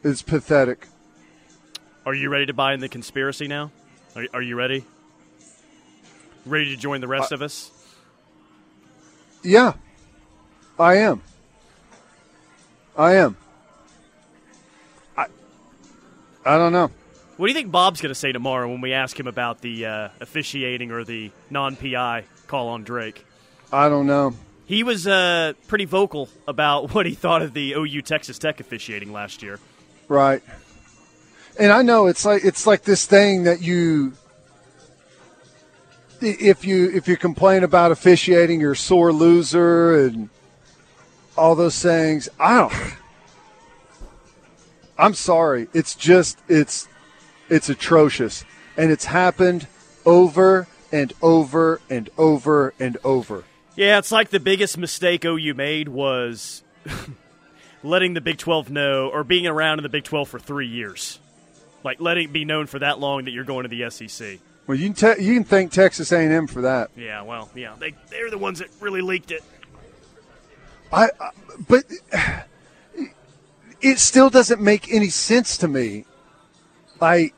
It's 0.04 0.22
pathetic. 0.22 0.88
Are 2.06 2.14
you 2.14 2.30
ready 2.30 2.48
to 2.48 2.54
buy 2.54 2.74
in 2.74 2.80
the 2.80 2.90
conspiracy 2.90 3.48
now? 3.48 3.72
Are, 4.16 4.26
are 4.34 4.42
you 4.42 4.56
ready? 4.56 4.84
Ready 6.46 6.76
to 6.76 6.78
join 6.78 7.02
the 7.02 7.08
rest 7.08 7.32
Uh, 7.32 7.36
of 7.36 7.42
us? 7.44 7.72
Yeah, 9.44 9.74
I 10.80 10.96
am. 10.96 11.22
I 12.98 13.16
am. 13.16 13.38
I 15.18 15.28
I 16.46 16.58
don't 16.58 16.74
know. 16.74 16.92
What 17.38 17.48
do 17.48 17.54
you 17.54 17.58
think 17.58 17.72
Bob's 17.72 18.02
going 18.02 18.12
to 18.12 18.20
say 18.20 18.32
tomorrow 18.32 18.70
when 18.70 18.82
we 18.82 18.94
ask 18.94 19.20
him 19.20 19.26
about 19.26 19.62
the 19.62 19.86
uh, 19.86 20.10
officiating 20.20 20.92
or 20.92 21.04
the 21.04 21.32
non-PI 21.50 22.26
call 22.48 22.68
on 22.70 22.84
Drake? 22.84 23.26
I 23.74 23.90
don't 23.90 24.06
know. 24.06 24.36
He 24.66 24.84
was 24.84 25.08
uh, 25.08 25.54
pretty 25.68 25.86
vocal 25.86 26.30
about 26.48 26.94
what 26.94 27.06
he 27.06 27.16
thought 27.16 27.42
of 27.42 27.54
the 27.54 27.74
OU 27.74 28.04
Texas 28.04 28.38
Tech 28.38 28.60
officiating 28.60 29.12
last 29.12 29.42
year. 29.42 29.60
Right. 30.08 30.44
And 31.60 31.72
I 31.72 31.82
know 31.82 32.08
it's 32.08 32.26
like 32.26 32.46
it's 32.46 32.68
like 32.68 32.84
this 32.84 33.06
thing 33.06 33.44
that 33.44 33.62
you 33.62 34.14
if 36.22 36.66
you 36.66 36.92
if 36.92 37.08
you 37.08 37.18
complain 37.18 37.64
about 37.64 37.92
officiating 37.92 38.62
you're 38.62 38.74
a 38.74 38.78
sore 38.78 39.12
loser 39.12 40.06
and 40.06 40.30
all 41.42 41.56
those 41.56 41.74
sayings. 41.74 42.30
I 42.40 42.56
don't 42.56 42.74
I'm 44.98 45.16
sorry. 45.16 45.68
It's 45.74 45.96
just 45.96 46.38
it's 46.48 46.88
it's 47.50 47.68
atrocious 47.68 48.46
and 48.78 48.92
it's 48.92 49.06
happened 49.06 49.66
over 50.06 50.68
and 50.92 51.12
over 51.22 51.82
and 51.90 52.12
over 52.16 52.76
and 52.80 52.98
over. 53.04 53.44
Yeah, 53.76 53.98
it's 53.98 54.12
like 54.12 54.30
the 54.30 54.40
biggest 54.40 54.78
mistake 54.78 55.26
OU 55.26 55.56
made 55.56 55.88
was 55.90 56.62
letting 57.84 58.14
the 58.14 58.22
Big 58.22 58.38
12 58.38 58.70
know 58.70 59.10
or 59.10 59.24
being 59.24 59.48
around 59.48 59.80
in 59.80 59.84
the 59.84 59.90
Big 59.90 60.04
12 60.04 60.30
for 60.30 60.40
three 60.40 60.68
years. 60.68 61.20
Like 61.84 62.00
letting 62.00 62.26
it 62.26 62.34
be 62.34 62.46
known 62.46 62.68
for 62.68 62.78
that 62.78 63.00
long 63.00 63.26
that 63.26 63.32
you're 63.32 63.44
going 63.44 63.68
to 63.68 63.70
the 63.70 63.90
SEC. 63.90 64.38
Well, 64.68 64.78
you 64.78 64.94
can 64.94 65.16
te- 65.16 65.24
you 65.24 65.34
can 65.34 65.44
thank 65.44 65.72
Texas 65.72 66.12
A&M 66.12 66.46
for 66.46 66.62
that. 66.62 66.92
Yeah, 66.96 67.24
well, 67.24 67.50
yeah, 67.56 67.74
they 67.80 67.96
they're 68.12 68.30
the 68.30 68.38
ones 68.38 68.60
that 68.60 68.70
really 68.80 69.02
leaked 69.02 69.32
it. 69.32 69.44
I, 70.92 71.10
I 71.20 71.30
but 71.68 71.84
it 73.82 74.00
still 74.00 74.30
doesn't 74.30 74.62
make 74.62 74.92
any 74.92 75.10
sense 75.10 75.58
to 75.58 75.68
me. 75.68 76.06
Like 77.00 77.34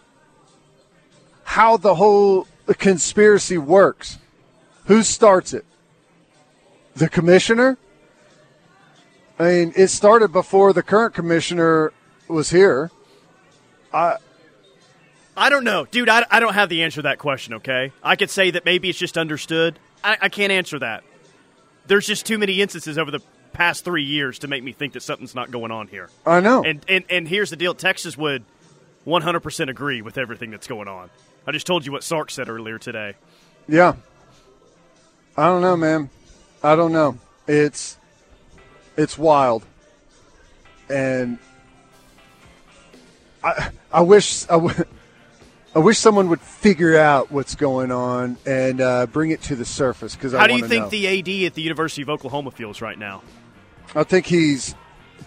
how 1.43 1.78
the 1.78 1.95
whole 1.95 2.47
conspiracy 2.78 3.58
works. 3.58 4.18
Who 4.86 5.04
starts 5.04 5.54
it? 5.54 5.66
The 6.95 7.10
commissioner? 7.10 7.78
I 9.39 9.43
mean, 9.43 9.74
it 9.76 9.88
started 9.88 10.32
before 10.32 10.74
the 10.74 10.84
current 10.84 11.14
commissioner 11.14 11.91
was 12.28 12.49
here. 12.49 12.91
I 13.93 14.18
I 15.36 15.49
don't 15.49 15.64
know, 15.64 15.86
dude. 15.86 16.10
I, 16.10 16.26
I 16.30 16.39
don't 16.39 16.54
have 16.54 16.70
the 16.70 16.84
answer 16.84 16.97
to 16.97 17.01
that 17.04 17.18
question. 17.18 17.56
Okay, 17.56 17.91
I 18.04 18.16
could 18.16 18.30
say 18.30 18.51
that 18.51 18.66
maybe 18.66 18.89
it's 18.89 18.99
just 18.99 19.18
understood. 19.18 19.80
I, 20.04 20.18
I 20.22 20.30
can't 20.30 20.51
answer 20.51 20.80
that. 20.80 21.04
There's 21.88 22.06
just 22.06 22.26
too 22.26 22.38
many 22.38 22.62
instances 22.62 22.97
over 22.97 23.12
the 23.12 23.20
past 23.54 23.86
three 23.86 24.04
years 24.04 24.39
to 24.39 24.47
make 24.47 24.64
me 24.64 24.72
think 24.72 24.93
that 24.93 25.01
something's 25.04 25.36
not 25.36 25.51
going 25.51 25.72
on 25.72 25.88
here. 25.88 26.10
I 26.26 26.39
know. 26.39 26.64
And 26.64 26.84
and 26.88 27.04
and 27.10 27.28
here's 27.28 27.49
the 27.49 27.56
deal: 27.56 27.74
Texas 27.74 28.18
would 28.18 28.43
100% 29.06 29.70
agree 29.70 30.01
with 30.01 30.18
everything 30.18 30.51
that's 30.51 30.68
going 30.68 30.88
on. 30.88 31.10
I 31.45 31.51
just 31.51 31.68
told 31.68 31.86
you 31.86 31.91
what 31.91 32.04
Sark 32.04 32.32
said 32.32 32.49
earlier 32.49 32.80
today. 32.80 33.16
Yeah. 33.68 33.95
I 35.36 35.47
don't 35.47 35.62
know, 35.62 35.76
man. 35.76 36.10
I 36.62 36.76
don't 36.76 36.93
know. 36.93 37.18
It's 37.47 37.97
it's 38.95 39.18
wild. 39.18 39.66
And 40.89 41.38
I 43.43 43.70
I 43.91 44.01
wish 44.01 44.43
I, 44.45 44.54
w- 44.54 44.86
I 45.76 45.80
wish 45.80 45.97
someone 45.97 46.30
would 46.30 46.41
figure 46.41 46.97
out 46.97 47.32
what's 47.32 47.56
going 47.56 47.91
on 47.91 48.38
and 48.45 48.80
uh, 48.80 49.08
bring 49.08 49.32
it 49.32 49.41
to 49.43 49.56
the 49.56 49.66
surface 49.66 50.16
because 50.16 50.34
How 50.34 50.47
do 50.47 50.56
you 50.56 50.68
think 50.68 50.89
the 50.91 51.08
AD 51.08 51.47
at 51.47 51.56
the 51.56 51.62
University 51.62 52.04
of 52.04 52.10
Oklahoma 52.10 52.51
feels 52.51 52.80
right 52.80 52.97
now? 52.97 53.24
I 53.95 54.03
think 54.03 54.25
he's 54.25 54.75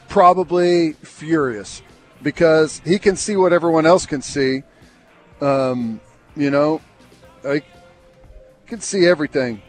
probably 0.08 0.92
furious 0.94 1.82
because 2.22 2.80
he 2.84 2.98
can 2.98 3.16
see 3.16 3.36
what 3.36 3.52
everyone 3.52 3.86
else 3.86 4.06
can 4.06 4.22
see. 4.22 4.62
Um, 5.40 6.00
you 6.34 6.50
know, 6.50 6.80
I 7.44 7.62
can 8.66 8.80
see 8.80 9.06
everything. 9.06 9.62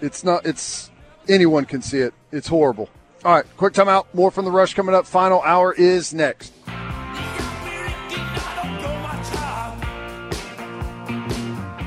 It's 0.00 0.22
not. 0.22 0.46
It's 0.46 0.90
anyone 1.28 1.64
can 1.64 1.82
see 1.82 1.98
it. 1.98 2.14
It's 2.30 2.48
horrible. 2.48 2.88
All 3.24 3.34
right, 3.34 3.44
quick 3.56 3.74
timeout. 3.74 4.06
More 4.12 4.30
from 4.30 4.44
the 4.44 4.52
rush 4.52 4.74
coming 4.74 4.94
up. 4.94 5.06
Final 5.06 5.42
hour 5.42 5.72
is 5.72 6.14
next. 6.14 6.52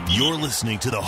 You're 0.10 0.36
listening 0.36 0.80
to 0.80 0.92
the 0.92 1.00